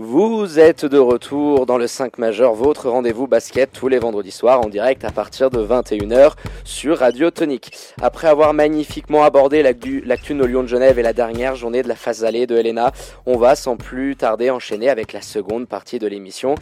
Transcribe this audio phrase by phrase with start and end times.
[0.00, 4.60] Vous êtes de retour dans le 5 majeur, votre rendez-vous basket tous les vendredis soirs
[4.60, 7.72] en direct à partir de 21h sur Radio Tonique.
[8.00, 11.96] Après avoir magnifiquement abordé l'actu no Lyon de Genève et la dernière journée de la
[11.96, 12.92] phase allée de Helena,
[13.26, 16.54] on va sans plus tarder enchaîner avec la seconde partie de l'émission.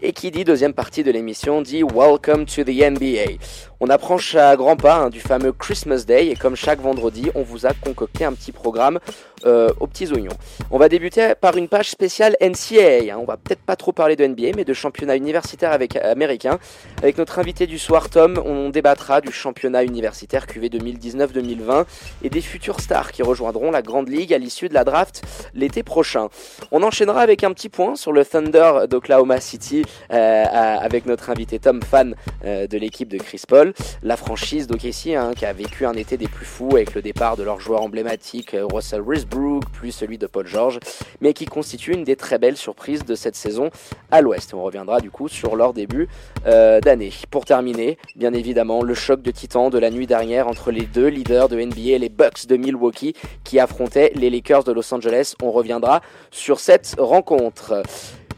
[0.00, 3.42] Et qui dit deuxième partie de l'émission dit Welcome to the NBA.
[3.78, 7.42] On approche à grands pas hein, du fameux Christmas Day et comme chaque vendredi, on
[7.42, 8.98] vous a concocté un petit programme
[9.44, 10.32] euh, aux petits oignons.
[10.70, 13.12] On va débuter par une page spéciale NCAA.
[13.12, 13.18] Hein.
[13.20, 16.58] On va peut-être pas trop parler de NBA, mais de championnat universitaire avec, américain.
[17.02, 21.84] Avec notre invité du soir, Tom, on débattra du championnat universitaire QV 2019-2020
[22.22, 25.22] et des futurs stars qui rejoindront la Grande Ligue à l'issue de la draft
[25.54, 26.28] l'été prochain.
[26.72, 30.44] On enchaînera avec un petit point sur le Thunder d'Oklahoma City euh,
[30.80, 32.14] avec notre invité Tom, fan
[32.46, 33.65] euh, de l'équipe de Chris Paul
[34.02, 37.36] la franchise d'OKC hein, qui a vécu un été des plus fous avec le départ
[37.36, 40.78] de leur joueur emblématique euh, Russell Westbrook, plus celui de Paul George,
[41.20, 43.70] mais qui constitue une des très belles surprises de cette saison
[44.10, 44.54] à l'Ouest.
[44.54, 46.08] On reviendra du coup sur leur début
[46.46, 47.12] euh, d'année.
[47.30, 51.08] Pour terminer, bien évidemment, le choc de titans de la nuit dernière entre les deux
[51.08, 53.14] leaders de NBA, les Bucks de Milwaukee,
[53.44, 55.34] qui affrontaient les Lakers de Los Angeles.
[55.42, 57.82] On reviendra sur cette rencontre.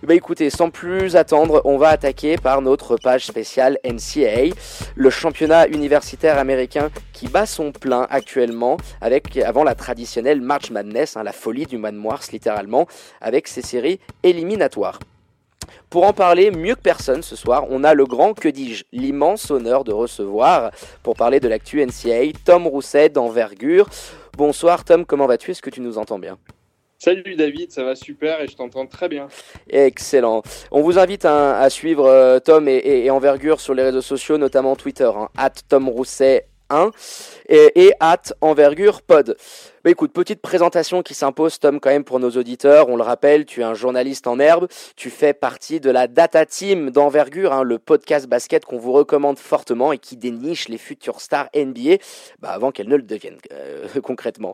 [0.04, 4.54] Bah écoutez, sans plus attendre, on va attaquer par notre page spéciale NCAA,
[4.94, 11.16] le championnat universitaire américain qui bat son plein actuellement avec avant la traditionnelle March Madness,
[11.16, 12.86] hein, la folie du Man Mars littéralement,
[13.20, 15.00] avec ses séries éliminatoires.
[15.91, 19.50] Pour en parler mieux que personne ce soir, on a le grand, que dis-je, l'immense
[19.50, 20.70] honneur de recevoir,
[21.02, 23.88] pour parler de l'actu NCAA, Tom Rousset d'envergure.
[24.36, 25.50] Bonsoir Tom, comment vas-tu?
[25.50, 26.38] Est-ce que tu nous entends bien?
[27.00, 29.28] Salut David, ça va super et je t'entends très bien.
[29.70, 30.42] Excellent.
[30.72, 34.74] On vous invite hein, à suivre euh, Tom et, Envergure sur les réseaux sociaux, notamment
[34.74, 36.91] Twitter, hein, at Tom Rousset 1
[37.48, 39.02] et, at Envergure.
[39.89, 42.91] Bah écoute, petite présentation qui s'impose, Tom, quand même pour nos auditeurs.
[42.91, 44.69] On le rappelle, tu es un journaliste en herbe.
[44.97, 49.39] Tu fais partie de la Data Team d'envergure, hein, le podcast basket qu'on vous recommande
[49.39, 52.03] fortement et qui déniche les futures stars NBA
[52.39, 54.53] bah, avant qu'elles ne le deviennent euh, concrètement.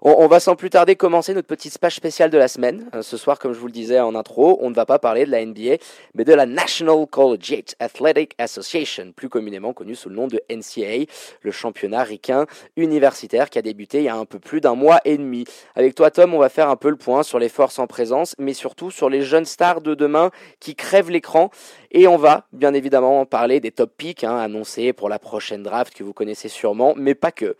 [0.00, 2.88] On, va sans plus tarder commencer notre petite page spéciale de la semaine.
[2.94, 5.26] Euh, ce soir, comme je vous le disais en intro, on ne va pas parler
[5.26, 5.76] de la NBA,
[6.14, 11.04] mais de la National Collegiate Athletic Association, plus communément connue sous le nom de NCAA,
[11.42, 12.46] le championnat ricain
[12.78, 15.44] universitaire qui a débuté il y a un peu plus d'un mois et demi.
[15.74, 18.34] Avec toi, Tom, on va faire un peu le point sur les forces en présence,
[18.38, 21.50] mais surtout sur les jeunes stars de demain qui crèvent l'écran.
[21.92, 25.92] Et on va, bien évidemment, parler des top picks hein, annoncés pour la prochaine draft
[25.94, 27.56] que vous connaissez sûrement, mais pas que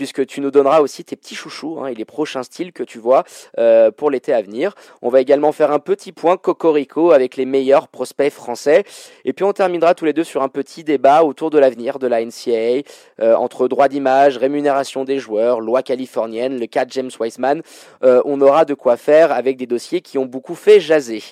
[0.00, 2.98] puisque tu nous donneras aussi tes petits chouchous hein, et les prochains styles que tu
[2.98, 3.22] vois
[3.58, 4.74] euh, pour l'été à venir.
[5.02, 8.84] On va également faire un petit point cocorico avec les meilleurs prospects français.
[9.26, 12.06] Et puis on terminera tous les deux sur un petit débat autour de l'avenir de
[12.06, 12.82] la NCAA,
[13.20, 17.60] euh, entre droit d'image, rémunération des joueurs, loi californienne, le cas James Wiseman.
[18.02, 21.22] Euh, on aura de quoi faire avec des dossiers qui ont beaucoup fait jaser.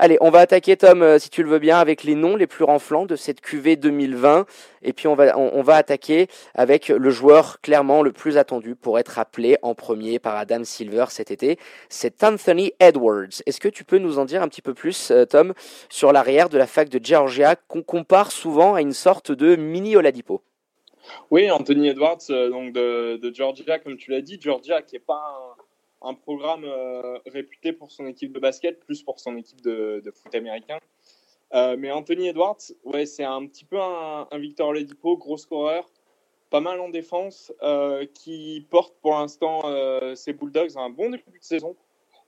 [0.00, 2.46] Allez, on va attaquer Tom, euh, si tu le veux bien, avec les noms les
[2.46, 4.46] plus renflants de cette QV 2020.
[4.82, 9.56] Et puis on va, attaquer avec le joueur clairement le plus attendu pour être appelé
[9.62, 11.58] en premier par Adam Silver cet été.
[11.88, 13.42] C'est Anthony Edwards.
[13.44, 15.52] Est-ce que tu peux nous en dire un petit peu plus, euh, Tom,
[15.88, 19.96] sur l'arrière de la fac de Georgia qu'on compare souvent à une sorte de mini
[19.96, 20.42] Oladipo?
[21.32, 25.56] Oui, Anthony Edwards, euh, donc de, Georgia, comme tu l'as dit, Georgia qui est pas
[26.02, 30.34] un programme euh, réputé pour son équipe de basket, plus pour son équipe de, foot
[30.34, 30.78] américain.
[31.54, 35.90] Euh, mais Anthony Edwards, ouais, c'est un petit peu un, Victor Oladipo, gros scoreur,
[36.50, 39.62] pas mal en défense, euh, qui porte pour l'instant
[40.14, 41.76] ses Bulldogs à un bon début de saison.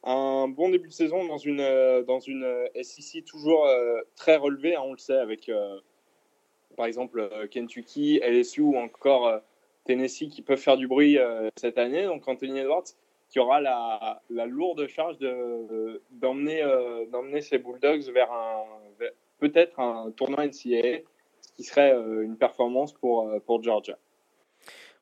[0.02, 2.46] Un bon début de saison dans une, dans une
[2.82, 3.68] SEC toujours
[4.16, 5.50] très relevée, hein, on le sait, avec
[6.76, 9.40] par exemple Kentucky, LSU ou encore
[9.84, 11.18] Tennessee qui peuvent faire du bruit
[11.56, 12.04] cette année.
[12.04, 12.94] Donc Anthony Edwards,
[13.30, 15.16] qui aura la, lourde charge
[16.10, 18.64] d'emmener euh, ses Bulldogs vers un
[19.38, 21.00] peut-être un tournoi NCAA,
[21.40, 23.96] ce qui serait euh, une performance pour, euh, pour Georgia.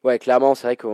[0.05, 0.87] Ouais, clairement, c'est vrai que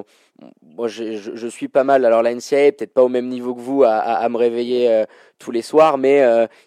[0.63, 2.07] moi je, je, suis pas mal.
[2.07, 5.05] Alors la NCAA, peut-être pas au même niveau que vous, à, à, me réveiller
[5.39, 6.25] tous les soirs, mais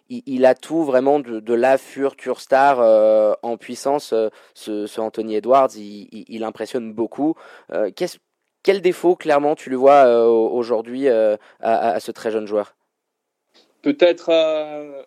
[0.10, 2.78] il, a tout vraiment de, de la future star
[3.42, 4.14] en puissance.
[4.54, 7.34] Ce, Anthony Edwards, il, il, il impressionne beaucoup.
[7.96, 8.20] Qu'est-ce
[8.68, 12.76] quel défaut, clairement, tu le vois euh, aujourd'hui euh, à, ce très jeune joueur?
[13.82, 15.04] Peut-être euh,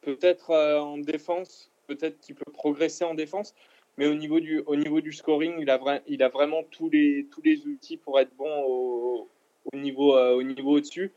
[0.00, 3.54] peut-être en défense, peut-être qu'il peut progresser en défense,
[3.96, 5.78] mais au niveau du, au niveau du scoring, il a,
[6.08, 9.28] il a vraiment tous les, tous les outils pour être bon au,
[9.72, 11.12] niveau, au niveau au-dessus.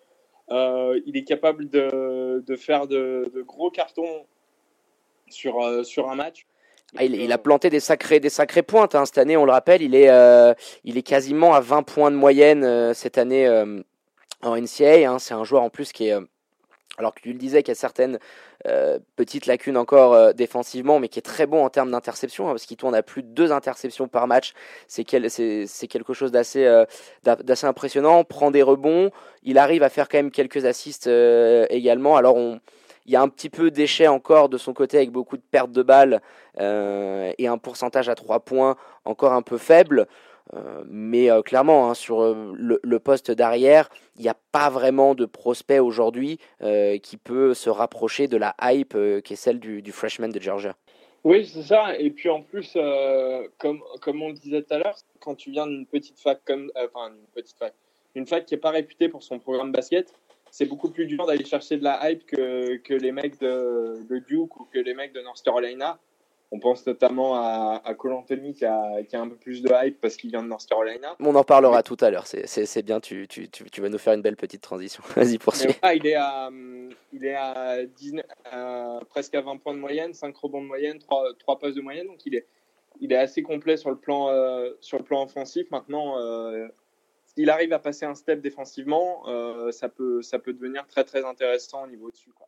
[0.51, 4.27] il est capable de, de faire de, de, gros cartons
[5.27, 6.45] sur, sur un match.
[6.97, 9.05] Ah, il, a planté des sacrés, des sacrés pointes hein.
[9.05, 9.81] cette année, on le rappelle.
[9.81, 10.53] Il est, euh,
[11.03, 13.81] quasiment à 20 points de moyenne euh, cette année euh,
[14.43, 15.09] en NCAA.
[15.09, 15.17] Hein.
[15.17, 16.15] C'est un joueur en plus qui est
[16.99, 18.19] alors que tu le disais qu'il y a certaines
[19.15, 22.77] petites lacunes encore défensivement, mais qui est très bon en termes d'interception, hein, parce qu'il
[22.77, 24.53] tourne à plus de deux interceptions par match.
[24.87, 26.85] C'est quelque chose d'assez
[27.63, 28.23] impressionnant.
[28.23, 29.09] Prend des rebonds,
[29.41, 31.09] il arrive à faire quand même quelques assists
[31.71, 32.15] également.
[32.15, 32.37] Alors
[33.05, 35.71] il y a un petit peu d'échec encore de son côté avec beaucoup de pertes
[35.71, 36.21] de balles
[36.59, 40.07] et un pourcentage à trois points encore un peu faible.
[40.53, 45.15] Euh, mais euh, clairement, hein, sur euh, le, poste d'arrière, il n'y a pas vraiment
[45.15, 46.39] de prospect aujourd'hui
[47.01, 50.75] qui peut se rapprocher de la hype qui est celle du, freshman de Georgia.
[51.23, 51.97] Oui, c'est ça.
[51.97, 52.77] Et puis en plus,
[53.57, 56.71] comme, comme on le disait tout à l'heure, quand tu viens d'une petite fac comme,
[56.75, 57.73] enfin une petite fac,
[58.15, 60.13] une fac qui n'est pas réputée pour son programme basket,
[60.53, 64.19] c'est beaucoup plus dur d'aller chercher de la hype que, que les mecs de, de,
[64.19, 65.97] Duke ou que les mecs de North Carolina.
[66.51, 69.71] On pense notamment à, à Cole Anthony qui a, qui a, un peu plus de
[69.73, 71.15] hype parce qu'il vient de North Carolina.
[71.19, 74.21] On en parlera tout à l'heure, c'est bien, tu, tu, tu, vas nous faire une
[74.21, 75.01] belle petite transition.
[75.15, 75.71] Vas-y, poursuis.
[75.95, 76.51] il est, à,
[77.11, 81.57] il est à, presque à 20 points de moyenne, 5 rebonds de moyenne, 3, 3
[81.57, 82.45] passes de moyenne, donc il est,
[83.01, 85.65] il est assez complet sur le plan, euh, sur le plan offensif.
[85.71, 86.67] Maintenant, euh,
[87.35, 91.25] s'il arrive à passer un step défensivement, euh, ça, peut, ça peut devenir très très
[91.25, 92.31] intéressant au niveau dessus.
[92.31, 92.47] Quoi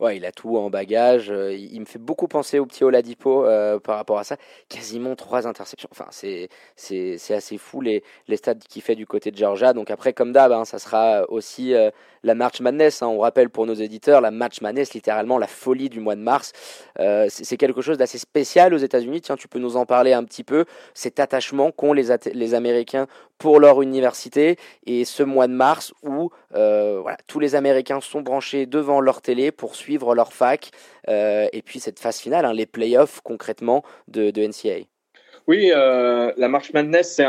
[0.00, 1.30] ouais, il a tout en bagage.
[1.30, 4.36] Euh, il, me fait beaucoup penser au petit Oladipo euh, par rapport à ça.
[4.68, 5.88] Quasiment trois interceptions.
[5.92, 9.72] Enfin, c'est, c'est, assez fou les, les stats qu'il fait du côté de Georgia.
[9.72, 11.90] Donc après, comme d'hab, hein, ça sera aussi euh,
[12.22, 13.02] la March Madness.
[13.02, 13.08] Hein.
[13.08, 16.52] On rappelle pour nos éditeurs, la March Madness, littéralement la folie du mois de mars.
[17.28, 19.20] c'est, quelque chose d'assez spécial aux États-Unis.
[19.20, 20.64] Tiens, tu peux nous en parler un petit peu.
[20.94, 23.06] Cet attachement qu'ont les, les Américains
[23.38, 28.66] pour leur université et ce mois de mars où voilà, tous les Américains sont branchés
[28.66, 30.70] devant leur télé pour suivre leur fac.
[31.08, 34.86] Euh, et puis cette phase finale, hein, les playoffs concrètement de, de NCAA.
[35.46, 37.26] Oui, euh, la March Madness, c'est.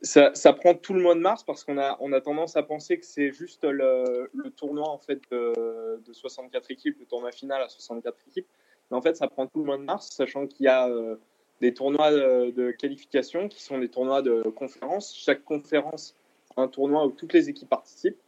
[0.00, 2.98] Ça, prend tout le mois de mars parce qu'on a, on a tendance à penser
[2.98, 7.68] que c'est juste le, tournoi en fait de, de, 64 équipes, le tournoi final à
[7.68, 8.46] 64 équipes.
[8.90, 11.16] Mais en fait, ça prend tout le mois de mars, sachant qu'il y a euh,
[11.60, 15.14] des tournois de, de, qualification qui sont des tournois de conférence.
[15.14, 16.16] Chaque conférence
[16.58, 18.18] un tournoi où toutes les équipes participent.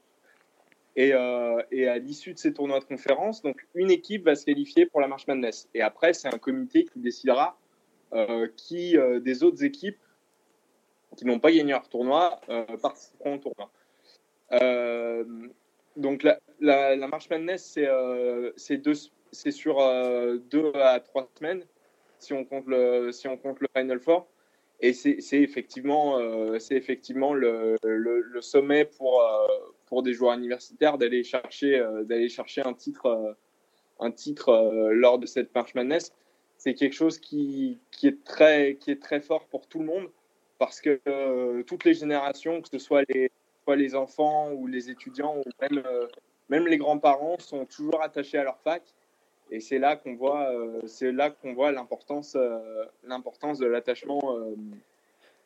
[1.00, 4.44] Et, euh, et, à l'issue de ces tournois de conférence, donc une équipe va se
[4.44, 5.66] qualifier pour la March Madness.
[5.72, 7.56] Et après, c'est un comité qui décidera
[8.12, 9.96] euh, qui euh, des autres équipes
[11.16, 12.38] qui n'ont pas gagné leur tournoi
[12.82, 13.70] participeront au tournoi.
[15.96, 17.78] Donc la, la, March Madness,
[18.56, 19.76] c'est sur
[20.50, 21.64] deux à trois semaines
[22.18, 24.28] si on compte le, si on compte le Final Four.
[24.80, 26.20] Et c'est effectivement,
[26.54, 27.76] effectivement le,
[28.40, 29.20] sommet pour
[29.90, 33.32] pour des joueurs universitaires d'aller chercher, euh, d'aller chercher un titre, euh,
[33.98, 36.14] un titre euh, lors de cette March Madness.
[36.56, 40.08] C'est quelque chose qui, qui, est très, qui est très fort pour tout le monde
[40.58, 41.00] parce que
[41.62, 43.30] toutes les générations, que ce soit les,
[43.64, 45.82] soit les enfants ou les étudiants ou même,
[46.50, 48.82] même les grands-parents, sont toujours attachés à leur fac.
[49.50, 50.52] Et c'est là qu'on voit,
[50.86, 52.36] c'est là qu'on voit l'importance,
[53.04, 54.20] l'importance de l'attachement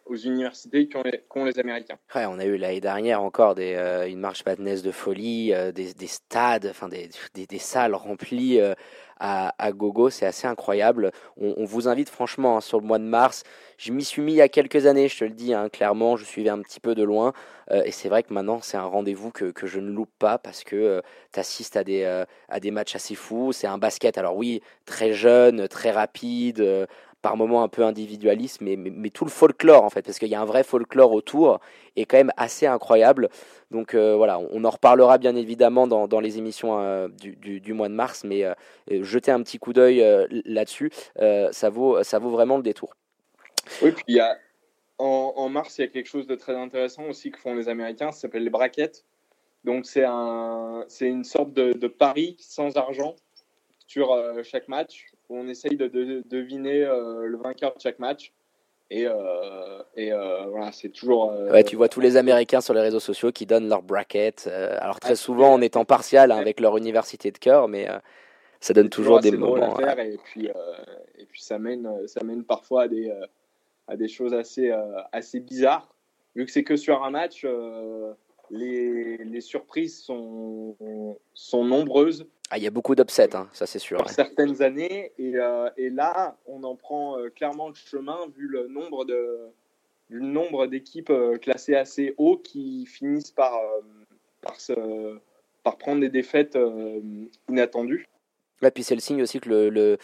[0.07, 1.99] aux universités qu'ont les, Américains.
[2.15, 5.95] Ouais, on a eu l'année dernière encore euh, une marche madness de folie, euh, des,
[5.95, 8.75] des, stades, enfin des, salles remplies euh,
[9.19, 11.11] à, gogo, c'est assez incroyable.
[11.39, 13.43] On, vous invite franchement hein, sur le mois de mars.
[13.79, 16.17] Je m'y suis mis il y a quelques années, je te le dis hein, clairement,
[16.17, 17.33] je suivais un petit peu de loin.
[17.71, 21.01] et c'est vrai que maintenant, c'est un rendez-vous que, je ne loupe pas parce que
[21.33, 23.53] tu assistes à des matchs assez fous.
[23.53, 26.87] C'est un basket, alors oui, très jeune, très rapide
[27.25, 30.35] par moments un peu individualiste, mais, mais, tout le folklore en fait, parce qu'il y
[30.35, 31.59] a un vrai folklore autour,
[31.97, 33.31] est quand même assez incroyable.
[33.71, 37.73] Donc euh, voilà, on, en reparlera bien évidemment dans, dans les émissions euh, du, du,
[37.73, 38.53] mois de mars, mais euh,
[39.03, 40.05] jeter un petit coup d'œil
[40.45, 42.95] là-dessus, ça, vaut, ça vaut vraiment le détour.
[43.81, 44.37] Oui, il y a,
[44.99, 48.13] en, mars, il y a quelque chose de très intéressant aussi que font les Américains,
[48.13, 49.03] ça s'appelle les brackets.
[49.65, 53.17] Donc c'est un, une sorte de pari sans argent
[53.87, 55.89] sur chaque match on essaye de,
[56.29, 58.33] deviner euh, le vainqueur de chaque match.
[58.91, 61.33] Et, euh, et euh, voilà, c'est toujours.
[61.51, 64.47] ouais, tu vois tous les Américains sur les réseaux sociaux qui donnent leur bracket.
[64.47, 67.89] alors très souvent en étant partial hein, avec leur université de cœur, mais
[68.61, 69.81] ça donne toujours des moments.
[69.81, 70.51] et puis
[71.19, 73.11] et puis ça mène ça mène parfois à des
[73.89, 74.71] à des choses assez
[75.13, 75.89] assez bizarres.
[76.37, 77.47] Vu que c'est que sur un match,
[78.51, 80.77] les, les surprises sont
[81.33, 82.27] sont nombreuses.
[82.51, 83.99] Ah, il y a beaucoup d'upsets, hein, ça c'est sûr.
[83.99, 88.47] Pour certaines années, et, euh, et, là, on en prend euh, clairement le chemin vu
[88.47, 89.39] le nombre de
[90.11, 93.59] le nombre d'équipes euh, classées assez haut qui finissent par
[94.43, 95.19] par, se,
[95.63, 96.59] par prendre des défaites
[97.49, 98.07] inattendues.
[98.63, 99.99] Et puis c'est le signe aussi que le, le,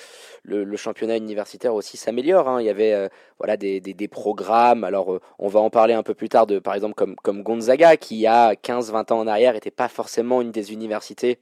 [0.44, 2.48] le, championnat universitaire aussi s'améliore.
[2.48, 2.60] Hein.
[2.60, 5.94] Il y avait euh, voilà, des, des, des, programmes, alors euh, on va en parler
[5.94, 9.12] un peu plus tard, de, par exemple comme, comme Gonzaga, qui il y a 15-20
[9.12, 11.38] ans en arrière n'était pas forcément une des universités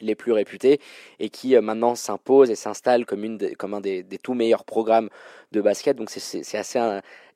[0.00, 0.80] les plus réputées
[1.18, 5.08] et qui euh, maintenant s'impose et s'installe comme, un des, tout meilleurs programmes
[5.52, 5.96] de basket.
[5.96, 6.80] Donc c'est assez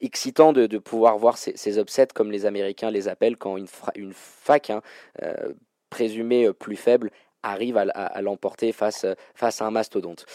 [0.01, 3.69] excitant de, de, pouvoir voir ces, ces, upsets comme les Américains les appellent quand une,
[3.95, 4.83] une fac hein,
[5.91, 7.11] présumée plus faible
[7.43, 10.27] arrive à, l'emporter face à un mastodonte.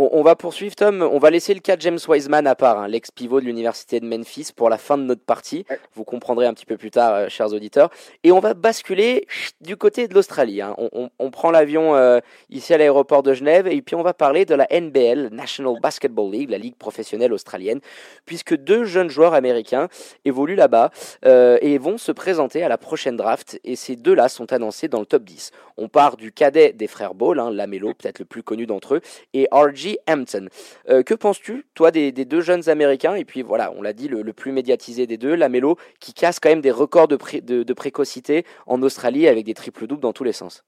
[0.00, 1.02] On, va poursuivre, Tom.
[1.02, 4.06] On va laisser le cas de James Wiseman à part, hein, l'ex-pivot de l'université de
[4.06, 5.66] Memphis, pour la fin de notre partie.
[5.96, 7.90] Vous comprendrez un petit peu plus tard, euh, chers auditeurs.
[8.22, 9.26] Et on va basculer
[9.60, 10.62] du côté de l'Australie.
[10.62, 10.76] Hein.
[10.78, 14.54] On, prend l'avion euh, ici à l'aéroport de Genève et puis on va parler de
[14.54, 17.80] la NBL, National Basketball League, la ligue professionnelle australienne,
[18.24, 19.88] puisque deux jeunes joueurs américains
[20.24, 20.90] évoluent là-bas
[21.24, 23.58] euh, et vont se présenter à la prochaine draft.
[23.64, 25.50] Et ces deux-là sont annoncés dans le top 10.
[25.76, 29.00] On part du cadet des frères Ball, hein, Lamelo, peut-être le plus connu d'entre eux,
[29.34, 30.48] et RG Hampton.
[30.88, 33.14] Euh, que penses-tu, toi, des, deux jeunes Américains?
[33.14, 36.48] Et puis voilà, on l'a dit, le, plus médiatisé des deux, Lamelo, qui casse quand
[36.48, 37.16] même des records de,
[37.62, 40.64] de, précocité en Australie avec des triples doubles dans tous les sens.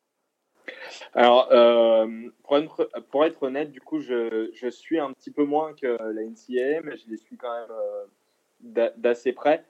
[1.14, 2.06] Alors, euh,
[3.10, 6.96] pour, être, honnête, du coup, je, suis un petit peu moins que la NCAA, mais
[6.96, 9.64] je les suis quand même euh, d'assez près.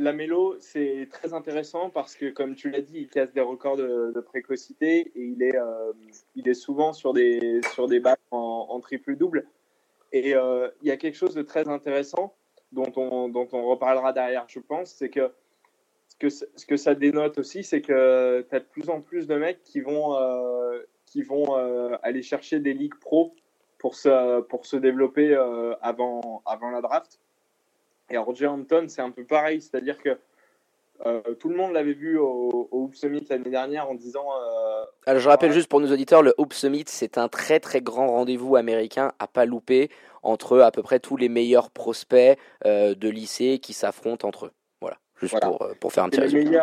[0.00, 3.76] La mélo, c'est très intéressant parce que, comme tu l'as dit, il casse des records
[3.76, 5.92] de, précocité et il est, euh,
[6.34, 9.46] il est souvent sur des, sur des en, triple-double.
[10.12, 12.34] Et euh, il y a quelque chose de très intéressant
[12.72, 15.32] dont on, dont on reparlera derrière, je pense, c'est que
[16.08, 19.26] ce, que ce que ça dénote aussi, c'est que tu as de plus en plus
[19.26, 21.54] de mecs qui vont, euh, qui vont
[22.02, 23.34] aller chercher des ligues pro
[23.78, 25.34] pour se, pour se développer
[25.82, 27.20] avant, avant la draft.
[28.10, 30.18] Et Roger Hampton, c'est un peu pareil, c'est-à-dire que
[31.06, 34.26] euh, tout le monde l'avait vu au, au Hoop Summit l'année dernière en disant.
[34.34, 37.80] Euh, Alors je rappelle juste pour nos auditeurs, le Hoop Summit, c'est un très très
[37.80, 39.90] grand rendez-vous américain à pas louper
[40.22, 44.50] entre à peu près tous les meilleurs prospects euh, de lycée qui s'affrontent entre eux.
[44.82, 46.58] Voilà, juste Pour, pour, faire un petit résumé.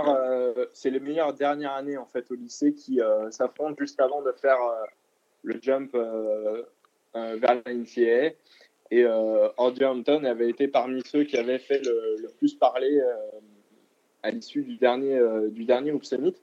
[0.73, 2.99] c'est les meilleures dernières années en fait au lycée qui
[3.31, 4.59] s'affrontent juste avant de faire
[5.43, 5.93] le jump
[7.15, 8.35] vers la NCAA.
[8.91, 13.15] Et euh, Andy Hampton avait été parmi ceux qui avaient fait le, plus parler euh,
[14.23, 16.35] à l'issue du dernier, euh, du dernier Hoop Summit.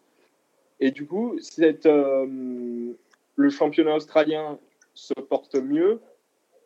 [0.80, 1.38] Et du coup,
[1.84, 4.58] le championnat australien
[4.92, 6.00] se porte mieux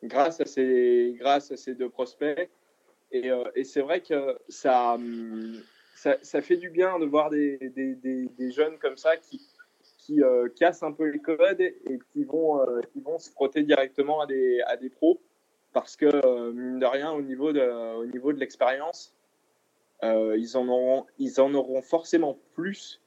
[0.03, 2.49] grâce à ces, grâce à ces deux prospects.
[3.13, 3.31] Et,
[3.65, 4.99] c'est vrai que ça,
[5.95, 9.41] ça, fait du bien de voir des, des, des, jeunes comme ça qui,
[9.99, 10.21] qui
[10.57, 12.61] cassent un peu les codes et, qui, vont,
[12.93, 15.21] qui vont se frotter directement à des, à des pros
[15.81, 19.15] parce que, euh, mine de rien, au niveau de, au niveau de l'expérience,
[20.05, 23.03] euh, ils, en auront, ils en auront forcément plus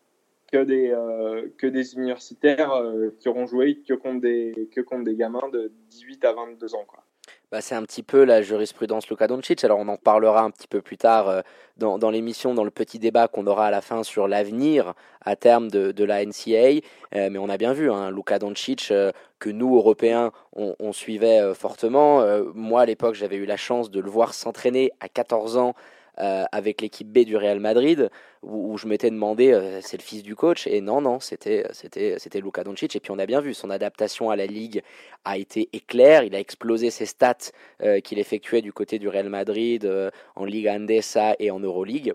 [0.51, 2.73] que des, euh, que des universitaires
[3.19, 6.85] qui auront joué que contre, des, que des gamins de 18 à 22 ans.
[6.85, 7.03] Quoi.
[7.51, 9.61] Bah, c'est un petit peu la jurisprudence Luka Doncic.
[9.65, 11.43] Alors on en parlera un petit peu plus tard
[11.75, 14.93] dans, dans l'émission, dans le petit débat qu'on aura à la fin sur l'avenir
[15.25, 16.79] à terme de, la NCA.
[17.13, 18.93] mais on a bien vu, hein, Luka Doncic,
[19.39, 22.25] que nous, Européens, on, suivait fortement.
[22.55, 25.75] moi, à l'époque, j'avais eu la chance de le voir s'entraîner à 14 ans
[26.21, 28.09] euh, avec l'équipe B du Real Madrid,
[28.43, 32.17] où, je m'étais demandé, euh, c'est le fils du coach, et non, non, c'était, c'était,
[32.19, 32.95] c'était Luka Doncic.
[32.95, 34.81] Et puis on a bien vu, son adaptation à la Ligue
[35.25, 36.23] a été éclair.
[36.23, 37.51] Il a explosé ses stats
[37.81, 39.89] euh, qu'il effectuait du côté du Real Madrid
[40.35, 42.13] en Liga Andesa et en Euroleague.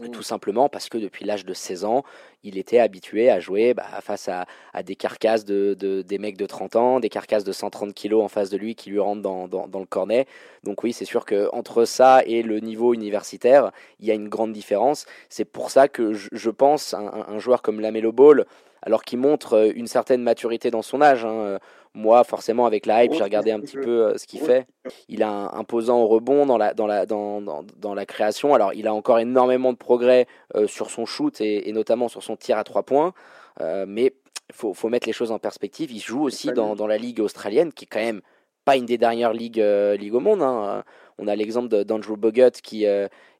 [0.00, 0.10] Mm.
[0.10, 2.04] Tout simplement parce que depuis l'âge de 16 ans,
[2.44, 4.46] il était habitué à jouer bah, face à,
[4.82, 8.50] des carcasses de, des mecs de 30 ans, des carcasses de 130 kilos en face
[8.50, 10.26] de lui qui lui rentrent dans, dans, le cornet.
[10.64, 14.52] Donc oui, c'est sûr qu'entre ça et le niveau universitaire, il y a une grande
[14.52, 15.06] différence.
[15.28, 18.46] C'est pour ça que je, pense un, un, joueur comme Lamelo Ball,
[18.82, 21.58] alors qu'il montre une certaine maturité dans son âge, hein,
[21.94, 24.66] moi, forcément, avec la hype, j'ai regardé un petit peu euh, ce qu'il fait.
[25.08, 28.54] Il a un imposant au rebond dans la, dans, la, dans, dans, la création.
[28.54, 32.36] Alors, il a encore énormément de progrès euh, sur son shoot et, notamment sur son
[32.36, 33.12] tir à trois points.
[33.60, 34.14] Euh, mais
[34.50, 35.90] il faut, faut, mettre les choses en perspective.
[35.90, 38.20] Il joue aussi dans, dans, la ligue australienne, qui est quand même
[38.64, 39.62] pas une des dernières ligues,
[39.98, 40.42] ligues au monde.
[40.42, 40.84] Hein.
[41.18, 42.86] On a l'exemple d'Andrew Bogut qui,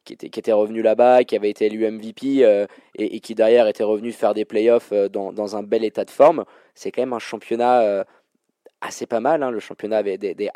[0.05, 3.69] qui, était, qui était revenu là-bas, qui avait été élu MVP et, et, qui derrière
[3.69, 6.45] était revenu faire des playoffs dans, dans un bel état de forme.
[6.75, 8.05] C'est quand même un championnat
[8.81, 10.51] assez pas mal, hein, le championnat avait des, des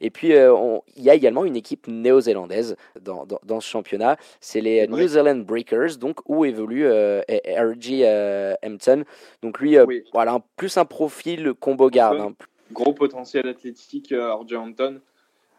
[0.00, 4.16] Et puis, euh, il y a également une équipe néo-zélandaise dans, dans, ce championnat.
[4.40, 8.02] C'est les New Zealand Breakers, donc où évolue euh, R.G.
[8.04, 9.04] Euh, Hampton.
[9.42, 9.76] Donc lui,
[10.12, 12.20] voilà, plus un profil combo garde.
[12.20, 12.34] Hein.
[12.72, 14.56] Gros potentiel athlétique, R.G.
[14.56, 15.00] Hampton.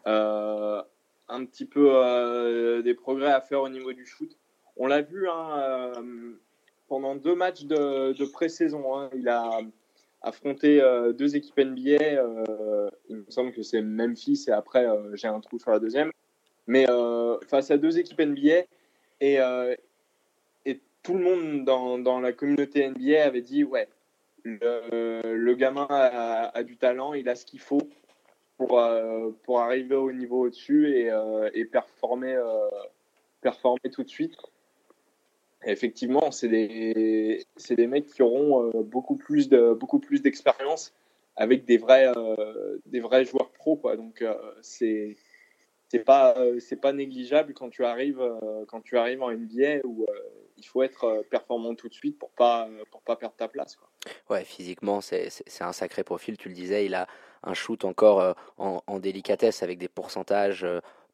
[0.06, 4.30] un petit peu des progrès à faire au niveau du shoot.
[4.76, 5.92] On l'a vu hein,
[6.88, 8.98] pendant deux matchs de, de pré-saison.
[8.98, 9.10] Hein.
[9.14, 9.60] il a
[10.22, 10.80] affronté
[11.18, 12.22] deux équipes NBA.
[13.08, 16.10] il me semble que c'est Memphis et après j'ai un trou sur la deuxième.
[16.66, 16.86] Mais
[17.48, 18.64] face à deux équipes NBA
[19.20, 19.38] et,
[20.66, 23.88] et tout le monde dans, dans, la communauté NBA avait dit ouais,
[24.44, 27.82] le, gamin a, du talent, il a ce qu'il faut
[28.58, 28.80] pour,
[29.44, 31.10] pour arriver au niveau au-dessus et,
[31.54, 32.38] et performer,
[33.40, 34.36] performer tout de suite
[35.64, 40.94] effectivement, c'est des, des mecs qui auront euh, beaucoup plus de, beaucoup plus d'expérience
[41.36, 43.96] avec des vrais, euh, des vrais joueurs pro, quoi.
[43.96, 45.16] Donc euh, c'est
[45.88, 48.22] c'est pas c'est pas négligeable quand tu arrives
[48.68, 50.06] quand tu arrives en NBA où
[50.56, 53.88] il faut être performant tout de suite pour pas pour pas perdre ta place, quoi.
[54.28, 56.36] Ouais, physiquement, c'est un sacré profil.
[56.36, 57.08] Tu le disais, il a
[57.42, 60.64] un shoot encore en, en délicatesse avec des pourcentages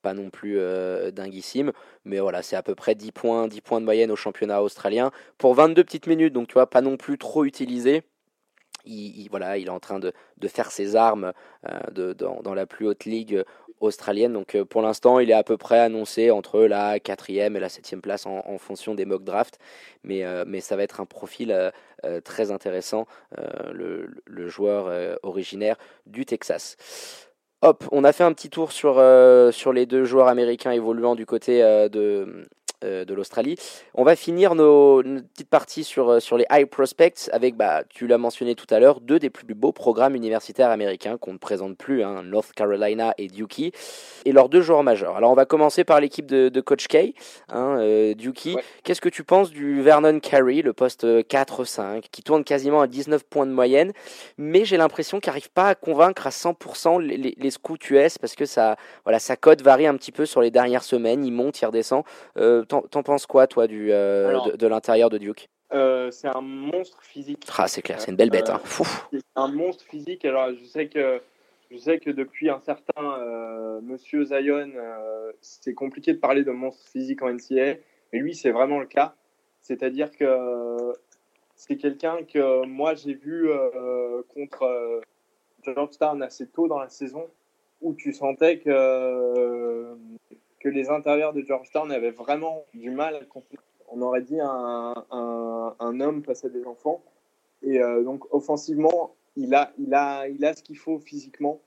[0.07, 1.73] pas non plus euh, dinguissime,
[2.05, 5.11] mais voilà, c'est à peu près 10 points, 10 points de moyenne au championnat australien
[5.37, 8.05] pour 22 petites minutes, donc tu vois, pas non plus trop utilisé.
[8.85, 10.13] Il, voilà, il est en train de,
[10.47, 11.33] faire ses armes
[11.69, 13.43] euh, de, dans, la plus haute ligue
[13.81, 14.33] australienne.
[14.33, 17.69] Donc euh, pour l'instant, il est à peu près annoncé entre la quatrième et la
[17.69, 19.59] septième place en, fonction des mock drafts.
[20.05, 21.53] Mais, mais ça va être un profil
[22.23, 23.09] très intéressant,
[23.73, 26.77] le, joueur originaire du Texas.
[27.67, 31.27] Hop, on a fait un petit tour sur, euh, les deux joueurs américains évoluant du
[31.27, 32.47] côté euh, de,
[32.83, 33.57] de l'Australie.
[33.95, 38.07] On va finir nos, petites parties sur, euh, sur les high prospects avec, bah, tu
[38.07, 41.77] l'as mentionné tout à l'heure, deux des plus beaux programmes universitaires américains qu'on ne présente
[41.77, 43.73] plus, hein, North Carolina et Duke,
[44.25, 45.17] et leurs deux joueurs majeurs.
[45.17, 47.15] Alors on va commencer par l'équipe de, Coach K,
[47.49, 48.57] hein, euh, Duke.
[48.83, 53.25] Qu'est-ce que tu penses du Vernon Carey, le poste 4-5, qui tourne quasiment à 19
[53.25, 53.93] points de moyenne,
[54.39, 58.35] mais j'ai l'impression qu'il n'arrive pas à convaincre à 100% les, les, scouts US parce
[58.35, 61.61] que ça, voilà, sa cote varie un petit peu sur les dernières semaines, il monte,
[61.61, 62.03] il redescend.
[62.67, 65.49] T'en penses quoi, toi, du, euh, de, l'intérieur de Duke?
[65.73, 67.47] euh, C'est un monstre physique.
[67.57, 68.51] Ah, c'est clair, c'est une belle bête.
[68.51, 68.61] Hein.
[69.13, 70.25] C'est un monstre physique.
[70.25, 71.21] Alors, je sais que,
[71.71, 74.71] je sais que depuis un certain euh, monsieur Zion,
[75.41, 77.77] c'est compliqué de parler de monstre physique en NCAA,
[78.13, 79.15] mais lui, c'est vraiment le cas.
[79.63, 80.77] C'est-à-dire que
[81.55, 83.49] c'est quelqu'un que moi, j'ai vu
[84.35, 85.01] contre
[85.65, 87.27] Georgetown assez tôt dans la saison,
[87.81, 89.97] où tu sentais que
[90.67, 93.21] que les intérieurs de Georgetown avaient vraiment du mal à
[93.91, 97.05] On aurait dit un, un, homme face à des enfants.
[97.63, 101.61] Et euh, donc, offensivement, il a, il a, il a ce qu'il faut physiquement.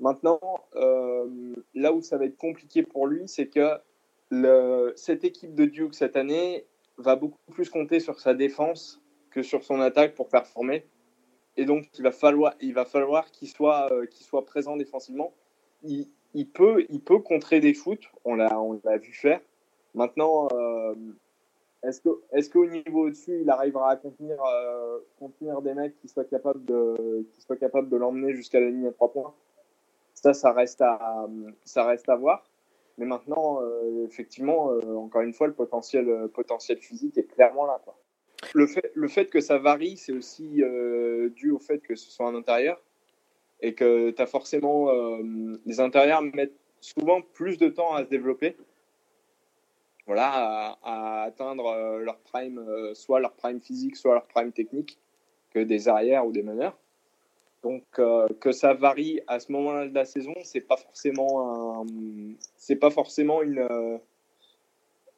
[0.00, 0.40] Maintenant,
[0.74, 3.78] euh, là où ça va être compliqué pour lui, c'est que
[4.96, 6.66] cette équipe de Duke cette année
[6.98, 9.00] va beaucoup plus compter sur sa défense
[9.30, 10.84] que sur son attaque pour performer.
[11.56, 15.32] Et donc, il va falloir, il va falloir qu'il soit, euh, qu'il soit présent défensivement.
[15.84, 19.40] Il, il peut, il peut contrer des foot, on l'a, on l'a vu faire.
[19.94, 20.94] Maintenant, euh,
[21.82, 26.08] est-ce que, est-ce qu'au niveau au-dessus, il arrivera à contenir, euh, contenir des mecs qui
[26.08, 29.34] soient capables de, qui soient capables de l'emmener jusqu'à la ligne à trois points?
[30.14, 31.28] Ça, ça reste à,
[31.64, 32.44] ça reste à voir.
[32.98, 34.66] Mais maintenant, euh, effectivement,
[34.96, 37.80] encore une fois, le potentiel, potentiel physique est clairement là.
[38.54, 40.62] Le fait, le fait que ça varie, c'est aussi
[41.34, 42.80] dû au fait que ce soit un intérieur
[43.62, 44.90] et que tu as forcément.
[44.90, 48.56] Euh, les intérieurs mettent souvent plus de temps à se développer.
[50.06, 54.98] Voilà, à, atteindre euh, leur prime, euh, soit leur prime physique, soit leur prime technique,
[55.52, 56.76] que des arrières ou des meneurs.
[57.62, 57.84] Donc
[58.40, 61.86] que ça varie à ce moment-là de la saison, c'est pas forcément un,
[62.56, 63.64] c'est pas forcément une,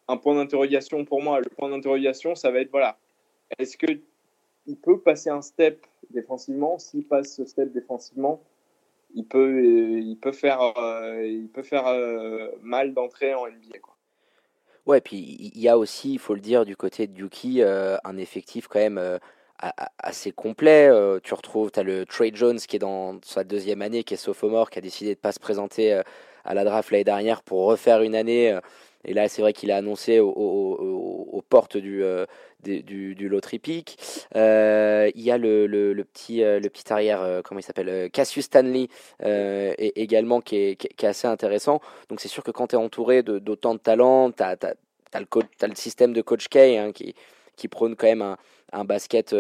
[0.08, 1.40] un point d'interrogation pour moi.
[1.40, 2.98] Le point d'interrogation, ça va être voilà,
[3.58, 3.86] est-ce que
[4.66, 6.78] il peut passer un step défensivement.
[6.78, 8.40] S'il passe ce step défensivement,
[9.14, 13.78] il peut, peut faire, euh, euh, mal d'entrer en NBA.
[13.80, 13.94] Quoi.
[14.86, 15.16] Ouais, puis
[15.54, 17.28] il y a aussi, il faut le dire, du côté de
[17.60, 19.18] euh, un effectif quand même
[19.98, 20.90] assez complet.
[21.22, 24.18] tu retrouves, tu as le Trey Jones qui est dans sa deuxième année, qui est
[24.18, 26.02] sophomore, qui a décidé de ne pas se présenter
[26.44, 28.58] à la draft l'année dernière pour refaire une année.
[29.04, 32.26] Et là, c'est vrai qu'il a annoncé aux, portes du, euh,
[32.62, 33.98] du, lottery pick.
[34.34, 38.46] Euh, il y a le, le, petit, euh, le petit arrière, comment il s'appelle Cassius
[38.46, 38.88] Stanley,
[39.78, 41.80] également, qui est, qui est, assez intéressant.
[42.08, 44.56] Donc, c'est sûr que quand tu es entouré d'autant de, talent, tu as,
[45.14, 45.26] le,
[45.68, 47.14] le système de Coach K hein, qui,
[47.56, 48.38] qui prône quand même un,
[48.72, 49.36] un basket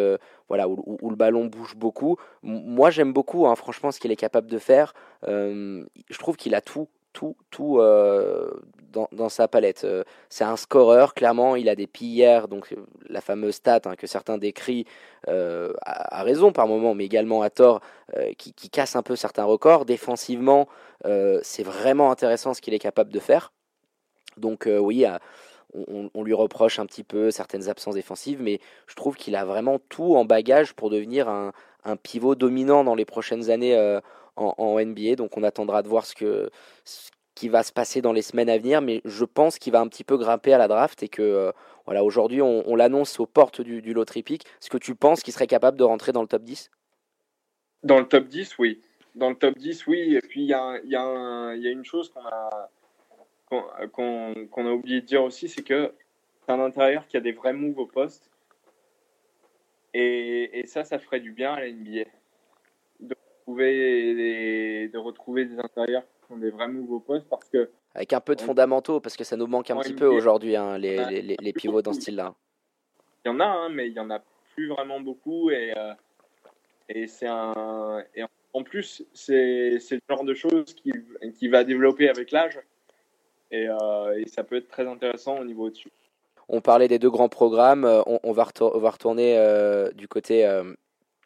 [0.48, 2.16] voilà, où, où, le ballon bouge beaucoup.
[2.42, 4.92] Moi, j'aime beaucoup, hein, franchement, ce qu'il est capable de faire.
[5.22, 8.50] je trouve qu'il a tout tout, tout euh,
[8.92, 9.84] dans, dans, sa palette.
[9.84, 12.76] Euh, c'est un scoreur, clairement, il a des pillères, donc euh,
[13.08, 14.84] la fameuse stat hein, que certains décrivent
[15.26, 17.80] à, raison par moment, mais également à tort,
[18.36, 19.86] qui, qui, casse un peu certains records.
[19.86, 20.68] Défensivement,
[21.40, 23.54] c'est vraiment intéressant ce qu'il est capable de faire.
[24.36, 25.06] Donc oui,
[25.72, 29.46] on, on, lui reproche un petit peu certaines absences défensives, mais je trouve qu'il a
[29.46, 31.52] vraiment tout en bagage pour devenir un,
[31.84, 34.00] un pivot dominant dans les prochaines années
[34.36, 35.16] en, NBA.
[35.16, 36.50] Donc on attendra de voir ce,
[37.34, 39.88] qui va se passer dans les semaines à venir, mais je pense qu'il va un
[39.88, 41.52] petit peu grimper à la draft et que
[41.84, 44.44] voilà, aujourd'hui on, l'annonce aux portes du, loterie pick.
[44.44, 46.70] Est-ce que tu penses qu'il serait capable de rentrer dans le top 10
[47.82, 48.80] Dans le top 10, oui.
[49.14, 50.16] Dans le top 10, oui.
[50.16, 52.70] Et puis il y a, une chose qu'on a,
[53.92, 55.92] qu'on a oublié de dire aussi, c'est que
[56.44, 58.30] c'est un intérieur qui a des vrais moves au poste.
[59.92, 62.04] Et, et, ça, ça ferait du bien à la NBA.
[63.46, 67.48] De retrouver des, de retrouver des intérieurs qui ont des vrais moves au poste parce
[67.48, 67.70] que.
[67.94, 70.78] Avec un peu de fondamentaux, parce que ça nous manque un petit peu aujourd'hui, hein,
[70.78, 72.34] les, les, les, pivots dans ce style-là.
[73.24, 74.20] Il y en a, hein, mais il y en a
[74.54, 75.50] plus vraiment beaucoup.
[75.50, 75.92] Et, euh,
[76.88, 78.02] et c'est un.
[78.16, 80.92] Et en plus, c'est le genre de choses qui,
[81.38, 82.58] qui va développer avec l'âge.
[83.52, 85.90] Euh, et, ça peut être très intéressant au niveau au-dessus.
[86.48, 90.44] On parlait des deux grands programmes, euh, on, va, va, retourner euh, du côté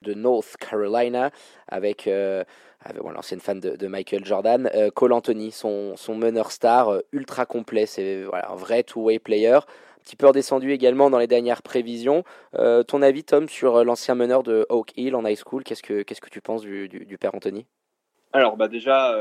[0.03, 1.31] de North Carolina
[1.69, 7.87] avec, avec l'ancienne fan de, Michael Jordan, Cole Anthony, son, son meneur star ultra complet,
[7.87, 12.25] c'est voilà, un vrai two-way player, un petit peu redescendu également dans les dernières prévisions.
[12.53, 16.31] ton avis Tom sur l'ancien meneur de Oak Hill en high school, qu'est-ce que, que
[16.31, 17.67] tu penses du, du, père Anthony?
[18.33, 19.15] Alors bah déjà,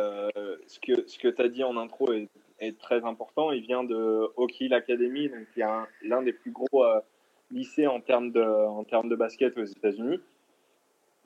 [0.68, 3.52] ce que, ce que tu as dit en intro est est très important.
[3.52, 5.66] Il vient de Oak Hill Academy, donc qui est
[6.04, 7.00] l'un des plus gros euh,
[7.52, 10.20] lycées en termes de, en termes de basket aux États-Unis.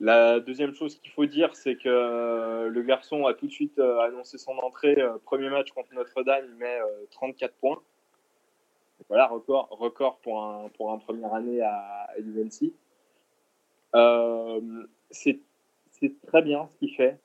[0.02, 3.78] La deuxième chose qu'il faut dire, c'est que euh, le garçon a tout de suite
[3.78, 4.96] euh, annoncé son entrée.
[5.24, 6.78] premier match contre Notre-Dame, il met
[7.12, 7.80] 34 points.
[9.08, 12.72] Voilà, record, record pour un, pour un première année à, à UNC.
[15.10, 15.40] c'est
[16.26, 17.18] très bien ce qu'il fait.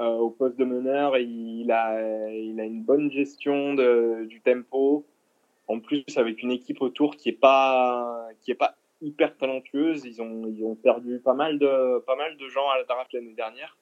[0.00, 1.16] Euh, au poste de meneur.
[1.18, 5.06] Il a, il a une bonne gestion de, du tempo.
[5.68, 10.04] En plus, avec une équipe autour qui est pas, qui pas hyper talentueuse.
[10.04, 13.12] Ils ont, ils ont perdu pas mal de, pas mal de gens à la draft
[13.12, 13.76] l'année dernière.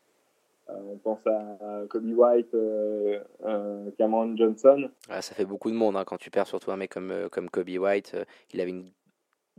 [0.69, 4.91] Euh, on pense à Kobe White, euh, euh Cameron Johnson.
[5.09, 7.51] Ah, ça fait beaucoup de monde hein, quand tu perds surtout un mec comme, comme
[7.51, 8.17] Kobe White.
[8.53, 8.91] il avait une,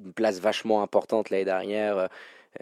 [0.04, 2.10] une place vachement importante l'année dernière.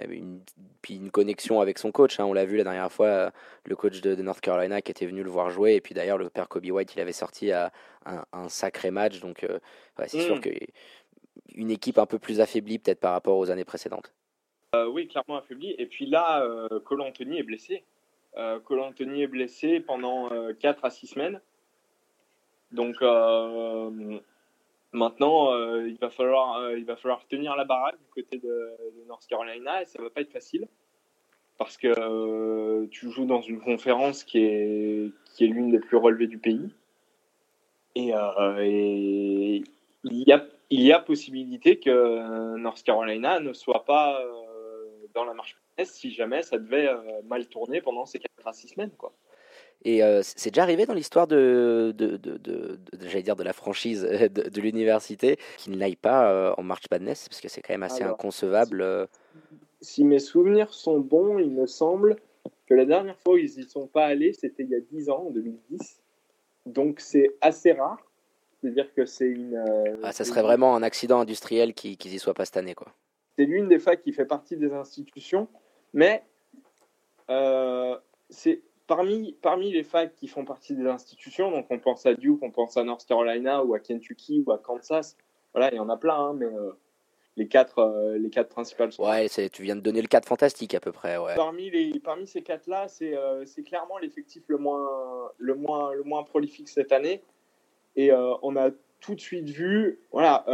[0.07, 0.39] Une,
[0.81, 2.17] puis une connexion avec son coach.
[2.17, 2.23] Hein.
[2.23, 3.31] On l'a vu la dernière fois,
[3.65, 5.73] le coach de, North Carolina qui était venu le voir jouer.
[5.75, 7.73] Et puis d'ailleurs, le père Kobe White, il avait sorti à
[8.05, 9.19] un, sacré match.
[9.19, 9.45] Donc
[10.07, 10.41] c'est sûr mm.
[11.49, 14.13] Qu'une équipe un peu plus affaiblie peut-être par rapport aux années précédentes?
[14.89, 15.75] oui, clairement affaiblie.
[15.77, 16.47] Et puis là,
[16.85, 17.83] Cole Anthony est blessé.
[18.63, 20.29] Cole Anthony est blessé pendant
[20.61, 21.41] 4 à 6 semaines.
[22.71, 23.01] Donc
[24.93, 28.71] Maintenant, euh, il, va falloir, euh, il va falloir tenir la baraque du côté de,
[29.07, 30.67] North Carolina et ça va pas être facile
[31.57, 35.95] parce que euh, tu joues dans une conférence qui est, qui est l'une des plus
[35.95, 36.73] relevées du pays.
[37.95, 38.11] Et,
[40.03, 44.19] il, y a, il y a possibilité que North Carolina ne soit pas
[45.13, 46.89] dans la marche si jamais ça devait
[47.25, 48.91] mal tourner pendant ces 4 à 6 semaines.
[48.97, 49.13] Quoi.
[49.83, 53.53] Et euh, c'est déjà arrivé dans l'histoire de, de, de, de, j'allais dire de la
[53.53, 57.83] franchise de, l'université qu'il n'aille pas euh, en March Madness parce que c'est quand même
[57.83, 58.81] assez inconcevable.
[58.81, 59.07] Euh.
[59.81, 62.17] Si, mes souvenirs sont bons, il me semble
[62.67, 65.09] que la dernière fois où ils n'y sont pas allés, c'était il y a 10
[65.09, 65.99] ans, en 2010.
[66.67, 67.97] Donc c'est assez rare.
[68.61, 69.63] C'est-à-dire que c'est une.
[70.03, 72.93] Ah, ça serait vraiment un accident industriel qu'ils n'y soient pas cette année, quoi.
[73.37, 75.47] C'est l'une des facs qui fait partie des institutions,
[75.93, 76.23] mais
[78.29, 82.39] c'est parmi, parmi les facs qui font partie des institutions, donc on pense à Duke,
[82.41, 85.15] on pense à North Carolina ou à Kentucky ou à Kansas,
[85.53, 86.71] voilà, il y en a plein, hein, mais euh,
[87.37, 89.03] les, quatre, euh, les quatre principales sont.
[89.03, 91.17] Ouais, tu viens de donner le cadre fantastique à peu près.
[91.17, 91.35] Ouais.
[91.35, 96.23] Parmi, les, parmi ces quatre-là, c'est euh, clairement l'effectif le moins, le, moins, le moins
[96.23, 97.21] prolifique cette année.
[97.95, 100.45] Et on a tout de suite vu, voilà,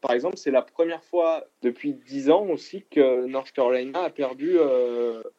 [0.00, 4.56] par exemple, c'est la première fois depuis 10 ans aussi que North Carolina a perdu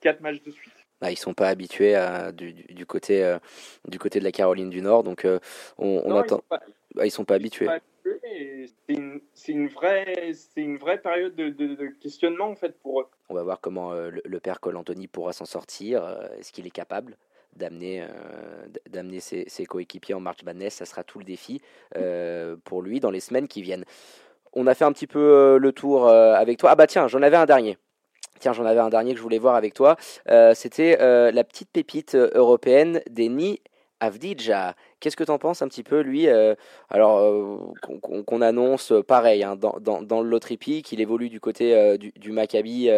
[0.01, 3.39] quatre matchs de suite bah, ils sont pas habitués à, du, du, côté, euh,
[3.87, 5.39] du côté de la Caroline du Nord, donc euh,
[5.79, 6.37] on, on attend.
[6.37, 6.61] Ils sont pas,
[6.95, 7.67] bah, ils sont pas habitués.
[8.87, 13.07] C'est une, une, vraie, c'est une vraie période de, de, questionnement en fait pour eux.
[13.29, 16.05] On va voir comment euh, le, père Cole Anthony pourra s'en sortir.
[16.37, 17.17] Est-ce qu'il est capable?
[17.55, 18.05] D'amener
[18.89, 21.61] d'amener ses, ses, coéquipiers en March Madness Ça sera tout le défi
[22.63, 23.85] pour lui dans les semaines qui viennent.
[24.53, 26.71] On a fait un petit peu le tour avec toi.
[26.71, 27.77] Ah bah tiens, j'en avais un dernier.
[28.41, 29.97] Tiens, j'en avais un dernier que je voulais voir avec toi.
[30.29, 33.61] Euh, c'était euh, la petite pépite euh, européenne d'Eni
[33.99, 34.75] Avdija.
[34.99, 36.27] Qu'est-ce que tu en penses un petit peu, lui
[36.89, 42.89] Alors, qu'on annonce pareil, hein, dans, dans, dans, le qu'il évolue du côté du, Maccabi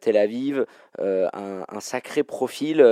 [0.00, 0.66] Tel Aviv,
[0.98, 2.84] un, un, sacré profil,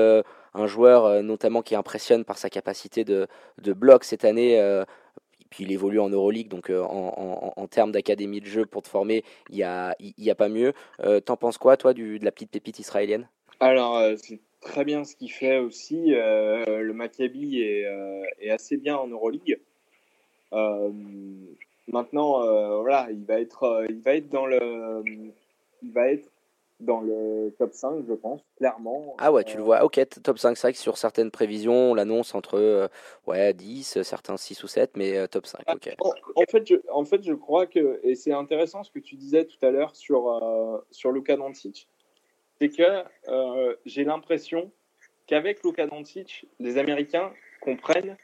[0.56, 3.28] un joueur notamment qui impressionne par sa capacité de,
[3.74, 4.58] bloc cette année
[5.50, 9.24] puis il évolue en Euroleague, donc euh, en, termes d'académie de jeu pour te former,
[9.50, 10.72] il n'y a, y a pas mieux.
[11.00, 13.28] Euh, t'en penses quoi, toi, de la petite pépite israélienne?
[13.60, 16.10] Alors, c'est très bien ce qu'il fait aussi.
[16.10, 19.58] le Maccabi est, assez bien en Euroleague.
[21.88, 25.02] maintenant, voilà, il va être, il va être dans le,
[25.82, 26.28] il va être
[26.80, 29.14] dans le top 5, je pense, clairement.
[29.18, 29.84] Ah ouais, tu le vois.
[29.84, 32.88] Ok, top 5, c'est vrai que sur certaines prévisions, on l'annonce entre euh,
[33.26, 35.94] ouais, 10, certains 6 ou 7, mais euh, top 5, ok.
[35.98, 39.46] En, fait, je, en fait, je crois que, et c'est intéressant ce que tu disais
[39.46, 41.88] tout à l'heure sur, euh, sur Luka Doncic,
[42.60, 43.04] c'est que
[43.84, 44.70] j'ai l'impression
[45.26, 48.16] qu'avec Luka Doncic, les Américains comprennent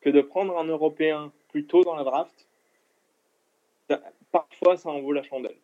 [0.00, 2.48] que de prendre un Européen plus tôt dans la draft,
[4.30, 5.56] parfois ça en vaut la chandelle.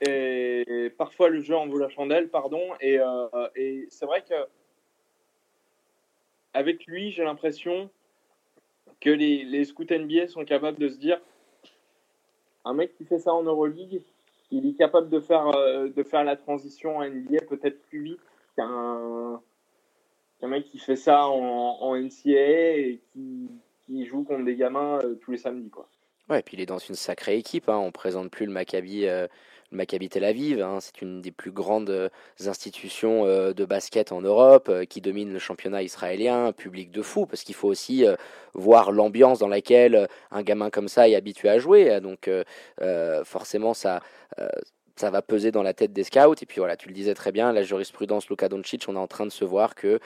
[0.00, 2.62] Et parfois, le jeu en vaut la chandelle, pardon.
[2.80, 4.34] Et, euh, et c'est vrai que
[6.54, 7.90] avec lui, j'ai l'impression
[9.00, 11.20] que les, les scouts NBA sont capables de se dire
[12.64, 14.02] un mec qui fait ça en Euroleague,
[14.50, 18.20] il est capable de faire, euh, de faire la transition en NBA peut-être plus vite
[18.56, 19.40] qu'un
[20.40, 23.50] qu'un mec qui fait ça en, en NCAA et qui,
[23.84, 25.68] qui, joue contre des gamins euh, tous les samedis.
[25.68, 25.86] Quoi.
[26.30, 27.68] Ouais, et puis il est dans une sacrée équipe.
[27.68, 27.76] Hein.
[27.76, 29.06] On présente plus le Maccabi
[29.70, 30.60] le Maccabi Tel Aviv.
[30.60, 32.08] Hein, c'est une des plus grandes euh,
[32.46, 37.26] institutions euh, de basket en Europe euh, qui domine le championnat israélien, public de fou,
[37.26, 38.04] parce qu'il faut aussi
[38.54, 42.00] voir l'ambiance dans laquelle un gamin comme ça est habitué à jouer.
[42.00, 42.28] Donc
[43.24, 44.00] forcément, ça
[44.96, 46.34] ça va peser dans la tête des scouts.
[46.42, 49.06] Et puis voilà, tu le disais très bien, la jurisprudence Luka Doncic, on est en
[49.06, 49.98] train de se voir que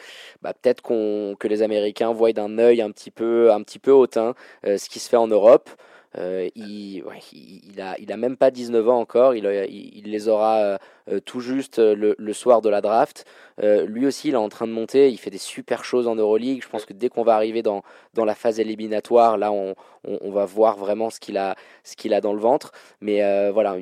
[0.42, 4.34] bah, peut-être que les Américains voient d'un œil un petit peu, un petit peu hautain
[4.64, 5.70] ce qui se fait en Europe.
[6.18, 10.78] Euh, il, il, a, il a même pas 19 ans encore, il, il les aura
[11.10, 13.24] euh, tout juste le, le, soir de la draft.
[13.62, 16.14] Euh, lui aussi, il est en train de monter, il fait des super choses en
[16.14, 16.62] Euroleague.
[16.62, 17.82] Je pense que dès qu'on va arriver dans,
[18.14, 19.74] dans la phase éliminatoire, là, on,
[20.06, 22.72] on, on va voir vraiment ce qu'il a, dans le ventre.
[23.00, 23.76] Mais voilà,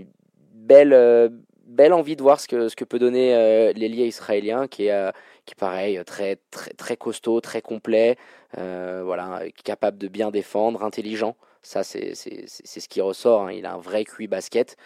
[0.54, 1.30] belle,
[1.66, 5.12] belle envie de voir ce que, ce que peut donner euh, l'ailier israélien, qui est,
[5.44, 8.16] qui est pareil, très, très, très costaud, très complet,
[8.56, 11.36] voilà, capable de bien défendre, intelligent.
[11.62, 13.42] Ça, c'est ce qui ressort.
[13.42, 13.52] Hein.
[13.52, 14.76] Il a un vrai QI basket.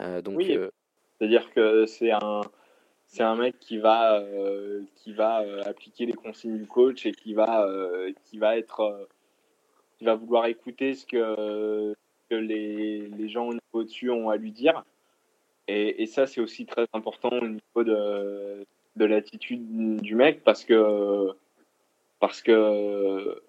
[0.00, 0.70] Euh, donc, oui, euh,
[1.18, 2.40] c'est-à-dire que c'est un,
[3.06, 7.34] c'est un mec qui va, euh, qui va appliquer les consignes du coach et qui
[7.34, 7.68] va,
[8.24, 9.08] qui va être,
[9.98, 11.94] qui va vouloir écouter ce que,
[12.30, 14.84] que les, les gens au-dessus ont à lui dire.
[15.68, 18.66] Et, et ça, c'est aussi très important au niveau de,
[18.96, 21.28] de l'attitude du mec parce que,
[22.20, 23.42] parce que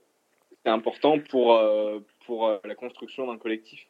[0.63, 1.59] c'est important pour,
[2.25, 3.87] pour euh, la construction d'un collectif.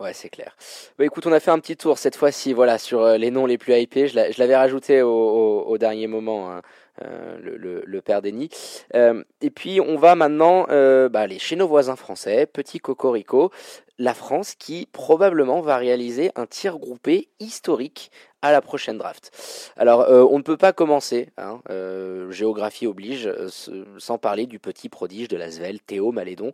[0.00, 0.56] Ouais, c'est clair.
[0.98, 3.46] Bah, écoute, on a fait un petit tour cette fois-ci, voilà, sur euh, les noms
[3.46, 4.08] les plus hypés.
[4.08, 6.62] Je l'avais rajouté au, dernier moment, hein,
[7.02, 7.38] euh,
[7.86, 8.50] le, père Denis.
[8.92, 10.66] et puis, on va maintenant
[11.08, 13.52] bah, aller chez nos voisins français, petit cocorico,
[13.98, 18.10] la France qui probablement va réaliser un tir groupé historique
[18.44, 19.30] à la prochaine draft.
[19.74, 23.48] Alors, euh, on ne peut pas commencer, hein, euh, géographie oblige, euh,
[23.96, 26.52] sans parler du petit prodige de la Svel, Théo Malédon,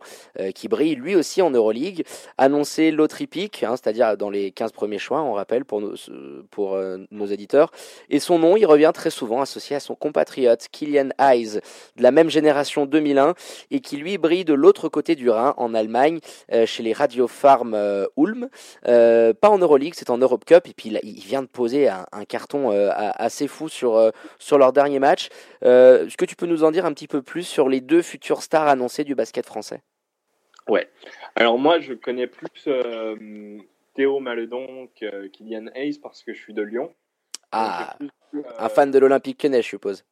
[0.55, 2.05] qui brille lui aussi en Euroleague,
[2.37, 5.95] annoncé l'autre hein, c'est-à-dire dans les 15 premiers choix, on rappelle pour nos,
[6.49, 6.79] pour,
[7.11, 7.71] nos éditeurs.
[8.09, 11.59] Et son nom, il revient très souvent associé à son compatriote Kylian Hayes,
[11.97, 13.33] de la même génération 2001,
[13.69, 16.19] et qui lui brille de l'autre côté du Rhin, en Allemagne,
[16.65, 17.75] chez les Radio Farm
[18.17, 18.49] Ulm.
[18.83, 22.71] pas en Euroleague, c'est en Europe Cup, et puis il vient de poser un, carton
[22.71, 25.29] euh, assez fou sur, euh, sur leur dernier match.
[25.63, 28.01] Euh, est-ce que tu peux nous en dire un petit peu plus sur les deux
[28.01, 29.81] futures stars annoncées du basket français?
[30.67, 30.89] Ouais.
[31.35, 32.69] Alors moi, je connais plus
[33.95, 36.93] Théo Maledon que Kylian Hayes parce que je suis de Lyon.
[37.51, 37.97] Ah,
[38.59, 40.05] un fan de l'Olympique Lyonnais, je suppose.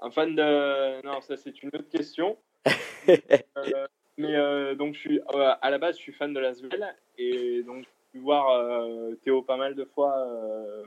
[0.00, 1.02] Un fan de...
[1.06, 2.36] Non, ça c'est une autre question.
[4.18, 4.34] mais
[4.76, 8.18] donc je suis à la base, je suis fan de la Svel et donc pu
[8.18, 10.84] voir euh, Théo pas mal de fois euh,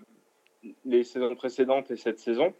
[0.86, 2.54] les saisons précédentes et cette saison.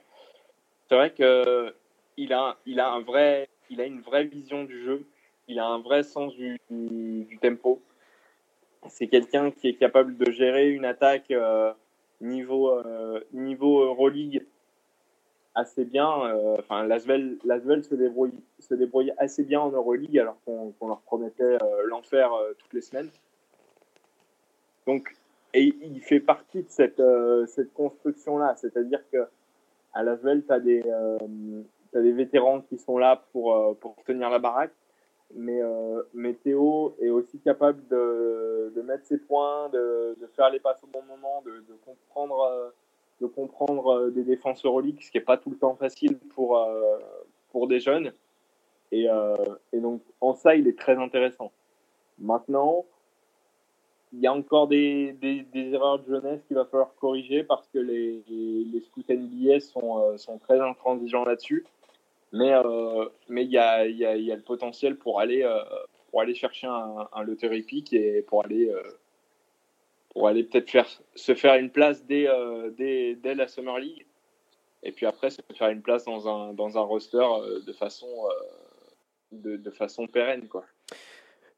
[0.88, 1.74] C'est vrai que
[2.18, 5.06] il a, il a un vrai, il a une vraie vision du jeu.
[5.48, 7.82] Il a un vrai sens du, du, tempo.
[8.88, 11.74] C'est quelqu'un qui est capable de gérer une attaque euh,
[12.22, 12.82] niveau
[13.34, 14.46] niveau Euroleague
[15.56, 16.08] assez bien.
[16.60, 21.58] enfin, Lasvel, Lasvel se débrouille se débrouille assez bien en Euroleague alors qu'on leur promettait
[21.86, 23.10] l'enfer toutes les semaines.
[24.86, 25.16] Donc,
[25.54, 28.56] et il fait partie de cette, euh, construction-là.
[28.56, 29.28] C'est-à-dire que
[29.94, 31.18] à Lasvel, tu as, des, euh,
[31.94, 34.74] des vétérans qui sont là pour, euh, pour tenir la baraque.
[35.36, 35.62] Mais,
[36.14, 40.84] mais Théo est aussi capable de, de mettre ses points, de, de, faire les passes
[40.84, 42.72] au bon moment, de, de comprendre,
[43.24, 46.60] de comprendre des défenses Euroleague, ce qui n'est pas tout le temps facile pour,
[47.52, 48.12] pour des jeunes.
[48.92, 49.08] Et,
[49.72, 51.52] et donc, en ça, il est très intéressant.
[52.20, 52.86] Maintenant,
[54.12, 57.80] il y a encore des, des, erreurs de jeunesse qu'il va falloir corriger parce que
[57.80, 61.66] les, les, scouts NBA sont, sont très intransigeants là-dessus.
[62.34, 62.54] Mais
[63.30, 65.50] mais il y a, y, y a le potentiel pour aller,
[66.12, 68.70] pour aller chercher un, un lottery pick et pour aller
[70.14, 74.06] pour aller peut-être faire, se faire une place dès, euh, dès, dès, la Summer League.
[74.84, 78.08] Et puis après, se faire une place dans un, dans un roster euh, de, façon,
[78.08, 78.34] euh,
[79.32, 80.48] de, de, façon pérenne.
[80.48, 80.66] Quoi.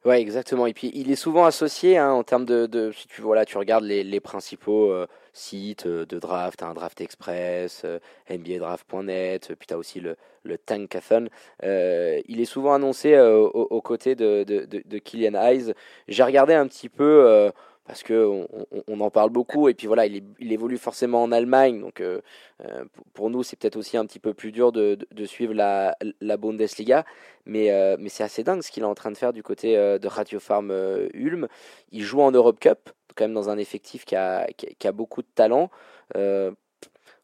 [0.05, 0.67] Ouais, exactement.
[0.67, 3.83] Et puis, il est souvent associé hein, en termes de, Si tu, voilà, tu regardes
[3.83, 4.93] les, principaux
[5.33, 7.83] sites de draft, un Draft Express,
[8.29, 11.27] NBADraft.net, puis tu as aussi le, le Tankathon.
[11.63, 15.73] il est souvent annoncé aux, côtés de, de, de, Killian Hayes.
[16.07, 17.51] J'ai regardé un petit peu
[17.85, 18.47] parce que
[18.87, 22.21] on, en parle beaucoup et puis voilà il, évolue forcément en Allemagne donc euh,
[22.65, 25.95] euh, pour nous c'est peut-être aussi un petit peu plus dur de, suivre la,
[26.37, 27.05] Bundesliga
[27.45, 29.75] mais, euh, mais c'est assez dingue ce qu'il est en train de faire du côté
[29.75, 30.71] de Radio Farm
[31.13, 31.47] Ulm.
[31.91, 34.47] Il joue en Europe Cup quand même dans un effectif qui a,
[34.91, 35.69] beaucoup de talent.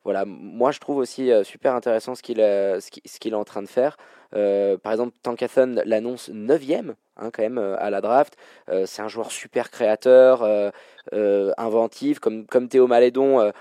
[0.04, 3.98] Voilà moi je trouve aussi super intéressant ce qu'il est en train de faire
[4.32, 8.36] par exemple Tankathon l'annonce 9ème Hein, quand même euh, à la draft.
[8.70, 13.52] Euh, c'est un joueur super créateur, euh, inventif, comme, comme Théo Malédon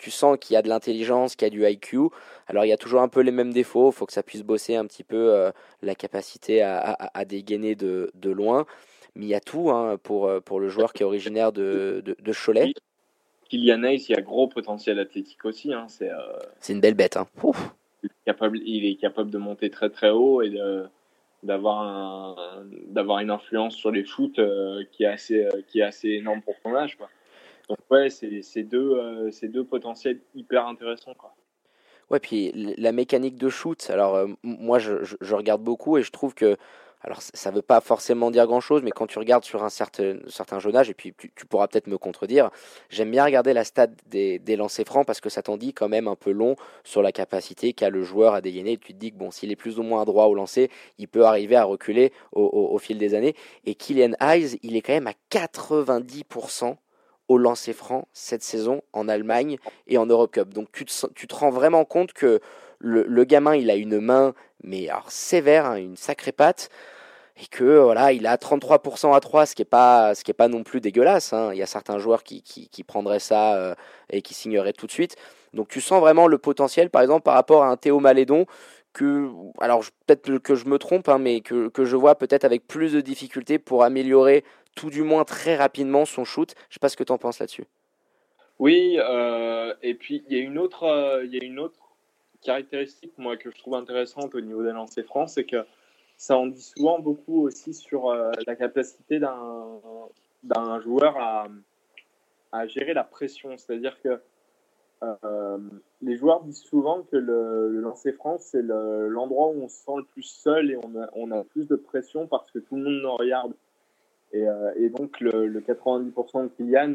[0.00, 2.10] tu sens qu'il y a de l'intelligence, qu'il y a du IQ.
[2.46, 4.44] Alors il y a toujours un peu les mêmes défauts, il faut que ça puisse
[4.44, 5.50] bosser un petit peu
[5.82, 8.64] la capacité à, à, dégainer de, de, loin.
[9.16, 12.16] Mais il y a tout hein, pour, pour le joueur qui est originaire de, de,
[12.16, 12.74] de Cholet.
[13.48, 15.72] Kylian Hayes, il y a gros potentiel athlétique aussi.
[15.72, 17.16] Hein, c'est une belle bête.
[17.16, 17.26] Hein.
[18.02, 20.50] Il, est capable, il est capable de monter très très haut et
[21.42, 25.84] d'avoir un, d'avoir une influence sur les foot euh, qui est assez euh, qui est
[25.84, 27.08] assez énorme pour ton âge quoi.
[27.68, 31.34] Donc ouais, c'est c'est deux euh, deux potentiels hyper intéressants quoi.
[32.10, 33.90] Ouais, puis la mécanique de shoot.
[33.90, 36.56] Alors moi je, je, regarde beaucoup et je trouve que
[37.00, 40.18] alors ça ne veut pas forcément dire grand-chose, mais quand tu regardes sur un certain,
[40.58, 42.50] jeune âge, et puis tu, pourras peut-être me contredire,
[42.90, 46.08] j'aime bien regarder la stat des, lancers francs parce que ça t'en dit quand même
[46.08, 48.72] un peu long sur la capacité qu'a le joueur à dégainer.
[48.72, 51.06] Et tu te dis que bon, s'il est plus ou moins droit au lancer, il
[51.06, 53.34] peut arriver à reculer au, fil des années.
[53.64, 56.76] Et Kylian Hayes, il est quand même à 90%
[57.28, 60.48] au lancer franc cette saison en Allemagne et en Europe Cup.
[60.52, 62.40] Donc tu te rends vraiment compte que
[62.78, 66.70] le, le, gamin, il a une main, mais sévère, hein, une sacrée patte,
[67.40, 70.64] et que voilà, il a 33% à 3, ce qui est pas, ce pas non
[70.64, 71.32] plus dégueulasse.
[71.32, 71.50] Hein.
[71.52, 73.74] Il y a certains joueurs qui, qui, prendraient ça euh,
[74.10, 75.16] et qui signeraient tout de suite.
[75.54, 78.46] Donc tu sens vraiment le potentiel, par exemple, par rapport à un Théo Malédon,
[78.92, 82.66] que, alors peut-être que je me trompe, hein, mais que, que je vois peut-être avec
[82.66, 86.54] plus de difficultés pour améliorer tout du moins très rapidement son shoot.
[86.68, 87.64] Je sais pas ce que tu en penses là-dessus.
[88.58, 91.78] Oui, euh, et puis il y a une autre, euh, il y a une autre
[92.42, 95.64] caractéristique moi que je trouve intéressante au niveau des lancers francs, c'est que
[96.16, 101.46] ça en dit souvent beaucoup aussi sur euh, la capacité d'un joueur à,
[102.52, 103.56] à gérer la pression.
[103.56, 104.20] C'est-à-dire que
[105.04, 105.58] euh,
[106.02, 109.96] les joueurs disent souvent que le, le lancer franc, c'est l'endroit où on se sent
[109.96, 112.82] le plus seul et on a, on a plus de pression parce que tout le
[112.82, 113.54] monde nous regarde.
[114.32, 116.94] Et, euh, et donc le, le 90% de Kylian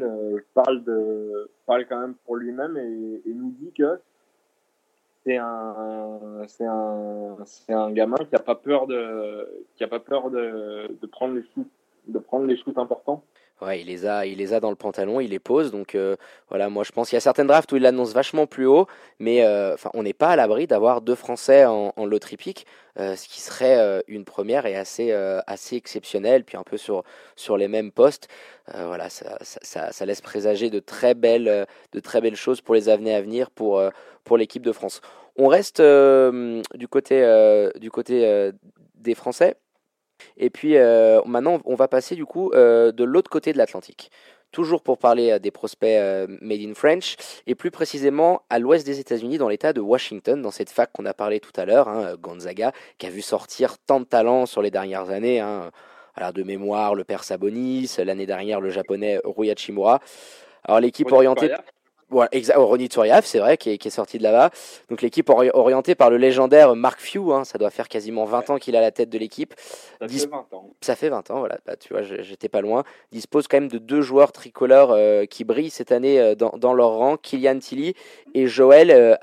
[0.52, 3.98] parle, de, parle quand même pour lui-même et, nous dit que
[5.24, 10.00] c'est un, c'est un, c'est un gamin qui a pas peur de, qui a pas
[10.00, 11.66] peur de, de prendre les shoots,
[12.08, 13.22] de prendre les shoots importants.
[13.60, 15.70] Ouais, il les a, il les a dans le pantalon, il les pose.
[15.70, 16.16] Donc euh,
[16.48, 18.86] voilà, moi je pense qu'il y a certaines drafts où il l'annonce vachement plus haut,
[19.20, 22.66] mais euh, on n'est pas à l'abri d'avoir deux Français en, en loterie pick,
[22.98, 25.12] euh, ce qui serait une première et assez
[25.46, 26.44] assez exceptionnel.
[26.44, 27.04] Puis un peu sur
[27.36, 28.28] sur les mêmes postes,
[28.74, 32.88] voilà, ça, ça, ça, laisse présager de très belles de très belles choses pour les
[32.88, 33.80] années à venir pour
[34.24, 35.00] pour l'équipe de France.
[35.36, 38.50] On reste du côté du côté
[38.96, 39.56] des Français.
[40.36, 44.10] Et puis euh, maintenant, on va passer du coup euh, de l'autre côté de l'Atlantique.
[44.52, 46.00] Toujours pour parler euh, des prospects
[46.40, 50.50] made in French, et plus précisément à l'ouest des États-Unis, dans l'État de Washington, dans
[50.50, 54.00] cette fac qu'on a parlé tout à l'heure, hein, Gonzaga, qui a vu sortir tant
[54.00, 55.40] de talents sur les dernières années.
[55.40, 55.70] Hein.
[56.16, 60.00] Alors de mémoire, le père Sabonis, l'année dernière le japonais Rui Hachimura.
[60.64, 61.50] Alors l'équipe orientée.
[62.14, 62.56] Voilà, exact.
[62.58, 64.50] Oh, Ronny Turiaf, c'est vrai, qui est, qui est, sorti de là-bas.
[64.88, 68.58] Donc l'équipe orientée par le légendaire Mark Few, hein, ça doit faire quasiment 20 ans
[68.58, 69.52] qu'il a la tête de l'équipe.
[70.00, 70.70] Ça fait 20 ans.
[70.80, 71.58] Ça fait 20 ans, voilà.
[71.66, 72.84] Bah, tu vois, j'étais pas loin.
[73.10, 76.72] Dispose quand même de deux joueurs tricolores euh, qui brillent cette année euh, dans, dans,
[76.72, 77.94] leur rang, Kylian Tilly
[78.34, 79.16] et Joël euh,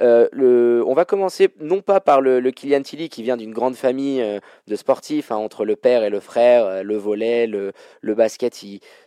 [0.00, 3.52] euh, le, on va commencer non pas par le, le Kylian Tilly qui vient d'une
[3.52, 4.24] grande famille
[4.66, 8.54] de sportifs, hein, entre le père et le frère, le volet, le, le basket.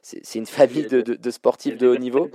[0.03, 2.29] C'est une famille de, de, de sportifs de haut niveau.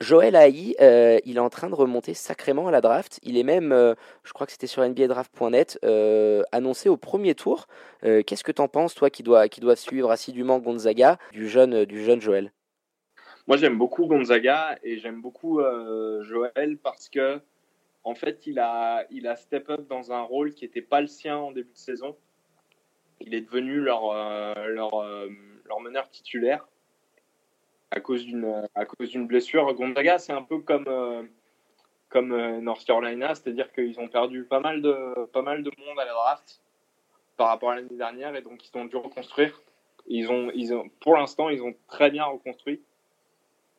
[0.00, 3.20] Joël Haï, euh, il est en train de remonter sacrément à la draft.
[3.22, 3.94] Il est même, euh,
[4.24, 7.66] je crois que c'était sur NBADraft.net, euh, annoncé au premier tour.
[8.02, 12.50] Qu'est-ce que tu en penses, toi, qui dois, suivre assidûment Gonzaga, du jeune, du Joël?
[13.46, 15.60] Moi, j'aime beaucoup Gonzaga et j'aime beaucoup
[16.22, 17.38] Joël parce que,
[18.02, 21.08] en fait, il a, il a step up dans un rôle qui n'était pas le
[21.08, 22.16] sien en début de saison.
[23.20, 24.14] Il est devenu leur
[25.82, 26.69] meneur titulaire
[27.90, 29.72] à cause d'une blessure.
[29.74, 31.22] Gonzaga, c'est un peu comme euh,
[32.08, 35.98] comme euh, North Carolina, c'est-à-dire qu'ils ont perdu pas mal de pas mal de monde
[35.98, 36.60] à la draft
[37.36, 39.60] par rapport à l'année dernière et donc ils ont dû reconstruire.
[40.06, 42.80] Ils ont ils ont pour l'instant ils ont très bien reconstruit.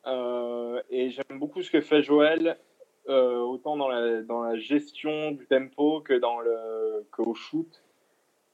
[0.06, 2.58] Euh, et j'aime beaucoup ce que fait Joël,
[3.06, 7.82] autant dans la dans la gestion du tempo que dans le que au shoot.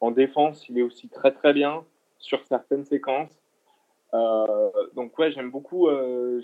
[0.01, 1.85] En défense, il est aussi très très bien
[2.19, 3.37] sur certaines séquences.
[4.15, 6.41] Euh, donc ouais, j'aime beaucoup, euh,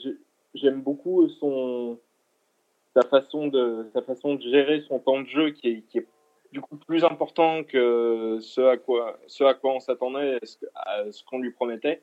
[0.54, 1.98] j'aime beaucoup son
[2.94, 6.06] sa façon de sa façon de gérer son temps de jeu qui est, qui est
[6.52, 11.40] du coup plus important que ce à quoi ce à quoi on s'attendait, ce qu'on
[11.40, 12.02] lui promettait.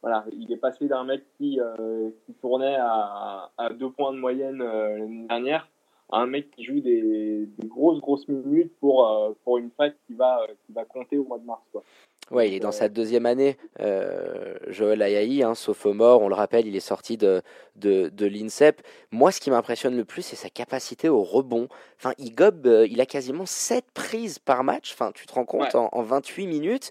[0.00, 4.18] Voilà, il est passé d'un mec qui, euh, qui tournait à, à, deux points de
[4.18, 5.68] moyenne l'année dernière
[6.10, 10.14] à un mec qui joue des, des grosses grosses minutes pour pour une fête qui
[10.14, 11.84] va qui va compter au mois de mars quoi.
[12.30, 16.66] Ouais, il est dans sa deuxième année, euh, Joël Ayaï, hein, sophomore, on le rappelle,
[16.66, 17.42] il est sorti de,
[17.76, 18.80] de, de l'INSEP.
[19.10, 21.68] Moi, ce qui m'impressionne le plus, c'est sa capacité au rebond.
[21.98, 25.44] Enfin, il gobe, euh, il a quasiment 7 prises par match, enfin, tu te rends
[25.44, 26.90] compte, en, en, 28 minutes.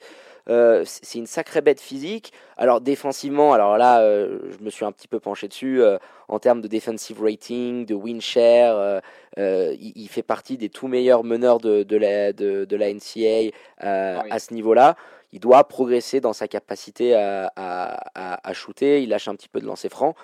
[0.49, 2.33] Euh, c'est une sacrée bête physique.
[2.57, 6.39] Alors défensivement, alors là, euh, je me suis un petit peu penché dessus euh, en
[6.39, 9.01] termes de defensive rating, de win share.
[9.37, 13.55] Il, il, fait partie des tout meilleurs meneurs de, de, la, de, de la NCA
[13.77, 14.95] ah à ce niveau-là
[15.31, 19.01] il doit progresser dans sa capacité à, à, shooter.
[19.01, 20.15] Il lâche un petit peu de lancer franc.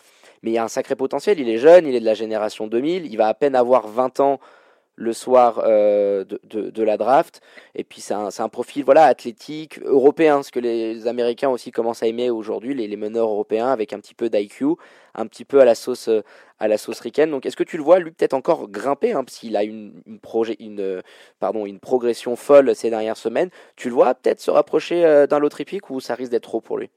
[0.43, 1.39] Mais il y a un sacré potentiel.
[1.39, 3.05] Il est jeune, il est de la génération 2000.
[3.05, 4.39] Il va à peine avoir 20 ans
[4.97, 7.41] le soir euh, de, de, la draft.
[7.75, 12.03] Et puis c'est un, un, profil voilà athlétique, européen, ce que les Américains aussi commencent
[12.03, 14.75] à aimer aujourd'hui, les, les, meneurs européens avec un petit peu d'IQ,
[15.13, 16.09] un petit peu à la sauce
[16.59, 17.31] à la sauce ricaine.
[17.31, 20.19] Donc est-ce que tu le vois lui peut-être encore grimper, hein, qu'il a une, une,
[20.59, 21.03] une,
[21.39, 23.49] pardon, une progression folle ces dernières semaines?
[23.75, 26.61] Tu le vois peut-être se rapprocher euh, d'un lot épique ou ça risque d'être trop
[26.61, 26.89] pour lui?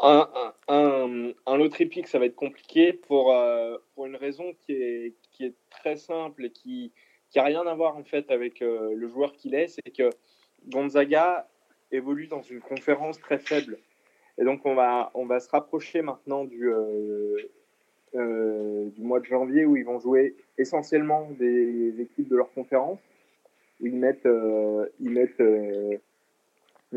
[0.00, 0.28] Un,
[0.68, 5.14] un, un, autre épique, ça va être compliqué pour, euh, pour une raison qui est,
[5.30, 6.92] qui est très simple et qui
[7.34, 10.10] n'a rien à voir en fait avec euh, le joueur qu'il est, c'est que
[10.68, 11.48] Gonzaga
[11.92, 13.78] évolue dans une conférence très faible.
[14.38, 17.38] Et donc on va, on va se rapprocher maintenant du, euh,
[18.14, 23.00] du mois de janvier où ils vont jouer essentiellement des équipes de leur conférence.
[23.80, 24.28] Ils mettent,
[25.00, 25.42] ils mettent,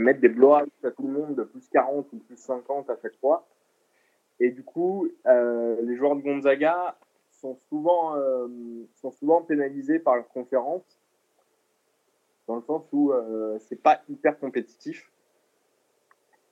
[0.01, 3.17] mettent des blowouts à tout le monde de plus 40 ou plus 50 à chaque
[3.19, 3.47] fois.
[4.39, 6.95] Et du coup, les joueurs de Gonzaga
[7.31, 8.47] sont souvent, euh,
[8.95, 10.99] sont souvent pénalisés par leur conférence,
[12.47, 15.11] dans le sens où euh, c'est pas hyper compétitif.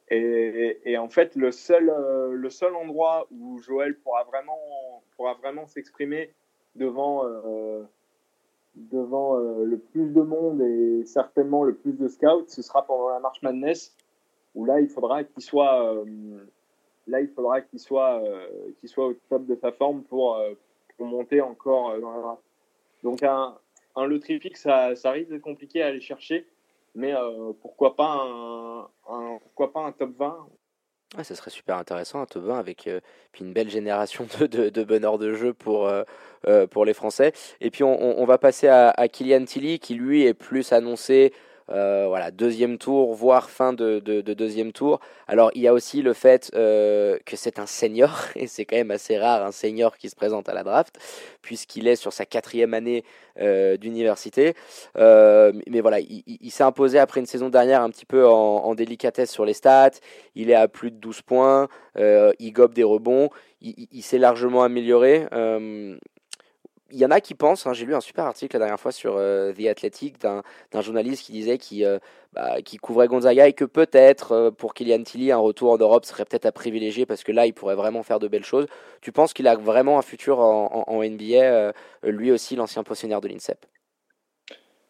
[0.09, 5.33] Et, et, en fait, le seul, euh, le seul endroit où Joël pourra vraiment, pourra
[5.33, 6.31] vraiment s'exprimer
[6.75, 7.83] devant, euh,
[8.76, 13.09] devant euh, le plus de monde et certainement le plus de scouts, ce sera pendant
[13.09, 13.95] la March Madness,
[14.53, 16.03] où là, il faudra qu'il soit,
[17.36, 18.21] faudra qu'il soit,
[18.97, 20.39] au top de sa forme pour,
[20.99, 22.43] monter encore euh, dans la draft.
[23.03, 23.55] Donc un,
[23.95, 26.47] un loterie ça, ça risque d'être compliqué à aller chercher,
[26.95, 28.23] mais euh, pourquoi, pas
[29.07, 30.47] un, pourquoi pas un top 20
[31.24, 32.99] ça serait super intéressant un top 20 avec euh,
[33.39, 36.03] une belle génération de, de, de de jeu pour, euh,
[36.47, 37.34] euh, pour les Français.
[37.61, 41.34] Et puis on, on va passer à, à Kylian Tilly qui lui est plus annoncé
[41.72, 44.99] euh, voilà, deuxième tour, voire fin de, de, de, deuxième tour.
[45.28, 48.76] Alors il y a aussi le fait euh, que c'est un senior, et c'est quand
[48.76, 50.99] même assez rare un senior qui se présente à la draft,
[51.41, 53.03] puisqu'il est sur sa quatrième année
[53.39, 54.53] euh, d'université.
[54.95, 59.45] Mais voilà, il, s'est imposé après une saison dernière un petit peu en, délicatesse sur
[59.45, 59.91] les stats.
[60.36, 63.30] Il est à plus de 12 points, il gobe des rebonds,
[63.61, 65.28] il s'est largement amélioré.
[66.91, 68.91] Il y en a qui pensent, hein, j'ai lu un super article la dernière fois
[68.91, 70.43] sur euh, The Athletic d'un
[70.81, 71.97] journaliste qui disait qui, euh,
[72.33, 76.25] bah, couvrait Gonzaga et que peut-être euh, pour Kylian Tilly un retour en Europe serait
[76.25, 78.67] peut-être à privilégier parce que là il pourrait vraiment faire de belles choses.
[79.01, 81.73] Tu penses qu'il a vraiment un futur en, NBA,
[82.03, 83.65] lui aussi l'ancien pensionnaire de l'INSEP?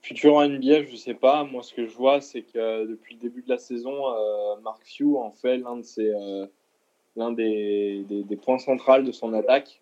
[0.02, 1.46] Futur en NBA, je sais pas.
[1.46, 3.96] Moi ce que je vois c'est que depuis le début de la saison,
[4.64, 5.60] Mark Few en fait
[7.16, 9.80] l'un des, des, des points centraux de son attaque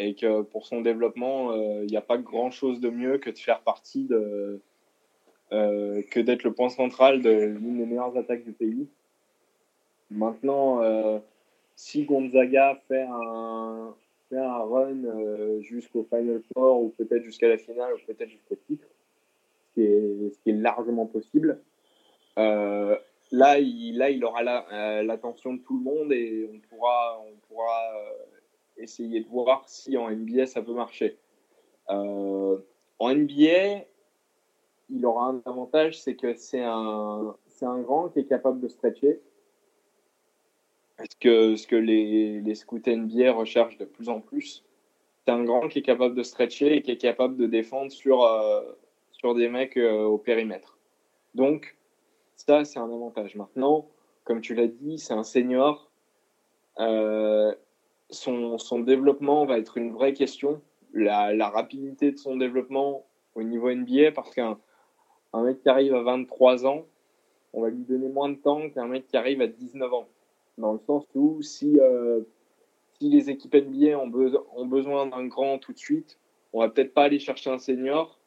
[0.00, 3.28] et que pour son développement, il euh, n'y a pas grand chose de mieux que
[3.28, 4.62] de faire partie de,
[5.52, 8.88] euh, que d'être le point central de l'une des meilleures attaques du pays.
[10.10, 11.18] Maintenant, euh,
[11.76, 13.94] si Gonzaga fait un,
[14.30, 18.56] fait un run euh, jusqu'au Final Four ou peut-être jusqu'à la finale ou peut-être jusqu'au
[18.66, 18.86] titre,
[19.76, 19.82] ce
[20.42, 21.60] qui est, largement possible,
[22.38, 22.96] euh,
[23.32, 24.42] là, il, là, il aura
[25.02, 27.78] l'attention de tout le monde et on pourra, on pourra
[28.80, 31.18] essayer de voir si en NBA ça peut marcher.
[31.88, 32.58] en
[33.00, 33.84] NBA,
[34.90, 38.68] il aura un avantage, c'est que c'est un, c'est un grand qui est capable de
[38.68, 39.20] stretcher.
[40.98, 44.64] Ce que, ce que les, les scouts NBA recherchent de plus en plus,
[45.24, 48.24] c'est un grand qui est capable de stretcher et qui est capable de défendre sur,
[48.24, 48.62] euh,
[49.12, 50.78] sur des mecs euh, au périmètre.
[51.34, 51.76] Donc,
[52.36, 53.36] ça, c'est un avantage.
[53.36, 53.88] Maintenant,
[54.24, 55.90] comme tu l'as dit, c'est un senior.
[56.78, 57.54] Euh,
[58.10, 60.60] son, son, développement va être une vraie question.
[60.92, 63.04] La, la rapidité de son développement
[63.34, 64.58] au niveau NBA, parce qu'un
[65.32, 66.86] un mec qui arrive à 23 ans,
[67.52, 70.08] on va lui donner moins de temps qu'un mec qui arrive à 19 ans.
[70.58, 72.20] Dans le sens où si, euh,
[72.98, 74.10] si les équipes NBA ont,
[74.54, 76.18] ont besoin d'un grand tout de suite,
[76.52, 78.18] on va peut-être pas aller chercher un senior,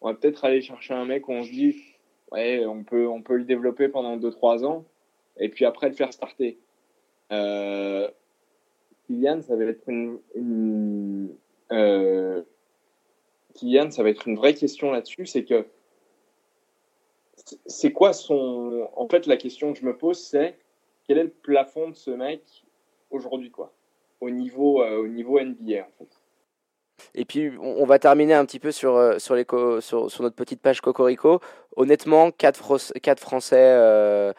[0.00, 1.76] on va peut-être aller chercher un mec où on se dit
[2.30, 4.84] ouais on peut on peut le développer pendant 2-3 ans
[5.38, 6.58] et puis après le faire starter.
[7.32, 8.08] Euh,
[9.08, 11.34] Kylian, ça va être une,
[11.72, 12.42] euh,
[13.54, 15.66] Kylian, ça va être une vraie question là-dessus, c'est que
[17.64, 18.86] c'est quoi son.
[18.94, 20.58] En fait, la question que je me pose, c'est
[21.06, 22.42] quel est le plafond de ce mec
[23.10, 23.72] aujourd'hui, quoi,
[24.20, 26.17] au niveau, euh, au niveau NBA, en fait.
[27.14, 29.46] Et puis, on va terminer un petit peu sur, euh, sur, les
[29.80, 31.40] sur, sur, notre petite page Cocorico.
[31.76, 34.32] Honnêtement, 4, quatre Français euh,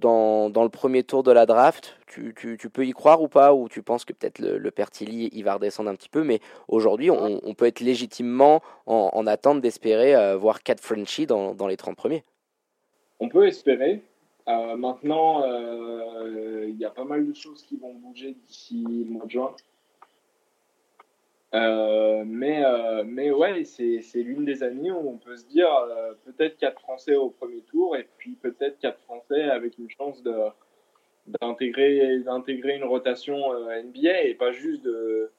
[0.00, 3.28] dans, dans, le premier tour de la draft, tu, tu, tu, peux y croire ou
[3.28, 3.54] pas?
[3.54, 6.22] Ou tu penses que peut-être le, le Pertilly il va redescendre un petit peu?
[6.22, 11.54] Mais aujourd'hui, on, on, peut être légitimement en, en attente d'espérer voir 4 Frenchies dans,
[11.54, 12.24] dans les 30 premiers.
[13.20, 14.02] On peut espérer.
[14.48, 19.04] Euh, maintenant, euh, il y a pas mal de choses qui vont bouger d'ici le
[19.04, 19.54] mois de juin.
[21.52, 22.62] Euh, mais,
[23.04, 25.68] mais ouais, c'est l'une des années où on peut se dire
[26.24, 30.22] peut-être 4 Français au premier tour et puis peut-être 4 Français avec une chance
[31.26, 32.18] d'intégrer
[32.76, 35.30] une rotation NBA et pas juste de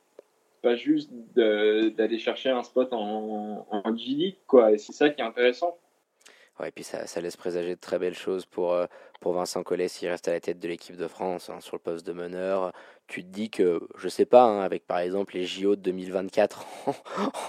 [0.61, 4.73] pas juste d'aller chercher un spot en, en G League quoi.
[4.73, 5.77] Et c'est ça qui est intéressant
[6.67, 8.85] et puis ça, ça, laisse présager de très belles choses pour, euh,
[9.19, 11.79] pour Vincent Collet s'il reste à la tête de l'équipe de France hein, sur le
[11.81, 12.71] poste de meneur.
[13.07, 16.65] Tu te dis que, je sais pas, hein, avec par exemple les JO de 2024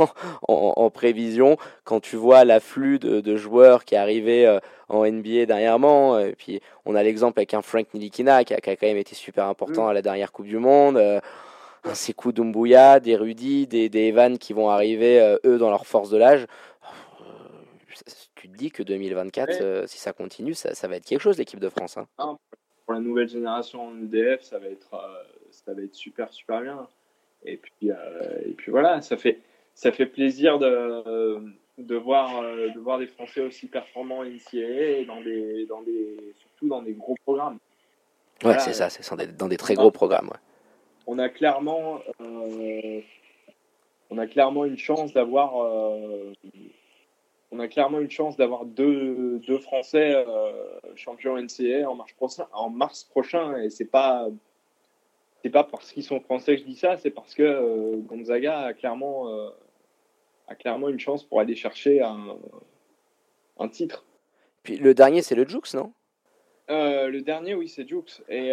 [0.48, 5.46] en, en, prévision, quand tu vois l'afflux de, de, joueurs qui arrivaient euh, en NBA
[5.46, 8.86] dernièrement, et puis on a l'exemple avec un Frank Nilikina qui a, qui a, quand
[8.86, 9.90] même été super important mm.
[9.90, 10.96] à la dernière Coupe du Monde.
[10.96, 11.20] Euh,
[11.84, 16.10] un Sekou Doumbouya, des Rudy, des, des Evan qui vont arriver, eux, dans leur force
[16.10, 16.46] de l'âge
[18.43, 21.38] tu te dis que 2024, euh, si ça continue, ça, ça, va être quelque chose,
[21.38, 21.97] l'équipe de France.
[21.97, 22.38] Hein.
[22.84, 25.22] pour la nouvelle génération en EDF, ça va être, euh,
[25.53, 26.88] ça va être super, super bien.
[27.45, 29.38] Et puis, euh, et puis voilà, ça fait,
[29.76, 31.40] ça fait plaisir de,
[31.78, 36.66] de, voir, de voir des Français aussi performants en et dans des, dans des, surtout
[36.66, 37.59] dans des gros programmes.
[38.43, 40.30] Ouais, c'est ça, c'est dans des très gros programmes.
[40.30, 40.40] Ouais.
[41.07, 42.01] On a clairement,
[44.11, 45.53] on a clairement une chance d'avoir
[47.53, 50.53] on a clairement une chance d'avoir deux, deux, Français euh,
[50.96, 54.28] champions NCA en mars prochain, en mars prochain et c'est pas
[55.42, 58.61] c'est pas parce qu'ils sont français que je dis ça, c'est parce que euh, Gonzaga
[58.61, 59.50] a clairement euh,
[60.48, 62.38] a clairement une chance pour aller chercher un,
[63.59, 64.07] un titre.
[64.62, 65.92] Puis le dernier c'est le Jux, non?
[66.68, 68.50] Le dernier oui c'est Jux et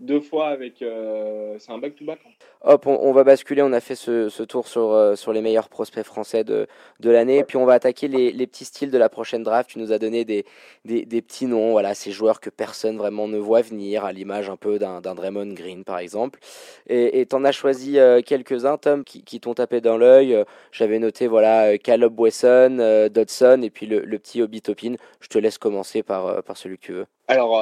[0.00, 0.82] deux fois avec.
[0.82, 2.18] Euh, c'est un back-to-back.
[2.26, 2.30] Hein.
[2.62, 3.62] Hop, on, va basculer.
[3.62, 6.66] On a fait ce, ce tour sur, euh, sur les meilleurs prospects français de,
[7.00, 7.44] de l'année.
[7.44, 9.70] Puis on va attaquer les, les, petits styles de la prochaine draft.
[9.70, 10.44] Tu nous as donné des,
[10.84, 11.72] des, des petits noms.
[11.72, 15.52] Voilà, ces joueurs que personne vraiment ne voit venir, à l'image un peu d'un Draymond
[15.54, 16.40] Green, par exemple.
[16.88, 20.44] Et tu en as choisi euh, quelques-uns, Tom, qui, qui t'ont tapé dans l'œil.
[20.72, 24.94] J'avais noté voilà, Caleb Wesson, Dodson et puis le, le petit Obi Topin.
[25.20, 27.06] Je te laisse commencer par, par celui que tu veux.
[27.28, 27.60] Alors,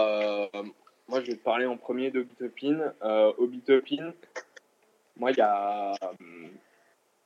[1.08, 2.92] moi, je vais te parler en premier d'Obitopin.
[3.02, 4.12] Euh, Obitopin,
[5.16, 5.94] moi, il y, a,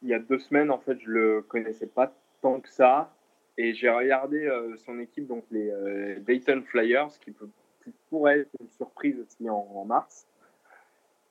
[0.03, 3.13] il y a deux semaines, en fait, je le connaissais pas tant que ça.
[3.59, 7.49] Et j'ai regardé euh, son équipe, donc les euh, Dayton Flyers, qui, peut,
[8.09, 10.27] pourrait être une surprise aussi en, mars.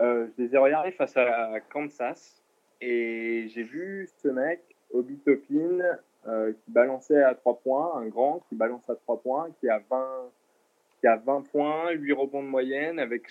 [0.01, 2.43] Euh, je les ai regardés face à Kansas.
[2.81, 4.61] Et j'ai vu ce mec,
[4.93, 5.79] Obitopin,
[6.25, 10.31] qui balançait à trois points, un grand qui balance à trois points, qui a 20
[11.01, 13.23] qui a 20 points, 8 rebonds de moyenne, avec,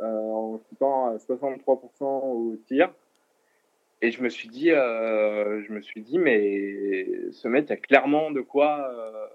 [0.00, 2.94] euh, en shootant à 63% au tir.
[4.00, 8.30] Et je me suis dit, euh, je me suis dit, mais ce mec a clairement
[8.30, 9.26] de quoi, euh,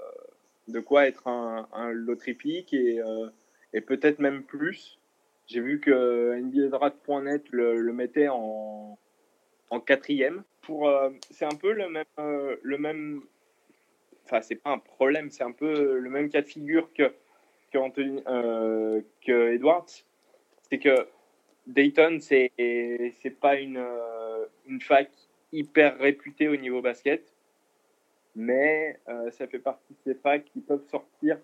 [0.70, 3.02] de quoi être un, un loterie pick et,
[3.74, 5.00] et peut-être même plus.
[5.48, 8.98] J'ai vu que NBADraft.net le, mettait en,
[9.70, 10.44] en quatrième.
[10.62, 10.90] Pour,
[11.32, 12.06] c'est un peu le même,
[12.62, 13.24] le même.
[14.26, 17.12] Enfin, c'est pas un problème, c'est un peu le même cas de figure que
[17.72, 18.24] que, Anthony,
[19.28, 19.86] Edwards.
[20.70, 21.08] C'est que
[21.68, 22.52] Dayton, c'est
[23.22, 23.84] c'est pas une,
[24.68, 25.10] une fac
[25.52, 27.32] hyper réputée au niveau basket
[28.36, 31.38] mais euh, ça fait partie de ces facs qui peuvent sortir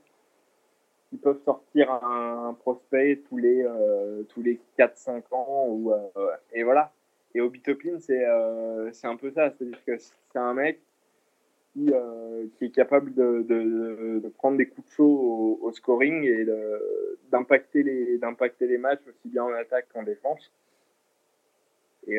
[1.10, 6.64] qui peuvent sortir un, prospect tous les euh, les 4 5 ans ou euh, et
[6.64, 6.92] voilà
[7.34, 8.26] et Obi Toppin c'est
[8.94, 10.80] c'est un peu ça c'est-à-dire que c'est un mec
[11.78, 11.92] qui,
[12.58, 16.46] qui est capable de, prendre des coups de chaud au, scoring et
[17.32, 18.20] d'impacter les
[18.62, 20.52] les matchs aussi bien en attaque qu'en défense
[22.08, 22.18] et,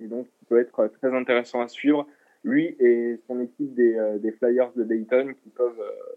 [0.00, 2.06] et donc il peut être très intéressant à suivre
[2.44, 6.16] lui et son équipe des, euh, Flyers de Dayton qui peuvent, euh,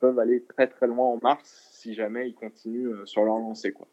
[0.00, 3.72] peuvent aller très très loin en mars si jamais ils continuent euh, sur leur lancée.
[3.72, 3.86] Quoi.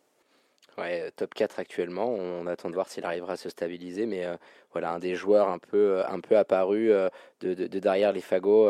[0.80, 2.08] Ouais, top 4 actuellement.
[2.08, 4.26] On attend de voir s'il arrivera à se stabiliser, mais
[4.72, 6.92] voilà, un des joueurs un peu, un peu apparu
[7.42, 8.70] de, de, derrière les fagots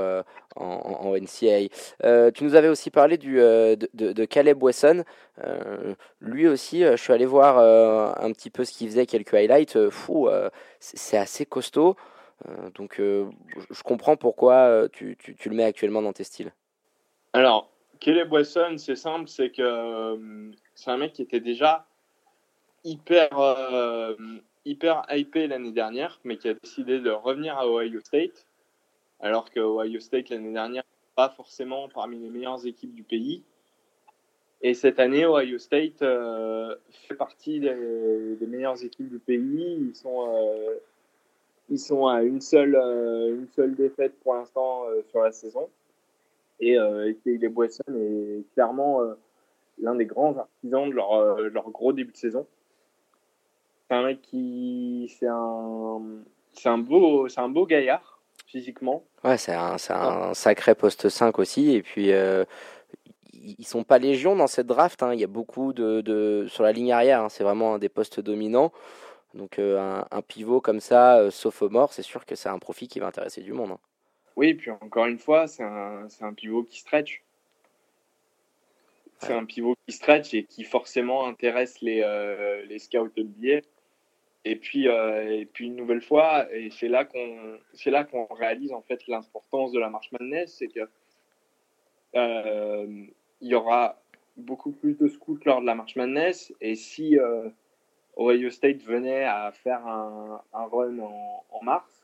[0.56, 5.04] en, en, tu nous avais aussi parlé de, Caleb Wesson.
[6.20, 9.90] lui aussi, je suis allé voir un petit peu ce qu'il faisait, quelques highlights.
[9.90, 10.30] fou,
[10.80, 11.96] c'est assez costaud.
[12.48, 13.30] Euh, donc euh,
[13.70, 16.54] je comprends pourquoi euh, tu, tu, le mets actuellement dans tes styles.
[17.34, 21.86] Alors, Caleb Wesson, c'est simple, c'est que c'est un mec qui était déjà
[22.84, 23.30] hyper,
[24.66, 28.46] hyper hypé l'année dernière, mais qui a décidé de revenir à Ohio State,
[29.20, 30.84] alors que Ohio State l'année dernière
[31.16, 33.44] pas forcément parmi les meilleures équipes du pays.
[34.62, 39.78] Et cette année, Ohio State fait partie des, meilleures équipes du pays.
[39.90, 40.28] Ils sont
[41.70, 45.70] ils sont à une seule, euh, une seule défaite pour l'instant euh, sur la saison.
[46.60, 49.02] Et euh, les Boisson est clairement
[49.82, 52.46] l'un des grands artisans de leur, leur gros début de saison.
[53.90, 55.12] C'est un mec qui.
[55.20, 56.02] C'est un,
[56.54, 59.04] c'est un, beau, c'est un beau gaillard, physiquement.
[59.24, 61.74] Ouais, c'est un, un sacré poste 5 aussi.
[61.76, 62.12] Et puis.
[62.12, 62.46] Euh,
[63.58, 65.02] ils sont pas légion dans cette draft.
[65.02, 65.14] Hein.
[65.14, 67.22] Il y a beaucoup de, de sur la ligne arrière.
[67.22, 67.30] Hein.
[67.30, 68.72] C'est vraiment un des postes dominants.
[69.34, 73.00] Donc euh, un, pivot comme ça, euh, sophomore, c'est sûr que c'est un profit qui
[73.00, 73.72] va intéresser du monde.
[73.72, 73.80] Hein.
[74.36, 77.24] Oui, puis encore une fois, c'est un, un, pivot qui stretch.
[79.20, 83.60] C'est un pivot qui stretch et qui forcément intéresse les, euh, les scouts NBA.
[84.46, 88.72] Et puis, et puis une nouvelle fois, et c'est là qu'on c'est là qu'on réalise
[88.72, 90.88] en fait l'importance de la marche Madness, c'est que
[93.42, 94.02] il y aura
[94.38, 97.18] beaucoup plus de scouts lors de la marche Madness, et si
[98.20, 102.02] Ohio State venait à faire un, run en, mars,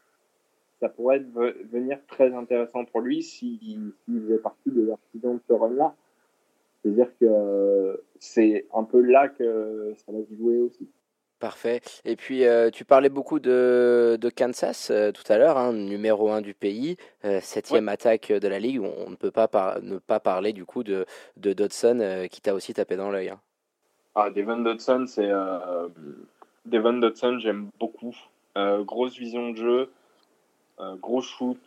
[0.79, 5.93] ça pourrait devenir très intéressant pour lui s'il faisait partie de l'artisan de ce run-là.
[6.81, 10.87] C'est-à-dire que c'est un peu là que ça va se jouer aussi.
[11.45, 11.81] Parfait.
[12.05, 16.41] Et puis, euh, tu parlais beaucoup de, Kansas euh, tout à l'heure, hein, numéro 1
[16.41, 18.81] du pays, euh, septième attaque de la ligue.
[18.81, 19.47] On ne peut pas
[19.83, 21.05] ne pas parler du coup de,
[21.37, 23.29] de Dodson qui t'a aussi tapé dans l'œil.
[23.29, 23.39] Hein.
[24.15, 25.87] Ah, Devon Dodson, c'est euh,
[26.65, 28.15] Devon Dodson, j'aime beaucoup.
[28.57, 29.91] Euh, grosse vision de jeu,
[30.79, 31.59] euh, gros shoot,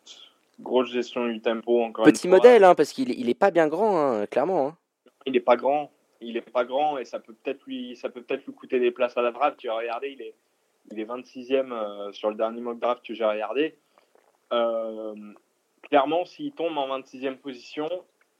[0.58, 1.84] grosse gestion du tempo.
[1.84, 4.74] Encore Petit modèle, hein, parce qu'il il est pas bien grand, hein, clairement.
[5.24, 8.22] Il est pas grand, il est pas grand et ça peut peut-être lui, ça peut
[8.22, 9.58] peut-être lui coûter des places à la draft.
[9.58, 10.34] Tu as regardé, il est,
[10.90, 13.76] il est 26e sur le dernier mock draft que j'ai regardé.
[15.82, 17.88] clairement, s'il tombe en 26e position,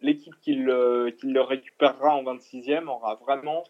[0.01, 3.65] l'équipe qui le, qui le récupérera en 26e aura vraiment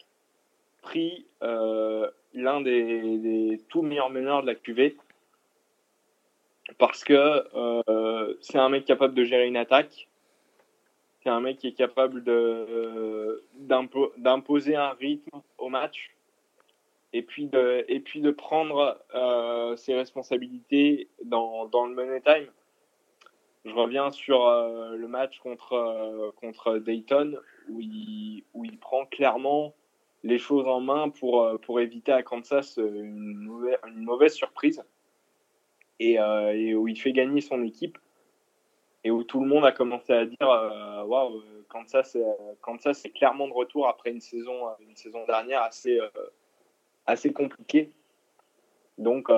[0.83, 4.97] pris euh, l'un des, tout meilleurs meneurs de la QV
[6.79, 10.08] parce que euh, c'est un mec capable de gérer une attaque,
[11.29, 13.45] c'est un mec qui est capable de
[14.17, 16.17] d'imposer un rythme au match
[17.13, 22.49] et puis de prendre euh, ses responsabilités dans, le money time.
[23.67, 27.37] Je reviens sur le match contre Dayton
[27.69, 29.75] où il prend clairement
[30.25, 34.83] les choses en main pour, euh, éviter à Kansas euh, une mauvaise, surprise
[36.01, 37.99] euh, et, où il fait gagner son équipe
[39.05, 40.49] et où tout le monde a commencé à dire
[41.07, 42.17] waouh Kansas,
[42.61, 46.01] Kansas est clairement de retour après une saison, une saison dernière assez,
[47.07, 47.91] assez compliquée.
[48.97, 49.29] Donc,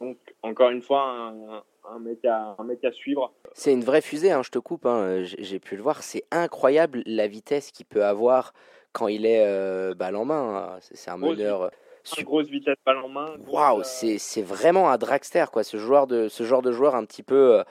[0.00, 3.32] donc, encore une fois, un, un, mec, à, un mec à suivre.
[3.52, 6.02] C'est une vraie fusée, hein, je te coupe, hein, j'ai pu le voir.
[6.02, 8.52] C'est incroyable la vitesse qu'il peut avoir
[8.92, 10.74] quand il est euh, balle en main.
[10.74, 10.78] Hein.
[10.80, 11.62] C'est un meneur.
[11.62, 11.68] Euh,
[12.16, 13.36] une grosse vitesse balle en main.
[13.46, 15.62] Waouh, c'est vraiment un dragster, quoi.
[15.62, 17.62] Ce, joueur de, ce genre de joueur un petit peu.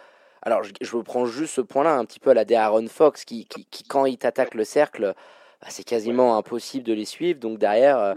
[0.47, 3.25] Euh, alors, je, je prends juste ce point-là, un petit peu à la Aaron Fox,
[3.25, 5.13] qui, qui, qui quand il t'attaque le cercle,
[5.61, 7.39] bah, c'est quasiment impossible de les suivre.
[7.39, 8.15] Donc derrière,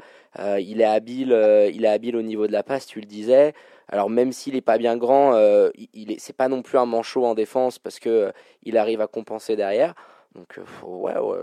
[0.58, 1.30] il est habile,
[1.72, 3.54] il est habile au niveau de la passe, tu le disais.
[3.88, 5.34] Alors même s'il n'est pas bien grand,
[5.94, 9.06] il est, c'est pas non plus un manchot en défense parce que il arrive à
[9.06, 9.94] compenser derrière.
[10.34, 11.36] Donc ouais, ouais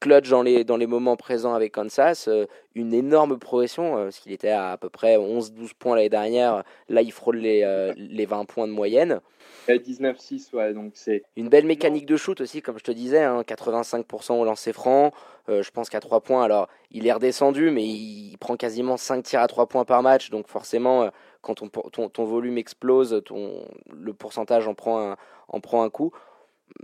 [0.00, 4.18] clutch dans les, dans les moments présents avec Kansas, euh, une énorme progression, euh, parce
[4.18, 7.92] qu'il était à à peu près 11-12 points l'année dernière, là il frôle les, euh,
[7.96, 9.20] les 20 points de moyenne.
[9.68, 11.22] 19-6, ouais, donc c'est...
[11.36, 15.12] Une belle mécanique de shoot aussi, comme je te disais, 85% hein, au lancer franc,
[15.48, 19.40] je pense qu'à 3 points, alors il est redescendu, mais il, prend quasiment 5 tirs
[19.40, 24.12] à 3 points par match, donc forcément, quand ton, ton, ton, volume explose, ton, le
[24.12, 25.16] pourcentage en prend
[25.50, 26.12] en prend un coup.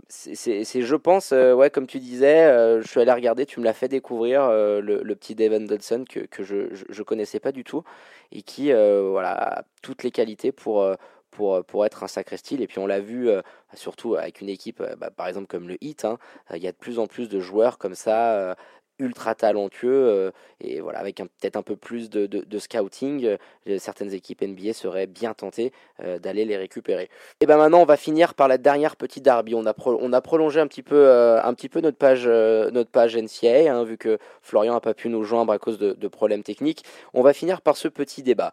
[0.09, 3.65] C'est, je pense, euh, ouais, comme tu disais, euh, je suis allé regarder, tu me
[3.65, 7.63] l'as fait découvrir, euh, le, petit Devin Dodson que, que je ne connaissais pas du
[7.63, 7.83] tout
[8.31, 10.85] et qui voilà, a toutes les qualités pour,
[11.31, 12.61] pour, pour être un sacré style.
[12.61, 13.29] Et puis on l'a vu
[13.73, 16.17] surtout avec une équipe, bah, par exemple comme le Heat, hein,
[16.53, 18.55] il y a de plus en plus de joueurs comme ça
[18.99, 24.13] ultra talentueux euh, et voilà avec peut-être un peu plus de, de, scouting euh, certaines
[24.13, 25.71] équipes NBA seraient bien tentées
[26.03, 27.09] euh, d'aller les récupérer.
[27.39, 29.53] Et ben maintenant on va finir par la dernière petite derby.
[29.55, 33.15] On a on a prolongé un petit peu un petit peu notre page notre page
[33.15, 36.83] NCA hein, vu que Florian a pas pu nous joindre à cause de problèmes techniques.
[37.13, 38.51] On va finir par ce petit débat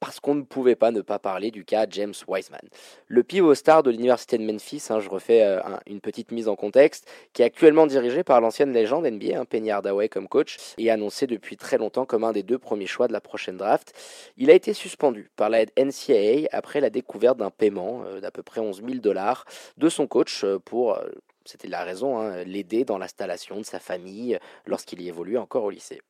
[0.00, 2.60] parce qu'on ne pouvait pas ne pas parler du cas James Wiseman.
[3.08, 6.56] Le pivot star de l'université de Memphis, hein, je refais euh, une petite mise en
[6.56, 10.90] contexte, qui est actuellement dirigé par l'ancienne légende NBA, hein, Penny Hardaway comme coach, et
[10.90, 13.92] annoncé depuis très longtemps comme un des deux premiers choix de la prochaine draft.
[14.36, 18.42] Il a été suspendu par la NCAA après la découverte d'un paiement euh, d'à peu
[18.42, 19.44] près 11 000 dollars
[19.76, 20.98] de son coach euh, pour
[21.44, 25.70] c'était la raison, hein, l'aider dans l'installation de sa famille lorsqu'il y évoluait encore au
[25.70, 26.00] lycée.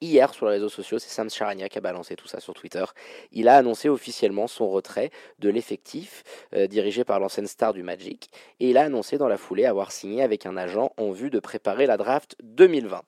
[0.00, 2.84] Hier, sur les réseaux sociaux, c'est Sam Charania qui a balancé tout ça sur Twitter.
[3.32, 6.24] Il a annoncé officiellement son retrait de l'effectif
[6.54, 8.28] euh, dirigé par l'ancienne star du Magic.
[8.60, 11.38] Et il a annoncé dans la foulée avoir signé avec un agent en vue de
[11.38, 13.02] préparer la draft 2020.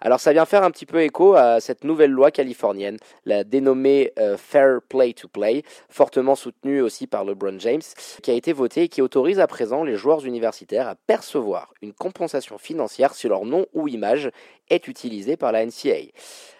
[0.00, 4.12] Alors ça vient faire un petit peu écho à cette nouvelle loi californienne, la dénommée
[4.20, 7.82] euh, Fair Play to Play, fortement soutenue aussi par LeBron James,
[8.22, 11.92] qui a été votée et qui autorise à présent les joueurs universitaires à percevoir une
[11.92, 14.30] compensation financière si leur nom ou image
[14.70, 16.12] est utilisé par la NCAA.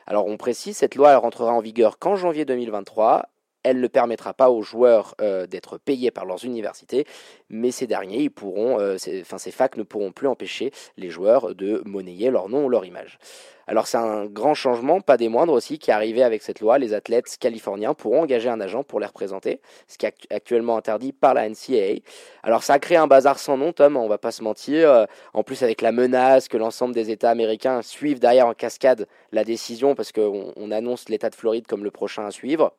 [0.09, 3.29] Alors on précise, cette loi rentrera en vigueur qu'en janvier 2023
[3.69, 7.07] elle ne permettra pas aux joueurs euh, d'être payés par leurs universités,
[7.51, 12.49] mais ces derniers, euh, ces facs ne pourront plus empêcher les joueurs de monnayer leur
[12.49, 13.19] nom ou leur image.
[13.67, 16.79] Alors c'est un grand changement, pas des moindres aussi, qui est arrivé avec cette loi.
[16.79, 21.13] Les athlètes californiens pourront engager un agent pour les représenter, ce qui est actuellement interdit
[21.13, 22.01] par la NCAA.
[22.43, 25.07] Alors ça a créé un bazar sans nom, Tom, on va pas se mentir.
[25.35, 29.45] En plus avec la menace que l'ensemble des États américains suivent derrière en cascade la
[29.45, 32.73] décision, parce qu'on annonce l'État de Floride comme le prochain à suivre.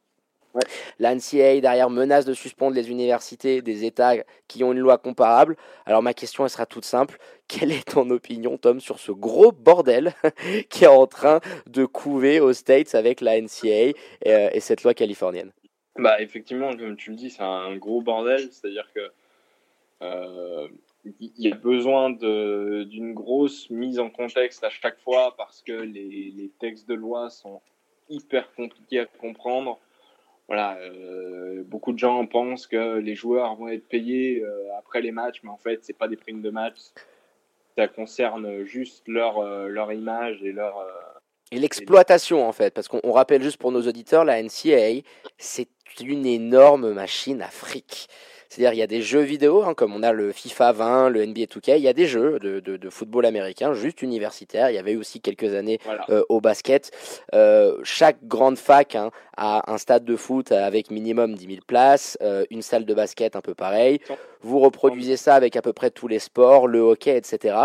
[0.56, 0.62] Ouais.
[0.98, 4.16] La NCAA derrière menace de suspendre les universités des États
[4.48, 5.56] qui ont une loi comparable.
[5.86, 7.18] Alors ma question elle sera toute simple.
[7.48, 10.14] Quelle est ton opinion, Tom, sur ce gros bordel
[10.70, 13.94] qui est en train de couver aux States avec la NCAA
[14.28, 15.52] euh, et, cette loi californienne?
[15.98, 18.50] Bah effectivement, comme tu le dis, c'est un gros bordel.
[18.52, 19.12] C'est-à-dire que
[20.02, 20.68] euh,
[21.20, 26.34] il y a besoin d'une grosse mise en contexte à chaque fois parce que les,
[26.36, 27.62] les textes de loi sont
[28.10, 29.80] hyper compliqués à comprendre
[30.50, 35.12] voilà, euh, beaucoup de gens pensent que les joueurs vont être payés euh, après les
[35.12, 36.78] matchs, mais en fait, c'est pas des primes de match.
[37.78, 40.84] Ça concerne juste leur, euh, leur image et leur.
[41.52, 45.04] et l'exploitation, en fait, parce qu'on rappelle juste pour nos auditeurs, la NCAA,
[45.38, 45.70] c'est
[46.02, 48.08] une énorme machine à fric.
[48.50, 51.24] C'est-à-dire, il y a des jeux vidéo, hein, comme on a le FIFA 20, le
[51.24, 54.72] NBA 2K, il y a des jeux de, de, football américain, juste universitaire.
[54.72, 55.80] Il y avait aussi quelques années
[56.10, 56.90] euh, au basket.
[57.36, 62.18] Euh, chaque grande fac hein, a un stade de foot avec minimum 10 000 places,
[62.24, 64.00] euh, une salle de basket un peu pareil.
[64.42, 67.56] Vous reproduisez ça avec à peu près tous les sports, le hockey, etc.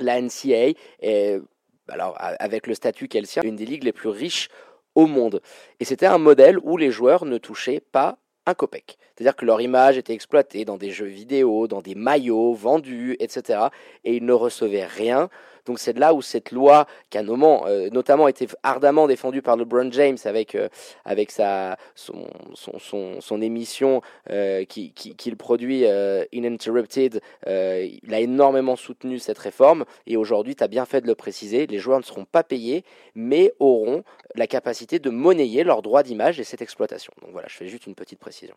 [0.00, 1.40] La NCAA est,
[1.88, 4.50] alors, avec le statut qu'elle sert, une des ligues les plus riches
[4.94, 5.40] au monde.
[5.80, 8.98] Et c'était un modèle où les joueurs ne touchaient pas un copec.
[9.14, 13.68] C'est-à-dire que leur image était exploitée dans des jeux vidéo, dans des maillots vendus, etc.
[14.04, 15.28] Et ils ne recevaient rien.
[15.66, 19.90] Donc c'est là où cette loi, qui a euh, notamment été ardemment défendue par LeBron
[19.92, 20.68] James avec, euh,
[21.04, 25.84] avec sa, son, son, son, émission euh, qu'il qui, produit
[26.32, 29.84] Uninterrupted, il a énormément soutenu cette réforme.
[30.06, 32.84] Et aujourd'hui, tu as bien fait de le préciser, les joueurs ne seront pas payés,
[33.14, 34.04] mais auront
[34.34, 37.12] la capacité de monnayer leurs droits d'image et cette exploitation.
[37.22, 38.54] Donc voilà, je fais juste une petite précision.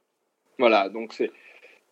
[0.60, 1.32] Voilà, donc c'est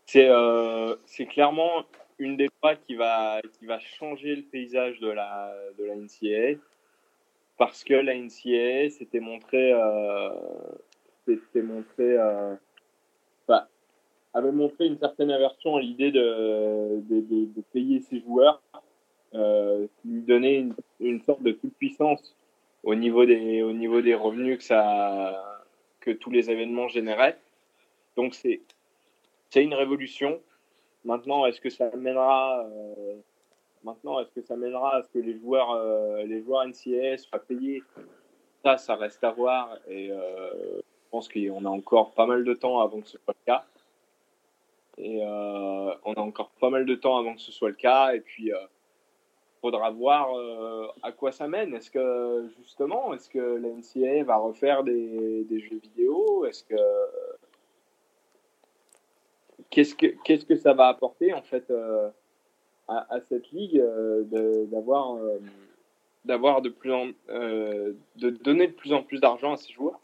[0.05, 0.95] c'est euh,
[1.30, 1.84] clairement
[2.20, 6.59] une des lois qui va qui va changer le paysage de la de la NCAA
[7.57, 10.30] parce que la NCAA s'était montré euh,
[11.26, 12.55] s'était montré euh,
[14.36, 18.61] avait montré une certaine aversion à l'idée de, de, de, payer ses joueurs
[19.34, 20.68] lui donner
[20.99, 22.36] une, sorte de toute puissance
[22.84, 25.61] au niveau des, au niveau des revenus que, ça,
[25.99, 27.38] que tous les événements généraient.
[28.16, 28.61] Donc c'est
[29.55, 30.39] une révolution.
[31.06, 32.68] Maintenant, est-ce que ça mènera
[33.86, 37.38] Maintenant, est-ce que ça mènera à ce que les joueurs, euh, les joueurs NCAA soient
[37.38, 37.84] payés?
[38.64, 39.78] Ça, ça reste à voir.
[39.88, 43.36] Et euh, je pense qu'on a encore pas mal de temps avant que ce soit
[43.39, 43.64] le cas.
[44.97, 48.16] Et euh, on a encore pas mal de temps avant que ce soit le cas.
[48.16, 48.51] Et puis,
[49.62, 50.30] faudra voir
[51.03, 51.76] à quoi ça mène.
[51.76, 56.43] Est-ce que, justement, est-ce que la NCAA va refaire des, des jeux vidéo?
[56.45, 56.76] Est-ce que.
[59.70, 61.72] Qu'est-ce que, qu'est-ce que ça va apporter, en fait
[62.88, 64.24] à, cette ligue euh,
[64.72, 65.39] d'avoir euh,
[66.24, 69.99] d'avoir de plus en, euh, de donner de plus en plus d'argent à ses joueurs?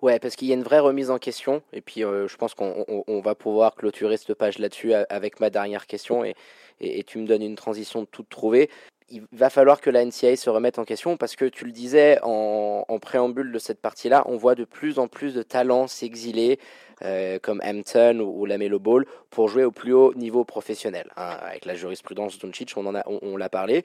[0.00, 2.84] Ouais, parce qu'il y a une vraie remise en question, et puis je pense qu'on
[3.08, 6.36] on, va pouvoir clôturer cette page là-dessus avec ma dernière question, et,
[6.80, 8.70] et, tu me donnes une transition de toute trouvée.
[9.10, 12.18] Il va falloir que la NCAA se remette en question, parce que tu le disais
[12.22, 16.58] en, préambule de cette partie-là, on voit de plus en plus de talents s'exiler,
[17.02, 21.10] euh, comme Hampton ou, la Melo Ball pour jouer au plus haut niveau professionnel.
[21.16, 23.82] Hein, avec la jurisprudence Doncic, on en a, on, l'a parlé.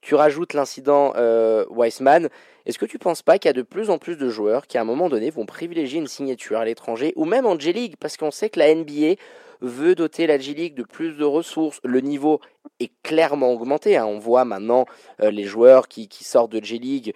[0.00, 2.28] Tu rajoutes l'incident euh, Weissman.
[2.66, 4.66] Est-ce que tu ne penses pas qu'il y a de plus en plus de joueurs
[4.66, 7.94] qui, à un moment donné, vont privilégier une signature à l'étranger ou même en G-League
[8.00, 9.14] Parce qu'on sait que la NBA
[9.60, 11.80] veut doter la G-League de plus de ressources.
[11.84, 12.40] Le niveau
[12.80, 13.96] est clairement augmenté.
[13.96, 14.06] Hein.
[14.06, 14.86] On voit maintenant
[15.20, 17.14] euh, les joueurs qui, sortent de G-League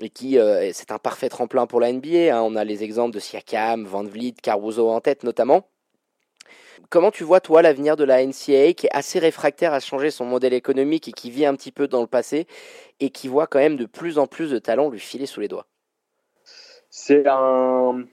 [0.00, 2.34] et qui euh, c'est un parfait tremplin pour la NBA.
[2.36, 2.42] Hein.
[2.42, 5.68] On a les exemples de Siakam, Van Vliet, Caruso en tête notamment.
[6.90, 10.24] Comment tu vois toi l'avenir de la NCAA qui est assez réfractaire à changer son
[10.24, 12.46] modèle économique et qui vit un petit peu dans le passé
[13.00, 15.48] et qui voit quand même de plus en plus de talents lui filer sous les
[15.48, 15.66] doigts?
[16.90, 18.04] C'est un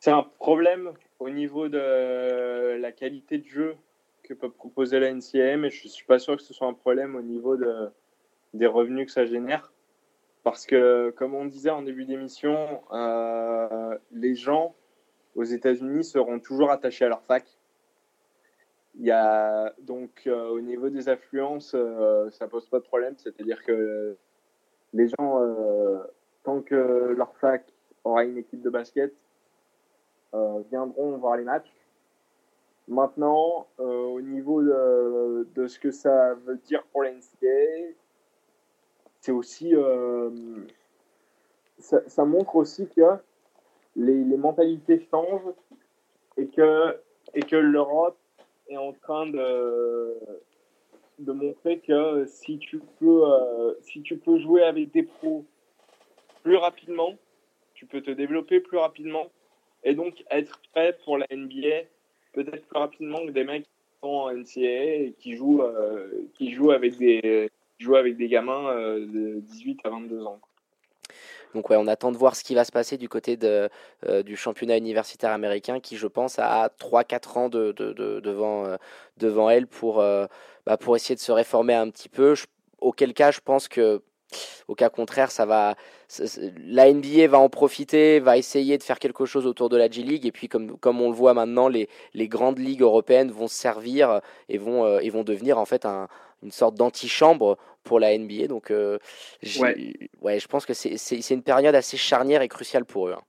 [0.00, 3.76] c'est un problème au niveau de la qualité de jeu
[4.22, 7.16] que peut proposer la NCAA, mais je suis pas sûr que ce soit un problème
[7.16, 7.90] au niveau de,
[8.54, 9.72] des revenus que ça génère.
[10.44, 14.74] Parce que, comme on disait en début d'émission, euh, les gens
[15.34, 17.44] aux États-Unis seront toujours attachés à leur fac.
[18.94, 23.14] Il y a donc euh, au niveau des affluences, euh, ça pose pas de problème.
[23.18, 24.16] C'est-à-dire que
[24.94, 25.42] les gens,
[26.44, 27.64] tant que leur fac
[28.04, 29.12] aura une équipe de basket,
[30.70, 31.72] viendront voir les matchs.
[32.86, 37.92] Maintenant, au niveau de, ce que ça veut dire pour l'NCA,
[39.20, 40.30] c'est aussi euh,
[41.78, 43.02] ça, montre aussi que
[43.96, 45.52] les, mentalités changent
[46.36, 46.96] et que
[47.34, 48.16] et que l'Europe
[48.68, 50.16] est en train de
[51.18, 55.44] de montrer que si tu peux euh, si tu peux jouer avec des pros
[56.42, 57.14] plus rapidement,
[57.74, 59.26] tu peux te développer plus rapidement
[59.84, 61.86] et donc être prêt pour la NBA
[62.32, 63.70] peut-être plus rapidement que des mecs qui
[64.02, 68.70] sont en NCAA et qui jouent euh, qui jouent avec des jouer avec des gamins
[68.70, 70.40] euh, de 18 à 22 ans.
[71.54, 73.70] Donc ouais, on attend de voir ce qui va se passer du côté de,
[74.06, 78.66] euh, du championnat universitaire américain qui, je pense, a 3-4 ans de, de, devant,
[79.16, 79.96] devant elle pour,
[80.66, 82.34] bah, pour essayer de se réformer un petit peu.
[82.82, 84.02] auquel cas, je pense que
[84.68, 85.74] au cas contraire, ça va,
[86.66, 90.02] la NBA va en profiter, va essayer de faire quelque chose autour de la G
[90.02, 93.48] League, et puis comme, comme on le voit maintenant, les, les grandes ligues européennes vont
[93.48, 96.08] se servir et vont, et vont devenir en fait un,
[96.42, 98.46] une sorte d'antichambre pour la NBA.
[98.46, 98.98] Donc, euh,
[99.60, 100.38] ouais.
[100.38, 103.14] je pense que c'est une période assez charnière et cruciale pour eux.
[103.14, 103.22] Hein.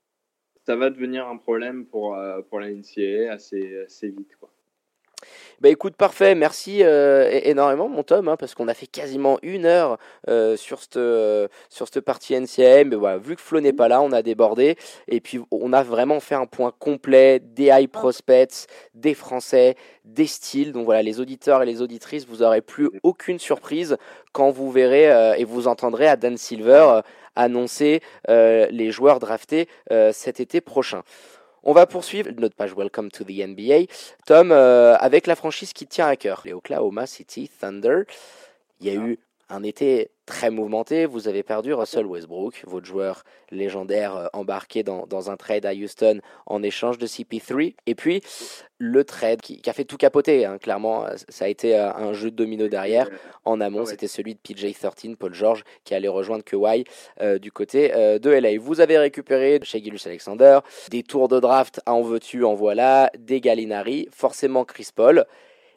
[0.66, 4.36] Ça va devenir un problème pour, euh, pour la NCAA assez, assez vite.
[4.39, 4.52] Quoi.
[5.61, 9.65] Bah écoute, parfait, merci euh, énormément mon Tom, hein, parce qu'on a fait quasiment une
[9.65, 9.97] heure
[10.30, 12.88] euh, sur cette euh, sur cette partie NCM.
[12.88, 14.78] Mais voilà, vu que Flo n'est pas là, on a débordé
[15.09, 20.28] et puis on a vraiment fait un point complet des high prospects, des Français, des
[20.28, 20.72] styles.
[20.72, 23.97] Donc voilà, les auditeurs et les auditrices, vous aurez plus aucune surprise
[24.32, 27.01] quand vous verrez et vous entendrez à Dan Silver
[27.36, 29.67] annoncer les joueurs draftés
[30.11, 31.03] cet été prochain.
[31.70, 33.93] On va poursuivre notre page Welcome to the NBA.
[34.26, 38.05] Tom, euh, avec la franchise qui tient à cœur, les Oklahoma City Thunder.
[38.82, 39.20] Il y a eu
[39.50, 41.08] un été très mouvementé.
[41.08, 46.20] Vous avez perdu Russell Westbrook, votre joueur légendaire euh, embarqué dans, un trade à Houston
[46.45, 47.74] en échange de CP3.
[47.88, 48.22] Et puis
[48.78, 50.45] le trade qui, a fait tout capoter.
[50.45, 50.60] Hein.
[50.60, 53.10] Clairement, euh, ça a été euh, un jeu de domino derrière.
[53.43, 56.84] En amont, c'était celui de PJ13, Paul George, qui allait rejoindre Kawhi
[57.41, 58.60] du côté de LA.
[58.60, 60.60] Vous avez récupéré chez Gilus Alexander
[60.91, 65.26] des tours de draft en veux-tu, en voilà, des Gallinari, forcément Chris Paul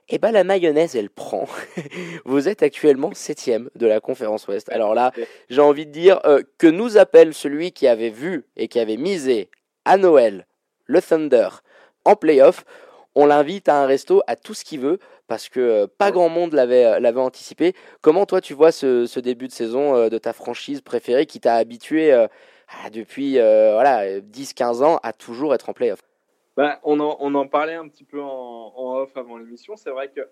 [0.09, 1.47] eh ben la mayonnaise, elle prend.
[2.25, 4.69] Vous êtes actuellement septième de la conférence Ouest.
[4.71, 5.13] Alors là,
[5.49, 8.97] j'ai envie de dire euh, que nous appelle celui qui avait vu et qui avait
[8.97, 9.49] misé
[9.85, 10.47] à Noël
[10.87, 11.49] le Thunder
[12.05, 12.65] en playoff.
[13.15, 14.99] On l'invite à un resto, à tout ce qu'il veut,
[15.29, 17.75] parce que pas grand monde l'avait l'avait anticipé.
[18.01, 22.15] Comment toi tu vois ce, début de saison de ta franchise préférée qui t'a habitué
[22.91, 26.01] depuis voilà 10-15 ans à toujours être en playoff?
[26.57, 29.77] Bah, on, en, on en parlait un petit peu en, off avant l'émission.
[29.77, 30.29] C'est vrai que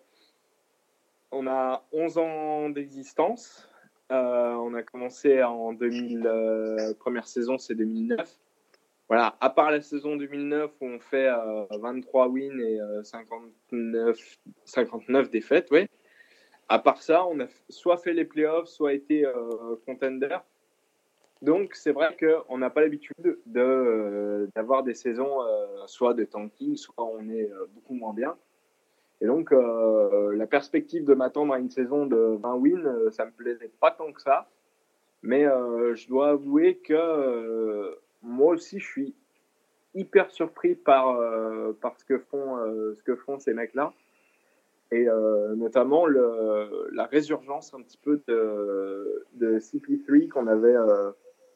[1.33, 3.69] on a 11 ans d'existence.
[4.11, 8.39] on a commencé en 2000, première saison, c'est 2009
[9.11, 11.29] voilà, à part la saison 2009 où on fait
[11.69, 14.13] 23 euh, wins et 59, euh,
[14.65, 15.89] 59 défaites, ouais.
[16.69, 20.39] À part ça, on a soit fait les playoffs, soit été euh, contender.
[21.43, 25.39] Donc c'est vrai qu'on n'a pas l'habitude d'avoir des saisons
[25.87, 28.37] soit de tanking, soit on est beaucoup moins bien.
[29.23, 33.71] Et donc la perspective de m'attendre à une saison de 20 wins, ça me plaisait
[33.81, 34.51] pas tant que ça.
[35.23, 39.15] Mais je dois avouer que moi aussi, je suis
[39.95, 43.93] hyper surpris par, euh, par ce, que font, euh, ce que font ces mecs-là.
[44.93, 50.75] Et euh, notamment la résurgence un petit peu de, de CP3 qu'on avait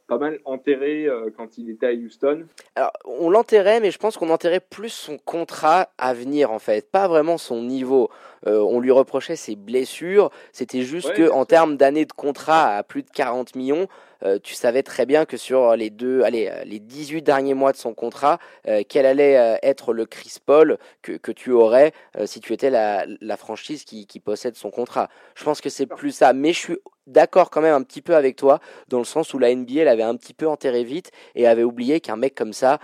[0.07, 2.47] pas mal enterré quand il était à Houston.
[2.77, 6.91] Alors, on l'enterrait, mais je pense qu'on enterrait plus son contrat à venir, en fait,
[6.91, 8.11] pas vraiment son niveau.
[8.47, 12.83] on lui reprochait ses blessures, c'était juste qu'en que en termes d'années de contrat à
[12.83, 13.89] plus de 40 millions,
[14.25, 17.73] euh, tu savais très bien que sur les deux, allez, euh, les 18 derniers mois
[17.73, 18.39] de son contrat,
[18.69, 21.93] euh, quel allait être le Chris Paul que, que tu aurais
[22.25, 25.09] si tu étais la, la franchise qui, qui, possède son contrat.
[25.35, 26.33] Je pense que c'est plus ça.
[26.33, 26.77] Mais je suis
[27.07, 30.03] d'accord quand même un petit peu avec toi, dans le sens où la NBA l'avait
[30.03, 32.79] un petit peu enterré vite et avait oublié qu'un mec comme ça,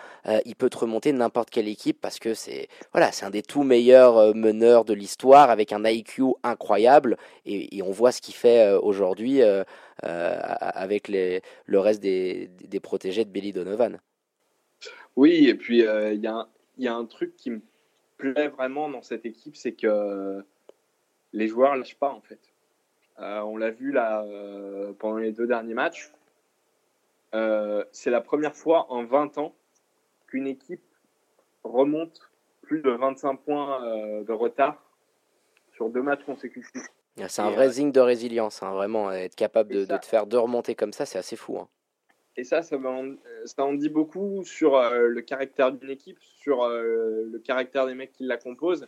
[0.45, 3.63] il peut te remonter n'importe quelle équipe parce que c'est voilà, c'est un des tout
[3.63, 7.17] meilleurs meneurs de l'histoire avec un IQ incroyable
[7.47, 9.43] et, on voit ce qu'il fait aujourd'hui
[10.05, 12.49] euh, avec les, le reste des,
[12.83, 14.01] protégés de Billy Donovan.
[15.17, 16.49] Oui, et puis euh, il y, a,
[16.79, 17.61] y, a un truc qui me
[18.17, 20.43] plaît vraiment dans cette équipe, c'est que
[21.35, 22.41] les joueurs lâchent pas en fait.
[23.21, 24.25] Euh, on l'a vu là
[24.99, 26.11] pendant les deux derniers matchs.
[27.33, 29.55] c'est la première fois en 20 ans
[30.27, 30.83] qu'une équipe
[31.65, 32.31] remonte
[32.63, 33.81] plus de 25 points
[34.23, 34.83] de retard
[35.73, 36.87] sur deux matchs consécutifs.
[37.29, 39.13] C'est un vrai signe de résilience, hein, vraiment.
[39.13, 41.59] Être capable de, te faire deux remonter comme ça, c'est assez fou.
[41.59, 41.69] Hein.
[42.37, 46.63] Et ça, ça en, ça en, dit beaucoup sur euh, le caractère d'une équipe, sur
[46.63, 48.87] euh, le caractère des mecs qui la composent.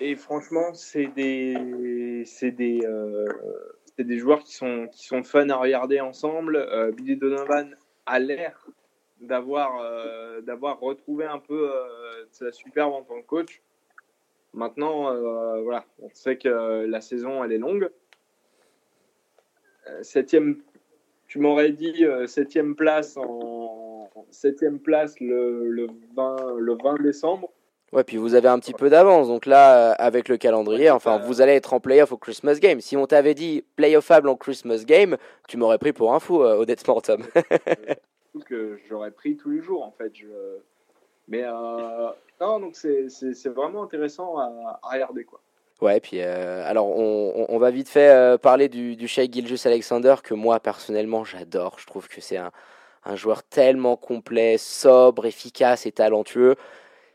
[0.00, 3.26] Et franchement, c'est des, euh,
[3.98, 6.92] des joueurs qui sont, qui sont fun à regarder ensemble.
[6.96, 7.76] Billy Donovan
[8.06, 8.66] a l'air
[9.20, 11.70] d'avoir, d'avoir retrouvé un peu
[12.30, 13.62] sa superbe en tant que coach.
[14.54, 17.90] Maintenant, euh, voilà, on sait que la saison, elle est longue.
[19.88, 20.62] Euh, septième,
[21.26, 27.50] tu m'aurais dit euh, septième place en septième place le, le, 20, le 20 décembre.
[27.94, 29.28] Ouais, puis vous avez un petit peu d'avance.
[29.28, 32.80] Donc là, avec le calendrier, enfin, vous allez être en playoff au Christmas Game.
[32.80, 35.16] Si on t'avait dit playoffable en Christmas Game,
[35.48, 37.22] tu m'aurais pris pour un fou, euh, Odette Mortem.
[38.46, 40.12] que j'aurais pris tous les jours, en fait.
[40.14, 40.26] Je...
[41.28, 41.44] Mais
[42.40, 45.24] non, donc c'est vraiment intéressant à, regarder.
[45.24, 45.40] Quoi.
[45.80, 49.62] Ouais, puis euh, alors on, on, va vite fait euh, parler du, du Shea Gilgis
[49.64, 51.78] Alexander que moi personnellement j'adore.
[51.78, 52.52] Je trouve que c'est un,
[53.04, 56.56] un, joueur tellement complet, sobre, efficace et talentueux.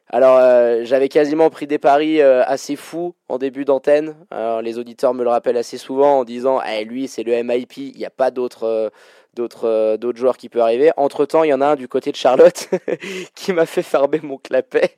[0.09, 4.15] Alors euh, j'avais quasiment pris des paris assez fous en début d'antenne.
[4.63, 7.97] Les auditeurs me le rappellent assez souvent en disant eh, lui c'est le MIP, il
[7.97, 8.91] n'y a pas d'autres
[9.35, 10.91] d'autres d'autres joueurs qui peuvent arriver.
[10.97, 12.69] Entre temps, il y en a un du côté de Charlotte
[13.35, 14.97] qui m'a fait farber mon clapet.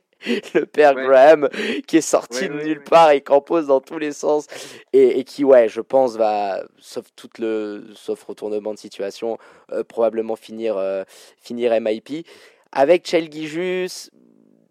[0.54, 1.48] le père Graham
[1.86, 4.46] qui est sorti de nulle part et qui en pose dans tous les sens
[4.92, 9.38] et, qui ouais je pense va sauf tout le sauf retournement de situation
[9.72, 11.04] euh, probablement finir euh,
[11.40, 12.26] finir MIP
[12.72, 14.10] avec Chelgijus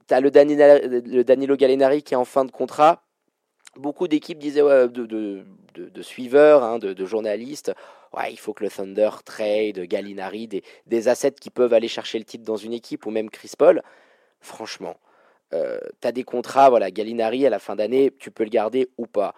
[0.08, 3.04] tu as le, Danilo Gallinari qui est en fin de contrat
[3.76, 7.74] beaucoup d'équipes disaient de, suiveurs hein, de, journalistes
[8.14, 12.20] ouais, il faut que le Thunder trade Gallinari des, des assets qui peuvent aller chercher
[12.20, 13.82] le titre dans une équipe ou même Chris Paul
[14.40, 14.98] franchement
[15.54, 18.90] euh, tu as des contrats, voilà, Gallinari à la fin d'année, tu peux le garder
[18.98, 19.34] ou pas.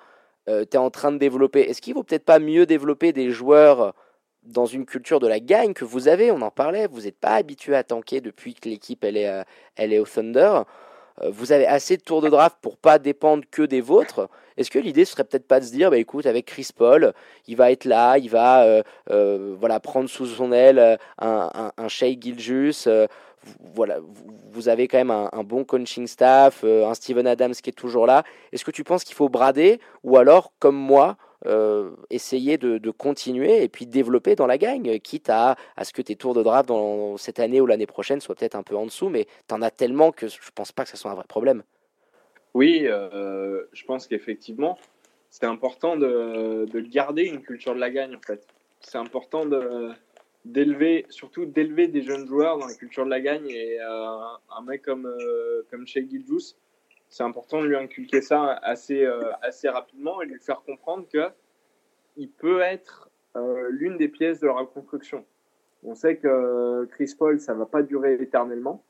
[0.47, 1.61] Euh, tu es en train de développer.
[1.61, 3.95] Est-ce qu'il vaut peut-être pas mieux développer des joueurs
[4.45, 7.35] dans une culture de la gagne que vous avez On en parlait, vous n'êtes pas
[7.35, 9.43] habitué à tanker depuis que l'équipe elle est, euh,
[9.75, 10.61] elle est au Thunder.
[11.29, 14.29] vous avez assez de tours de draft pour pas dépendre que des vôtres.
[14.57, 17.13] Est-ce que l'idée serait peut-être pas de se dire, bah écoute, avec Chris Paul,
[17.47, 22.19] il va être là, il va voilà prendre sous son aile un, un, un Shea
[22.19, 22.87] Gilgis,
[23.75, 23.97] voilà,
[24.51, 28.05] vous avez quand même un, bon coaching staff, euh, un Steven Adams qui est toujours
[28.05, 28.23] là.
[28.51, 33.63] Est-ce que tu penses qu'il faut brader ou alors, comme moi, euh, essayer de, continuer
[33.63, 36.69] et puis développer dans la gagne, quitte à, à ce que tes tours de draft
[36.69, 39.61] dans cette année ou l'année prochaine soient peut-être un peu en dessous, mais tu en
[39.61, 41.63] as tellement que je pense pas que ce soit un vrai problème.
[42.53, 44.77] Oui, je pense qu'effectivement,
[45.31, 48.45] c'est important de, de, garder une culture de la gagne en fait.
[48.79, 49.89] C'est important de
[50.45, 54.83] d'élever, surtout d'élever des jeunes joueurs dans la culture de la gagne et un mec
[54.83, 55.09] comme
[55.71, 56.55] comme Shea Gilgeous,
[57.13, 61.29] c'est important de lui inculquer ça assez, euh, assez rapidement et lui faire comprendre que
[62.17, 65.23] il peut être euh, l'une des pièces de la reconstruction.
[65.83, 68.83] On sait que Chris Paul, ça va pas durer éternellement.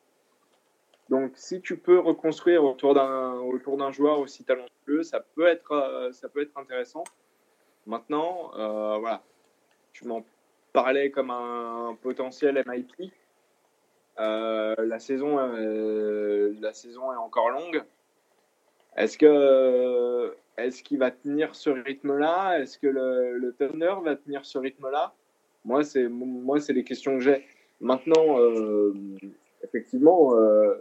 [1.10, 5.74] Donc, si tu peux reconstruire autour d'un autour d'un joueur aussi talentueux, ça peut être
[5.74, 7.04] euh, ça peut être intéressant.
[7.86, 9.22] Maintenant, voilà,
[9.92, 10.24] tu m'en
[10.72, 13.12] parlais comme un potentiel MIP.
[14.18, 17.84] la saison la saison est encore longue.
[18.96, 22.60] Est-ce que est-ce qu'il va tenir ce rythme-là?
[22.60, 23.56] Est-ce que le, le
[24.04, 25.14] va tenir ce rythme-là?
[25.66, 27.46] Moi, c'est moi, c'est les questions que j'ai.
[27.80, 28.94] Maintenant, euh,
[29.64, 30.76] effectivement, euh,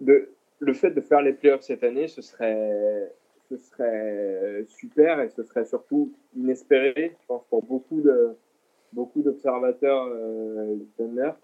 [0.00, 0.30] de,
[0.60, 3.12] le fait de faire les playoffs cette année, ce serait
[3.48, 8.36] ce serait super et ce serait surtout inespéré, je pense, pour beaucoup de
[8.92, 11.36] beaucoup d'observateurs euh, du.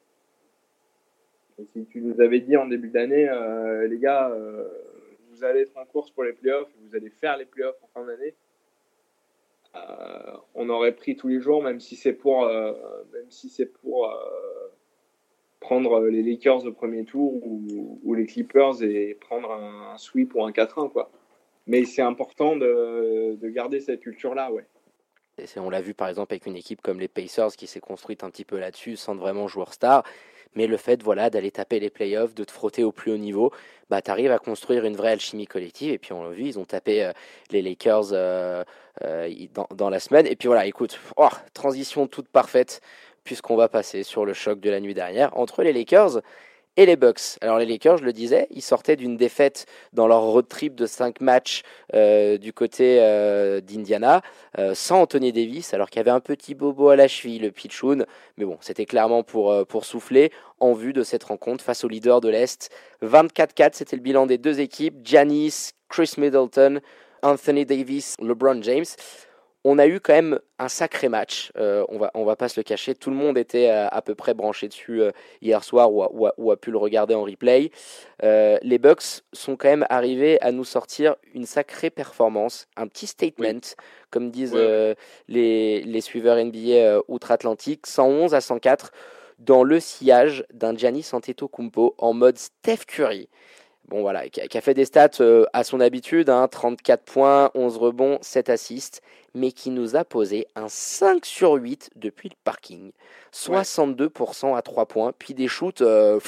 [1.58, 4.68] Et si tu nous avais dit en début d'année, euh, les gars, euh,
[5.42, 8.06] vous allez être en course pour les playoffs, vous allez faire les playoffs en fin
[8.06, 8.34] d'année,
[9.74, 12.72] euh, on aurait pris tous les jours, même si c'est pour, euh,
[13.12, 14.14] même si c'est pour euh,
[15.58, 20.52] prendre les Lakers au premier tour ou, les Clippers et prendre un, sweep ou un
[20.52, 21.10] 4-1, quoi.
[21.66, 24.66] Mais c'est important de, de, garder cette culture-là, ouais.
[25.38, 28.22] Et on l'a vu par exemple avec une équipe comme les Pacers qui s'est construite
[28.22, 30.04] un petit peu là-dessus sans vraiment joueur star
[30.54, 33.52] mais le fait voilà d'aller taper les playoffs, de te frotter au plus haut niveau,
[33.90, 35.92] bah tu arrives à construire une vraie alchimie collective.
[35.92, 37.12] Et puis on l'a vu, ils ont tapé euh,
[37.50, 38.64] les Lakers euh,
[39.04, 40.26] euh, dans, dans, la semaine.
[40.26, 42.80] Et puis voilà, écoute, oh, transition toute parfaite
[43.24, 46.20] puisqu'on va passer sur le choc de la nuit dernière entre les Lakers
[46.76, 47.38] et les Bucks.
[47.40, 50.86] Alors les Lakers, je le disais, ils sortaient d'une défaite dans leur road trip de
[50.86, 51.62] 5 matchs
[51.94, 54.22] euh, du côté euh, d'Indiana,
[54.58, 57.50] euh, sans Anthony Davis, alors qu'il y avait un petit bobo à la cheville, le
[57.50, 58.06] pitchoun.
[58.38, 62.20] Mais bon, c'était clairement pour, pour souffler en vue de cette rencontre face au leader
[62.20, 62.70] de l'Est.
[63.02, 66.80] 24-4, c'était le bilan des deux équipes, Giannis, Chris Middleton,
[67.22, 68.84] Anthony Davis, LeBron James
[69.64, 71.52] on a eu quand même un sacré match.
[71.56, 72.94] Euh, on va on va pas se le cacher.
[72.94, 76.32] Tout le monde était euh, à, peu près branché dessus euh, hier soir ou a,
[76.36, 77.70] ou, a, pu le regarder en replay.
[78.22, 83.60] les Bucks sont quand même arrivés à nous sortir une sacrée performance, un petit statement,
[84.10, 88.92] comme disent les, les suiveurs NBA outre-Atlantique, 111 à 104
[89.38, 93.28] dans le sillage d'un Giannis Antetokounmpo en mode Steph Curry
[93.88, 95.22] bon voilà, qui a, fait des stats
[95.52, 99.02] à son habitude, hein, 34 points, 11 rebonds, 7 assists,
[99.34, 102.92] mais qui nous a posé un 5 sur 8 depuis le parking.
[103.32, 106.20] 62% à 3 points, puis des shoots euh,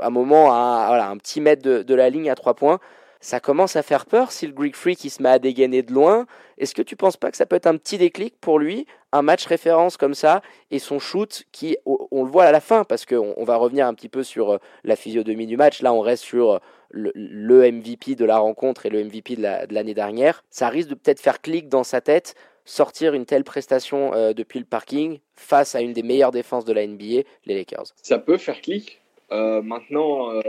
[0.00, 2.80] à un moment à voilà, un petit mètre de, la ligne à 3 points.
[3.20, 5.92] Ça commence à faire peur si le Greek Freak qui se met à dégainer de
[5.92, 6.26] loin.
[6.56, 9.22] Est-ce que tu penses pas que ça peut être un petit déclic pour lui, un
[9.22, 13.06] match référence comme ça, et son shoot qui, on, le voit à la fin, parce
[13.06, 15.82] qu'on on va revenir un petit peu sur euh, la physionomie du match.
[15.82, 16.58] Là, on reste sur euh,
[16.90, 21.20] le, MVP de la rencontre et le MVP de l'année dernière, ça risque de peut-être
[21.20, 25.80] faire clic dans sa tête, sortir une telle prestation euh, depuis le parking face à
[25.80, 27.94] une des meilleures défenses de la NBA, les Lakers.
[28.02, 29.00] Ça peut faire clic.
[29.30, 30.40] Maintenant,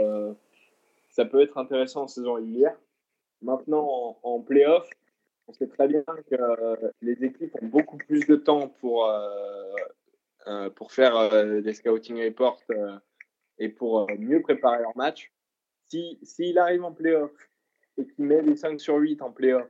[1.20, 2.76] ça peut être intéressant en saison régulière.
[3.42, 4.88] Maintenant, en, en playoff,
[5.48, 9.06] on sait très bien que les équipes ont beaucoup plus de temps pour,
[10.76, 12.62] pour faire des scouting reports
[13.58, 15.30] et pour mieux préparer leur match
[15.90, 17.32] s'il si, arrive en playoff
[17.98, 19.68] et qu'il met les 5 sur 8 en playoff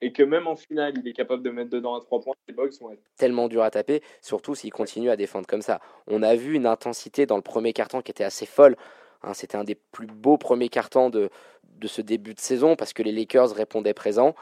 [0.00, 2.54] et que même en finale, il est capable de mettre dedans à 3 points, les
[2.54, 5.80] Bucks vont être tellement dur à taper, surtout s'il continue à défendre comme ça.
[6.08, 8.76] On a vu une intensité dans le premier carton qui était assez folle.
[9.22, 11.30] Hein, C'était un des plus beaux premiers cartons de,
[11.78, 14.34] de ce début de saison parce que les Lakers répondaient présents.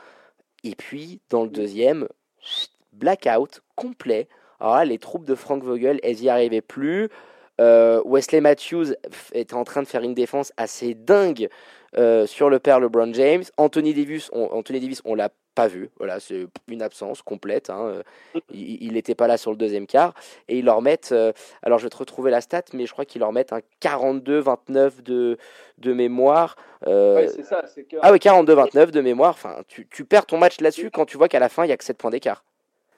[0.64, 2.08] Et puis, dans le deuxième,
[2.92, 4.28] blackout complet.
[4.60, 7.08] Alors là, les troupes de Frank Vogel, elles n'y arrivaient plus.
[7.60, 8.94] Euh, Wesley Matthews
[9.32, 11.48] est en train de faire une défense assez dingue
[11.96, 13.44] euh, sur le père LeBron James.
[13.56, 15.90] Anthony Davis, on, Anthony Davis, on l'a pas vu.
[15.98, 17.70] Voilà, c'est une absence complète.
[17.70, 18.02] Hein.
[18.52, 20.14] Il n'était pas là sur le deuxième quart.
[20.48, 21.32] Et ils leur mettent, euh,
[21.62, 25.02] alors je vais te retrouver la stat, mais je crois qu'ils leur mettent un 42-29
[25.02, 25.38] de,
[25.78, 26.56] de mémoire.
[26.84, 27.64] c'est ça,
[28.02, 29.30] Ah oui, 42-29 de mémoire.
[29.30, 31.72] Enfin, tu, tu perds ton match là-dessus quand tu vois qu'à la fin, il n'y
[31.72, 32.44] a que 7 points d'écart.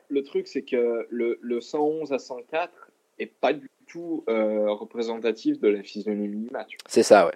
[0.08, 5.68] Le truc, c'est que le, le 111 à 104 est pas du euh, représentatif de
[5.68, 6.76] la physionomie du match.
[6.86, 7.34] C'est ça, ouais.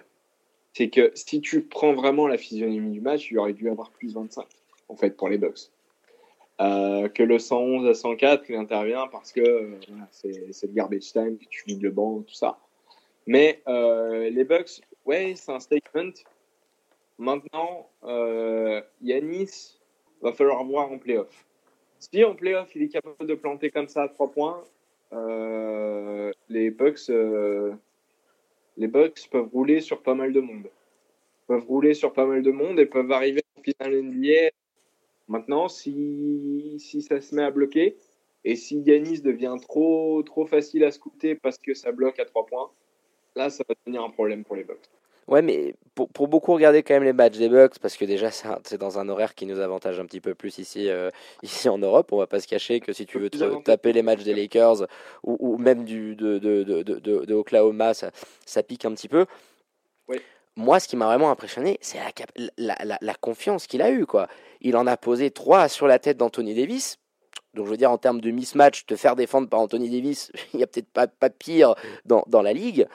[0.73, 4.13] C'est que si tu prends vraiment la physionomie du match, il aurait dû avoir plus
[4.13, 4.45] 25,
[4.89, 5.71] en fait, pour les Bucks.
[6.59, 11.37] Euh, que le 111 à 104, il intervient parce que euh, c'est le garbage time,
[11.37, 12.57] que tu vides le banc, tout ça.
[13.27, 16.13] Mais les Bucks, ouais, c'est un statement.
[17.17, 19.79] Maintenant, euh, Yanis
[20.21, 21.45] va falloir voir en playoff.
[21.99, 24.63] Si en playoff il est capable de planter comme ça à 3 points,
[25.13, 27.73] euh, les Bucks, euh,
[28.77, 30.69] les Bucks peuvent rouler sur pas mal de monde.
[31.47, 34.49] Peuvent rouler sur pas mal de monde et peuvent arriver en finale NBA.
[35.27, 37.97] Maintenant, si, si ça se met à bloquer
[38.43, 42.45] et si Yanis devient trop, trop facile à scouter parce que ça bloque à 3
[42.45, 42.69] points,
[43.35, 44.89] là, ça va devenir un problème pour les Bucks.
[45.27, 48.31] Ouais, mais pour, pour, beaucoup regarder quand même les matchs des Bucks, parce que déjà
[48.31, 51.11] c'est dans un horaire qui nous avantage un petit peu plus ici, euh,
[51.43, 52.13] ici en Europe.
[52.13, 54.87] On va pas se cacher que si tu veux te taper les matchs des Lakers
[55.23, 58.11] ou, ou même du, de, de, de, de, Oklahoma, ça,
[58.45, 59.25] ça pique un petit peu.
[60.07, 60.19] Oui.
[60.57, 62.11] Moi, ce qui m'a vraiment impressionné, c'est la,
[62.57, 64.05] la, la, la, confiance qu'il a eue.
[64.05, 64.27] Quoi.
[64.59, 66.97] Il en a posé trois sur la tête d'Anthony Davis
[67.57, 70.57] donc je veux dire, en termes de mismatch, te faire défendre par Anthony Davis, il
[70.57, 71.75] n'y a peut-être pas, pas pire
[72.05, 72.87] dans, dans la ligue.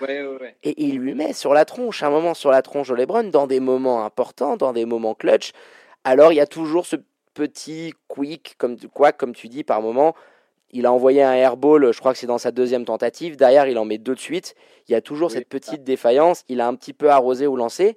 [0.63, 3.47] Et il lui met sur la tronche, un moment sur la tronche de LeBron, dans
[3.47, 5.53] des moments importants, dans des moments clutch.
[6.05, 6.97] Alors il y a toujours ce
[7.35, 10.15] petit quick, comme, quoi, comme tu dis, par moment.
[10.73, 13.37] Il a envoyé un airball, je crois que c'est dans sa deuxième tentative.
[13.37, 14.55] Derrière, il en met deux de suite.
[14.89, 16.45] Il y a toujours cette petite défaillance.
[16.49, 17.97] Il a un petit peu arrosé ou lancé.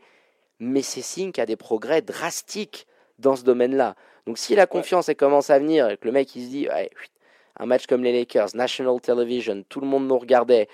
[0.59, 2.85] Mais c'est signe qu'il y a des progrès drastiques
[3.19, 3.95] dans ce domaine-là.
[4.25, 6.67] Donc si la confiance elle commence à venir et que le mec il se dit
[7.57, 10.67] un match comme les Lakers, National Television, tout le monde nous regardait,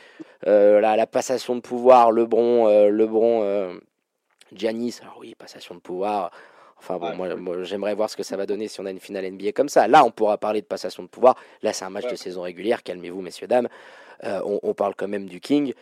[0.48, 3.80] euh, la, passation de pouvoir, LeBron, euh, LeBron, euh,
[4.54, 6.32] Giannis, alors oui, passation de pouvoir.
[6.82, 9.30] Enfin bon, moi, j'aimerais voir ce que ça va donner si on a une finale
[9.32, 9.88] NBA comme ça.
[9.88, 11.36] Là, on pourra parler de passation de pouvoir.
[11.62, 12.84] Là, c'est un match de saison régulière.
[12.84, 13.70] Calmez-vous, messieurs dames.
[14.24, 15.74] On, on, parle quand même du King.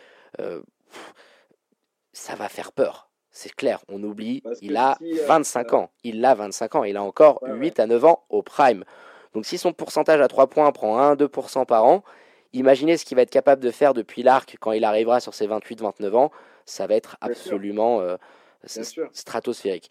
[2.12, 5.90] ça va faire peur c'est clair, on oublie, il a 25 euh, ans.
[6.02, 8.84] Il a 25 ans, il a encore 8 à 9 ans au prime.
[9.34, 12.02] Donc si son pourcentage à 3 points prend 1-2% par an,
[12.52, 15.46] imaginez ce qu'il va être capable de faire depuis l'arc quand il arrivera sur ses
[15.46, 16.30] 28-29 ans.
[16.66, 18.16] Ça va être absolument euh,
[18.66, 19.90] stratosphérique.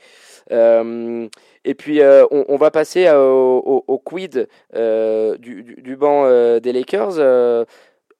[0.52, 1.28] Euh,
[1.66, 2.02] et puis
[2.32, 7.20] on, va passer au, quid du, du, banc des Lakers.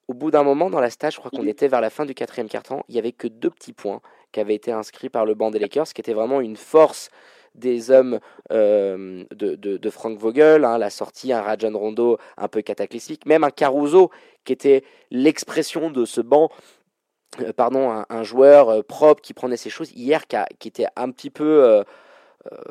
[0.08, 2.14] au bout d'un moment dans la stage, je crois qu'on était vers la fin du
[2.14, 4.00] quatrième quart-temps, il n'y avait que deux petits points
[4.32, 7.10] qui avait été inscrit par le banc des Lakers, qui était vraiment une force
[7.54, 8.20] des hommes
[8.52, 13.44] euh, de, de, Frank Vogel, hein, la sortie, un Rajon Rondo un peu cataclysmique, même
[13.44, 14.10] un Caruso
[14.44, 16.79] qui était l'expression de ce banc, euh,
[17.56, 21.30] pardon, un, joueur euh, propre qui prenait ses choses hier, qui, qui était un petit
[21.30, 21.84] peu,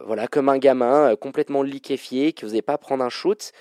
[0.06, 3.52] voilà, comme un gamin, complètement liquéfié, qui n'osait pas prendre un shoot.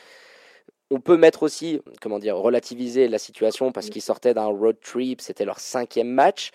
[0.91, 5.21] On peut mettre aussi, comment dire, relativiser la situation parce qu'ils sortaient d'un road trip,
[5.21, 6.51] c'était leur cinquième match.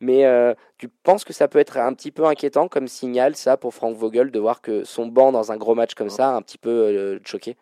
[0.00, 3.58] Mais euh, tu penses que ça peut être un petit peu inquiétant comme signal, ça,
[3.58, 6.42] pour Frank Vogel, de voir que son banc dans un gros match comme ça, un
[6.42, 7.56] petit peu euh, choqué?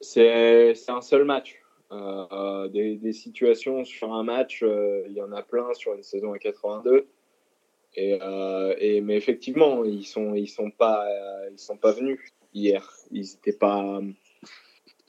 [0.00, 1.61] C'est un seul match.
[1.92, 6.38] Euh, des, situations sur un match, il y en a plein sur les saisons à
[6.38, 7.06] 82.
[7.94, 8.18] Et,
[8.78, 11.06] et, mais effectivement, ils sont, ils sont pas,
[11.56, 12.18] sont pas venus
[12.54, 12.90] hier.
[13.10, 14.00] Ils n'étaient pas,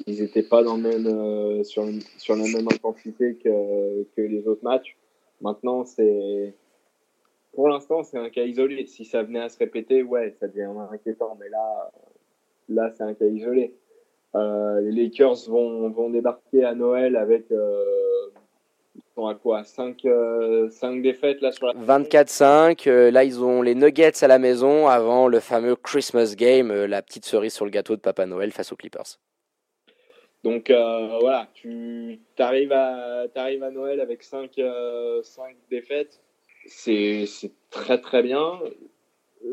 [0.06, 1.88] ils étaient pas dans le même, sur,
[2.18, 4.98] sur la même intensité que, que les autres matchs.
[5.40, 5.86] Maintenant,
[7.54, 8.86] pour l'instant, c'est un cas isolé.
[8.88, 11.38] Si ça venait à se répéter, ouais, ça devient inquiétant.
[11.40, 11.92] Mais là,
[12.70, 13.76] là, c'est un cas isolé.
[14.36, 17.84] Euh, les Lakers vont, vont débarquer à Noël avec euh,
[18.96, 19.64] ils sont à quoi?
[19.64, 20.70] 5, euh,
[21.02, 22.90] défaites là sur la 24-5.
[22.90, 27.02] Euh, là, ils ont les Nuggets à la maison avant le fameux Christmas Game, la
[27.02, 29.20] petite cerise sur le gâteau de Papa Noël face aux Clippers.
[30.44, 35.22] Donc voilà, tu arrives à, arrives à Noël avec 5 euh,
[35.70, 36.22] défaites.
[36.66, 37.26] C'est
[37.70, 38.60] très très bien.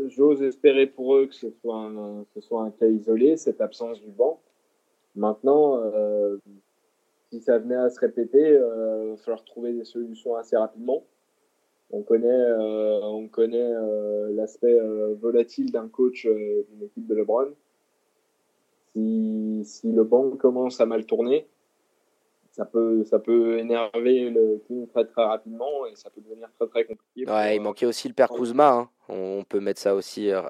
[0.09, 4.01] J'ose espérer pour eux que ce soit un, ce soit un cas isolé, cette absence
[4.01, 4.41] du banc.
[5.15, 6.39] Maintenant, euh,
[7.31, 11.05] si ça venait à se répéter, euh, il va falloir trouver des solutions assez rapidement.
[11.91, 13.73] On connaît, euh, on connaît
[14.31, 14.79] l'aspect
[15.21, 17.53] volatile d'un coach d'une équipe de LeBron
[18.93, 21.47] si, si le banc commence à mal tourner,
[22.51, 26.67] ça peut, ça peut énerver le team très très rapidement et ça peut devenir très
[26.69, 27.31] très compliqué.
[27.31, 28.73] Ouais, il manquait aussi le père Kuzma.
[28.73, 28.89] Hein.
[29.09, 30.43] On peut mettre ça aussi, euh,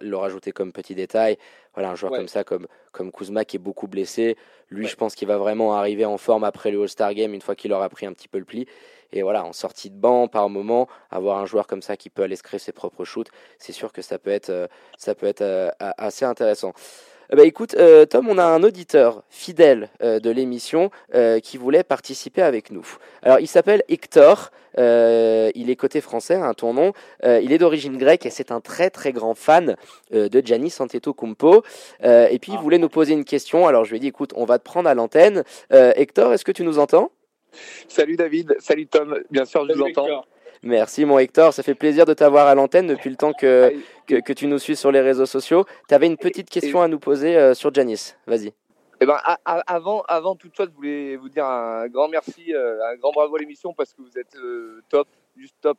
[0.00, 1.38] le rajouter comme petit détail.
[1.74, 4.36] Voilà, un joueur comme ça, comme, comme Kuzma, qui est beaucoup blessé.
[4.70, 7.54] Lui, je pense qu'il va vraiment arriver en forme après le All-Star Game, une fois
[7.54, 8.66] qu'il aura pris un petit peu le pli.
[9.12, 12.22] Et voilà, en sortie de banc, par moment, avoir un joueur comme ça qui peut
[12.22, 13.28] aller se créer ses propres shoots,
[13.58, 14.66] c'est sûr que ça peut être, euh,
[14.98, 16.72] ça peut être euh, assez intéressant.
[17.34, 21.82] Bah écoute, euh, Tom, on a un auditeur fidèle euh, de l'émission euh, qui voulait
[21.82, 22.86] participer avec nous.
[23.22, 26.92] Alors, il s'appelle Hector, il est côté français, un hein, ton nom.
[27.24, 29.74] il est d'origine grecque et c'est un très très grand fan
[30.12, 31.64] de Gianni Antetokounmpo.
[32.02, 33.66] et puis, il voulait nous poser une question.
[33.66, 35.44] Alors, je lui ai dit, écoute, on va te prendre à l'antenne.
[35.70, 37.10] Hector, est-ce que tu nous entends?
[37.88, 40.26] Salut David, salut Tom, bien sûr, je vous entends.
[40.66, 43.72] Merci mon Hector, ça fait plaisir de t'avoir à l'antenne depuis le temps que,
[44.08, 45.64] que, que, tu nous suis sur les réseaux sociaux.
[45.88, 48.52] Tu avais une petite question à nous poser euh, sur Janis, vas-y.
[49.00, 52.96] Eh ben, avant, avant toute chose, je voulais vous dire un grand merci, euh, un
[52.96, 55.06] grand bravo à l'émission parce que vous êtes euh, top,
[55.36, 55.78] juste top.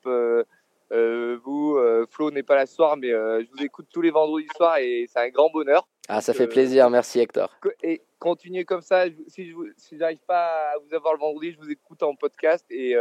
[0.89, 4.77] vous, Flo n'est pas là ce soir, mais je vous écoute tous les vendredis soirs
[4.77, 5.85] et c'est un grand bonheur.
[6.07, 7.51] Ah, ça fait plaisir, merci Hector.
[7.83, 9.03] Et continuez comme ça.
[9.27, 12.65] Si je si j'arrive pas à vous avoir le vendredi, je vous écoute en podcast
[12.69, 12.95] et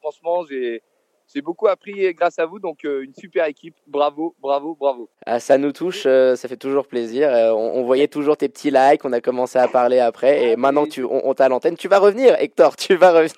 [0.00, 0.84] franchement, j'ai
[1.32, 3.74] j'ai beaucoup appris grâce à vous, donc euh, une super équipe.
[3.86, 5.08] Bravo, bravo, bravo.
[5.26, 7.28] Ah, ça nous touche, euh, ça fait toujours plaisir.
[7.32, 10.86] Euh, on, voyait toujours tes petits likes, on a commencé à parler après, et maintenant
[10.86, 11.76] tu, on, t'a à l'antenne.
[11.76, 13.32] Tu vas revenir, Hector, tu vas revenir.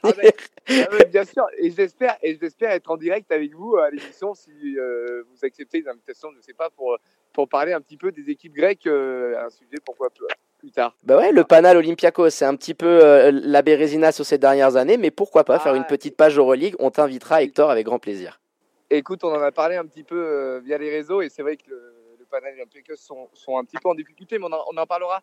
[0.67, 4.35] Ah, ah, bien sûr, et j'espère, et j'espère être en direct avec vous à l'émission
[4.35, 6.97] si vous acceptez les invitations, je ne sais pas, pour,
[7.33, 10.97] pour parler un petit peu des équipes grecques, un sujet pourquoi pas plus tard.
[11.03, 14.77] Bah ouais, le Panal Olympiakos, c'est un petit peu euh, la Bérésina sur ces dernières
[14.77, 18.41] années, mais pourquoi pas faire une petite page Euroleague On t'invitera, Hector, avec grand plaisir.
[18.89, 21.57] Écoute, on en a parlé un petit peu euh, via les réseaux, et c'est vrai
[21.57, 21.95] que le,
[22.31, 25.23] Panal Olympiakos sont, sont, un petit peu en difficulté, mais on en, parlera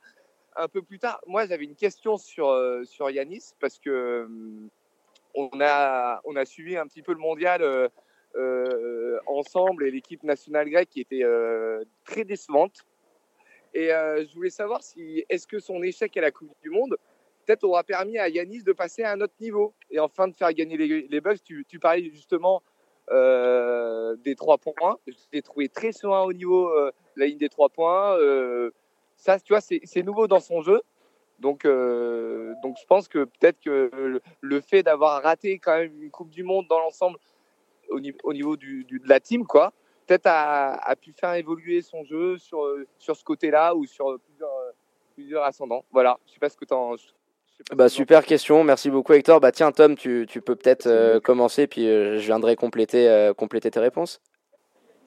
[0.55, 1.19] un peu plus tard.
[1.25, 4.29] Moi, j'avais une question sur, euh, sur Yanis, parce que
[5.33, 7.89] on, a, on a suivi un petit peu le mondial.
[9.25, 11.23] ensemble et l'équipe nationale grecque qui était
[12.05, 12.85] très décevante
[13.73, 16.97] et euh, je voulais savoir si est-ce que son échec à la Coupe du Monde
[17.45, 20.53] peut-être aura permis à Yanis de passer à un autre niveau et enfin de faire
[20.53, 21.41] gagner les, les Bucks.
[21.43, 22.61] Tu, parlais justement
[23.09, 24.97] euh, des trois points.
[25.07, 28.17] Je l'ai trouvé très serein au niveau euh, la ligne des trois points.
[29.15, 30.81] Ça, tu vois, c'est nouveau dans son jeu.
[31.39, 36.29] Donc, donc je pense que peut-être que le, fait d'avoir raté quand même une Coupe
[36.29, 37.17] du Monde dans l'ensemble
[37.89, 39.73] au, au, niveau du, de la team, quoi,
[40.11, 42.67] peut-être a, pu faire évoluer son jeu sur,
[42.97, 44.73] sur ce côté-là ou sur plusieurs,
[45.13, 45.85] plusieurs ascendants.
[45.91, 46.95] Voilà, je sais pas ce que tu en.
[47.75, 49.39] Bah, super question, merci beaucoup Hector.
[49.39, 53.33] Bah tiens Tom, tu, tu peux peut-être euh, commencer puis euh, je viendrai compléter, euh,
[53.33, 54.19] compléter tes réponses.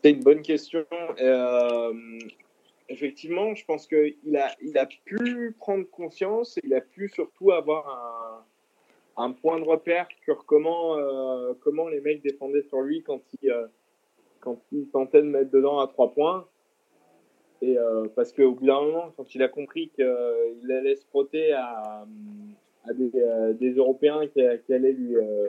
[0.02, 0.86] C'est une bonne question.
[2.88, 7.50] effectivement, je pense qu'il a, il a pu prendre conscience et il a pu surtout
[7.50, 8.44] avoir
[9.16, 10.96] un, un point de repère sur comment,
[11.60, 13.52] comment les mecs défendaient sur lui quand il
[14.44, 16.46] quand il tentait de mettre dedans à trois points.
[17.62, 21.52] Et euh, parce qu'au bout d'un moment, quand il a compris qu'il allait se frotter
[21.52, 22.06] à,
[22.86, 25.48] à des, euh, des, Européens qui, qui, allaient lui euh,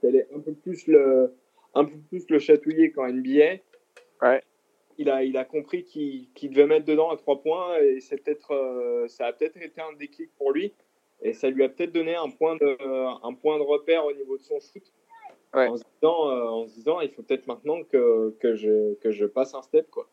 [0.00, 1.34] qui allaient un peu plus le
[1.74, 3.56] un peu plus le chatouiller quand NBA,
[4.22, 4.40] ouais.
[4.96, 9.04] il a il a compris qu'il devait mettre dedans à trois points et c'est peut-être
[9.08, 10.72] ça a peut-être été un déclic pour lui
[11.20, 14.38] et ça lui a peut-être donné un point de un point de repère au niveau
[14.38, 14.84] de son shoot
[15.56, 19.10] en, se disant, euh, en, se disant, il faut peut-être maintenant que, que, je, que
[19.10, 19.90] je passe un step.
[19.90, 20.08] Quoi.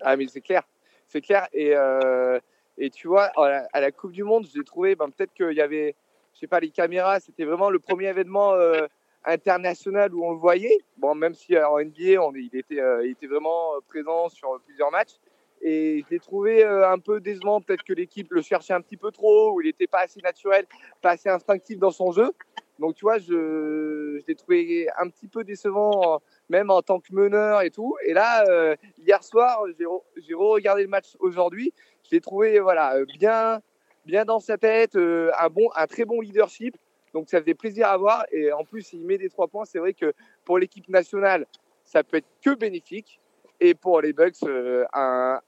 [0.00, 0.62] Ah, mais c'est clair.
[1.06, 1.48] C'est clair.
[1.52, 2.38] Et, euh,
[2.78, 5.94] et tu vois, à la, Coupe du Monde, j'ai trouvé ben, peut-être qu'il y avait,
[6.34, 8.86] je sais pas, les caméras, c'était vraiment le premier événement euh,
[9.24, 10.78] international où on le voyait.
[10.98, 15.16] Bon, même si en NBA, on, il, était, il était vraiment présent sur plusieurs matchs.
[15.62, 17.62] Et je l'ai trouvé un peu décevant.
[17.62, 20.66] Peut-être que l'équipe le cherchait un petit peu trop, ou il n'était pas assez naturel,
[21.00, 22.30] pas assez instinctif dans son jeu.
[22.78, 27.62] Donc, tu vois, je, l'ai trouvé un petit peu décevant, même en tant que meneur
[27.62, 27.96] et tout.
[28.04, 29.62] Et là, euh, hier soir,
[30.16, 31.72] j'ai re-regardé le match aujourd'hui.
[32.04, 33.60] Je l'ai trouvé voilà, bien,
[34.04, 36.76] bien dans sa tête, euh, un, bon, un très bon leadership.
[37.12, 38.24] Donc, ça faisait plaisir à voir.
[38.32, 39.64] Et en plus, il met des trois points.
[39.64, 40.12] C'est vrai que
[40.44, 41.46] pour l'équipe nationale,
[41.84, 43.20] ça peut être que bénéfique
[43.60, 45.40] et pour les Bucks euh, un,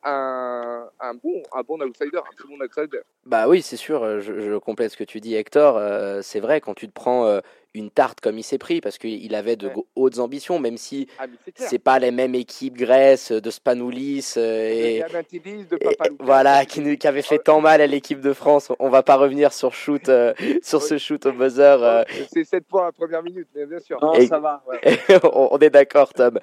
[1.23, 3.01] bon un bon outsider, un très bon outsider.
[3.25, 4.21] Bah oui, c'est sûr.
[4.21, 5.77] Je, je, complète ce que tu dis, Hector.
[5.77, 7.41] Euh, c'est vrai quand tu te prends euh,
[7.75, 11.27] une tarte comme il s'est pris parce qu'il avait de hautes ambitions, même si ah,
[11.55, 17.23] c'est pas les mêmes équipes Grèce de Spanoulis euh, et, de voilà qui, qui avait
[17.23, 18.73] fait tant mal à l'équipe de France.
[18.79, 20.33] On va pas revenir sur shoot euh,
[20.63, 21.83] sur ce shoot au buzzer.
[21.83, 22.05] Euh.
[22.33, 23.99] C'est 7 points à première minute, mais bien sûr.
[24.29, 24.63] ça va.
[25.33, 26.39] on est d'accord, Tom.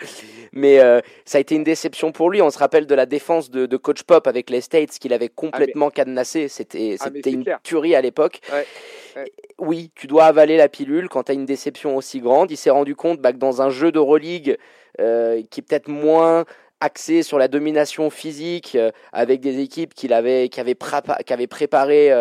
[0.52, 0.80] Mais
[1.26, 2.42] ça a été une déception pour lui.
[2.42, 5.30] On se rappelle de la défense de, de Coach Pop avec les States qu'il avait
[5.32, 6.48] ah, complètement cadenassé.
[6.48, 8.42] C'était ah, une tuerie à l'époque.
[8.52, 8.66] Ouais
[9.60, 12.52] oui, tu dois avaler la pilule quand tu as une déception aussi grande.
[12.52, 14.58] Il s'est rendu compte bah, que dans un jeu d'Euroleague
[15.00, 16.46] euh, qui est peut-être moins
[16.80, 20.76] axé sur la domination physique, euh, avec des équipes qu'il avait, qui avaient,
[21.48, 22.12] préparé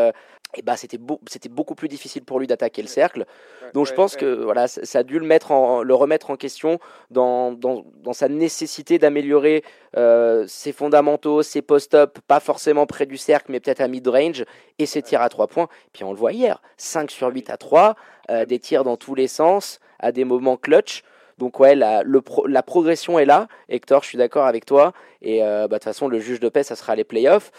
[0.56, 3.26] et bah c'était c'était beaucoup plus difficile pour lui d'attaquer le cercle.
[3.74, 6.78] Donc je pense que voilà, ça, a dû le mettre en, le remettre en question
[7.10, 9.64] dans, dans, dans sa nécessité d'améliorer
[9.96, 14.44] euh, ses fondamentaux, ses post-up, pas forcément près du cercle, mais peut-être à mid-range,
[14.78, 15.68] et ses tirs à 3 points.
[15.92, 17.96] Puis on le voit hier, 5 sur 8 à 3,
[18.30, 21.02] euh, des tirs dans tous les sens, à des moments clutch.
[21.38, 23.48] Donc ouais, la, le la progression est là.
[23.68, 24.92] Hector, je suis d'accord avec toi.
[25.22, 27.50] Et euh, bah, de toute façon, le juge de paix, ça sera les playoffs.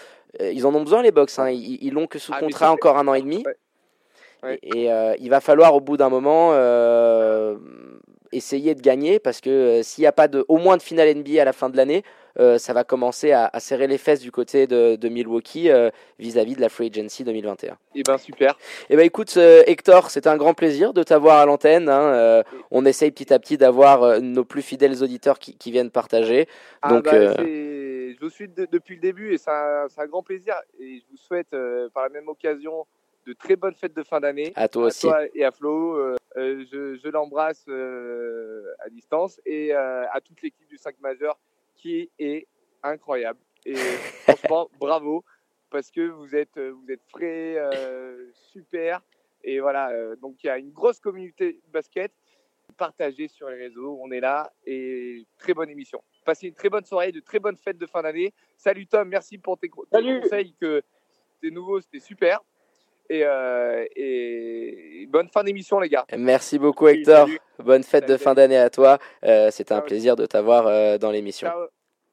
[0.42, 1.40] Euh, ils en ont besoin les box.
[1.40, 1.50] Hein.
[1.50, 3.44] Ils, l'ont que sous ah, contrat encore un an et demi.
[4.62, 6.54] Et, euh, il va falloir au bout d'un moment
[8.34, 11.40] essayer de gagner parce que s'il n'y a pas de, au moins de finale NBA
[11.40, 12.04] à la fin de l'année,
[12.58, 15.70] ça va commencer à, serrer les fesses du côté de, Milwaukee
[16.20, 17.74] vis-à-vis de la Free Agency 2021.
[17.74, 18.54] Et eh ben super.
[18.90, 21.88] Et eh ben écoute Hector, c'est un grand plaisir de t'avoir à l'antenne.
[21.88, 26.48] Hein, on essaye petit à petit d'avoir nos plus fidèles auditeurs qui, viennent partager.
[26.82, 27.36] Ah Donc, bah,
[28.14, 30.56] je vous suis depuis le début et c'est un, un, grand plaisir.
[30.80, 31.56] Et je vous souhaite
[31.94, 32.86] par la même occasion
[33.26, 34.52] de très bonnes fêtes de fin d'année.
[34.56, 35.08] À toi aussi.
[35.34, 35.96] et à Flo.
[35.96, 41.38] Euh, euh, je, l'embrasse euh, à distance et à toute l'équipe du 5 majeur
[41.76, 42.48] qui est
[42.82, 43.40] incroyable.
[43.66, 43.76] Et
[44.28, 45.24] franchement, bravo
[45.70, 47.58] parce que vous êtes, vous êtes frais,
[48.34, 49.02] super.
[49.44, 52.12] Et voilà, donc il y a une grosse communauté de basket
[52.78, 54.00] partagée sur les réseaux.
[54.02, 56.02] On est là et très bonne émission.
[56.24, 58.34] Passez une très bonne soirée, de très bonnes fêtes de fin d'année.
[58.58, 60.82] Salut Tom, merci pour tes, tes conseils que
[61.42, 62.40] tes nouveaux, c'était super.
[63.12, 66.06] Euh, et, bonne fin d'émission, les gars.
[66.18, 67.28] Merci beaucoup, Hector.
[67.60, 68.98] Bonne fête de fin d'année à toi.
[69.24, 71.48] Euh, C'était un plaisir de t'avoir euh, dans l'émission.
[71.48, 71.68] Ciao.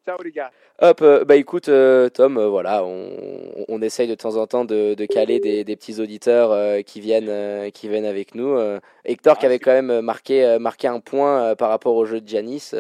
[0.05, 0.51] Ciao les gars.
[0.83, 1.71] Hop, bah écoute
[2.15, 6.01] Tom, voilà, on, on, essaye de temps en temps de, de caler des, des, petits
[6.01, 8.59] auditeurs qui viennent qui viennent avec nous.
[9.05, 12.27] Hector qui ah, avait quand même marqué marqué un point par rapport au jeu de
[12.27, 12.73] Giannis.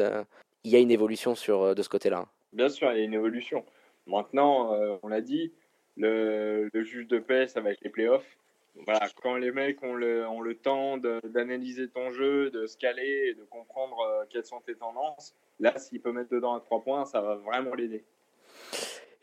[0.64, 2.26] Il y a une évolution sur de ce côté-là.
[2.52, 3.64] Bien sûr, il y a une évolution.
[4.06, 4.72] Maintenant,
[5.02, 5.52] on l'a dit,
[5.96, 8.36] le, juge de paix, ça va être les playoffs.
[8.86, 13.30] Voilà, quand les mecs ont le, ont le temps d'analyser ton jeu, de se caler
[13.30, 16.80] et de comprendre euh, quelles sont tes tendances, là, s'il peut mettre dedans à trois
[16.80, 18.04] points, ça va vraiment l'aider.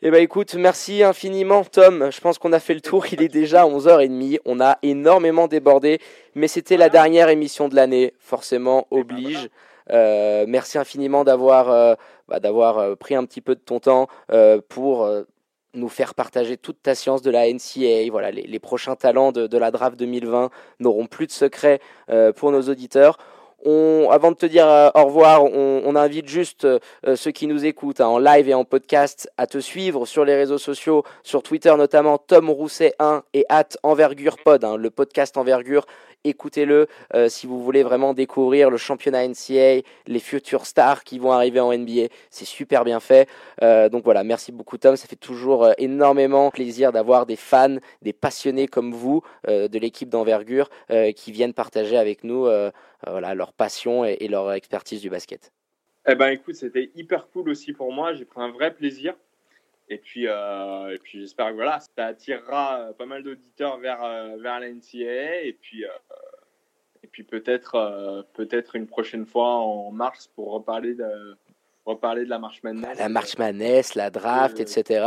[0.00, 2.12] Eh ben écoute, merci infiniment Tom.
[2.12, 3.06] Je pense qu'on a fait le tour.
[3.10, 4.38] Il est déjà 11h30.
[4.44, 5.98] On a énormément débordé,
[6.36, 8.14] mais c'était la dernière émission de l'année.
[8.20, 9.50] Forcément, eh ben oblige.
[9.90, 11.94] Euh, merci infiniment d'avoir euh,
[12.28, 14.08] bah, d'avoir pris un petit peu de ton temps
[14.68, 15.08] pour
[15.74, 18.10] nous faire partager toute ta science de la NCA.
[18.10, 20.50] Voilà, les, prochains talents de, la draft 2020
[20.80, 23.18] n'auront plus de secrets euh, pour nos auditeurs.
[23.64, 26.78] Avant de te dire euh, au revoir, on, invite juste euh,
[27.16, 30.36] ceux qui nous écoutent hein, en live et en podcast à te suivre sur les
[30.36, 35.36] réseaux sociaux, sur Twitter notamment, Tom Rousset 1 et at Envergure Pod, hein, le podcast
[35.36, 35.86] Envergure
[36.24, 41.32] écoutez-le euh, si vous voulez vraiment découvrir le championnat NCA, les futurs stars qui vont
[41.32, 42.08] arriver en NBA.
[42.30, 43.28] C'est super bien fait.
[43.62, 44.96] Euh, donc voilà, merci beaucoup Tom.
[44.96, 50.08] Ça fait toujours euh, énormément plaisir d'avoir des fans, des passionnés comme vous de l'équipe
[50.08, 50.68] d'envergure
[51.16, 52.48] qui viennent partager avec nous
[53.06, 55.52] voilà, leur passion et, et leur expertise du basket.
[56.06, 58.14] Eh ben écoute, c'était hyper cool aussi pour moi.
[58.14, 59.14] J'ai pris un vrai plaisir.
[59.90, 64.04] Et puis, euh, et puis j'espère que voilà, ça attirera euh, pas mal d'auditeurs vers,
[64.04, 65.42] euh, vers la NCAA.
[65.44, 65.84] Et puis,
[67.02, 71.08] et puis peut-être peut-être une prochaine fois en mars pour reparler de,
[71.86, 72.98] reparler de la marche Madness.
[72.98, 75.06] La marche Madness, la draft, etc.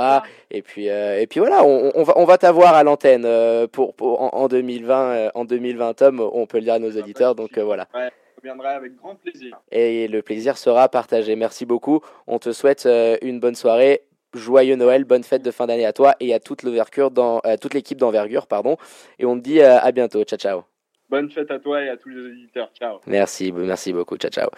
[0.50, 3.28] Et puis, et puis voilà, on, on va, on va t'avoir à l'antenne
[3.68, 7.36] pour, pour, en, 2020, en 2020, Tom, on peut le dire à nos auditeurs.
[7.36, 7.88] Donc voilà.
[7.94, 9.62] Ouais, je reviendrai avec grand plaisir.
[9.72, 11.36] Et le plaisir sera partagé.
[11.36, 12.02] Merci beaucoup.
[12.26, 12.88] On te souhaite
[13.22, 14.02] une bonne soirée
[14.34, 17.58] joyeux Noël, bonne fête de fin d'année à toi et à toute l'ouverture dans euh,
[17.58, 18.78] toute l'équipe d'envergure, pardon.
[19.20, 20.24] Et on te dit euh, à bientôt.
[20.24, 20.64] Ciao, ciao.
[21.10, 22.72] Bonne fête à toi et à tous les auditeurs.
[22.78, 23.00] Ciao.
[23.06, 24.18] Merci, merci beaucoup.
[24.18, 24.50] Ciao, ciao.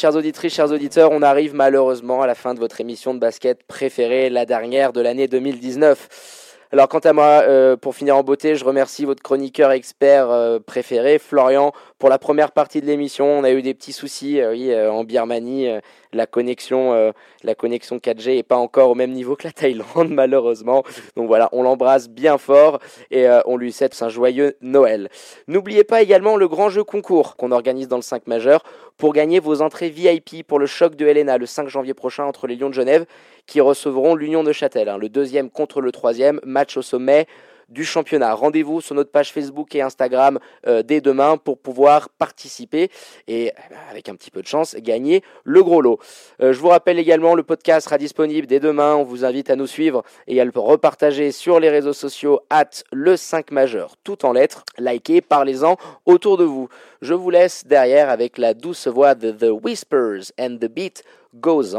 [0.00, 3.64] Chers auditrices, chers auditeurs, on arrive malheureusement à la fin de votre émission de basket
[3.64, 6.48] préférée, la dernière de l'année 2019.
[6.72, 10.60] Alors quant à moi, euh, pour finir en beauté, je remercie votre chroniqueur expert euh,
[10.60, 13.26] préféré, Florian, pour la première partie de l'émission.
[13.26, 15.68] On a eu des petits soucis, euh, oui, en Birmanie,
[16.12, 20.84] la connexion, la connexion 4G est pas encore au même niveau que la Thaïlande, malheureusement.
[21.16, 22.78] Donc voilà, on l'embrasse bien fort
[23.10, 25.08] et on lui souhaite un joyeux Noël.
[25.48, 28.62] N'oubliez pas également le grand jeu concours qu'on organise dans le 5 majeur
[29.00, 32.46] pour gagner vos entrées VIP pour le choc de Helena le 5 janvier prochain entre
[32.46, 33.06] les Lions de Genève
[33.46, 37.26] qui recevront l'Union de Châtel, hein, le deuxième contre le troisième match au sommet
[37.70, 38.34] du championnat.
[38.34, 42.90] Rendez-vous sur notre page Facebook et Instagram euh, dès demain pour pouvoir participer
[43.28, 45.98] et ben, avec un petit peu de chance gagner le gros lot.
[46.42, 48.94] Euh, je vous rappelle également le podcast sera disponible dès demain.
[48.94, 52.70] On vous invite à nous suivre et à le repartager sur les réseaux sociaux at
[52.92, 54.64] le 5 majeur tout en lettres.
[54.78, 55.76] Likez, parlez-en
[56.06, 56.68] autour de vous.
[57.02, 61.02] Je vous laisse derrière avec la douce voix de The Whispers and the Beat
[61.34, 61.76] goes.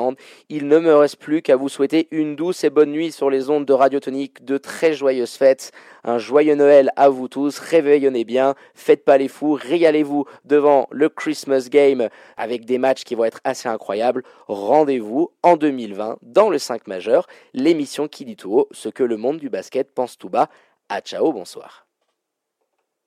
[0.50, 3.50] Il ne me reste plus qu'à vous souhaiter une douce et bonne nuit sur les
[3.50, 5.72] ondes de Radio Tonique, de très joyeuses fêtes,
[6.04, 11.10] un joyeux Noël à vous tous, réveillonnez bien, faites pas les fous, régalez-vous devant le
[11.10, 14.24] Christmas Game avec des matchs qui vont être assez incroyables.
[14.48, 19.18] Rendez-vous en 2020 dans le 5 majeur, l'émission qui dit tout haut ce que le
[19.18, 20.50] monde du basket pense tout bas.
[20.90, 21.91] À ciao, bonsoir.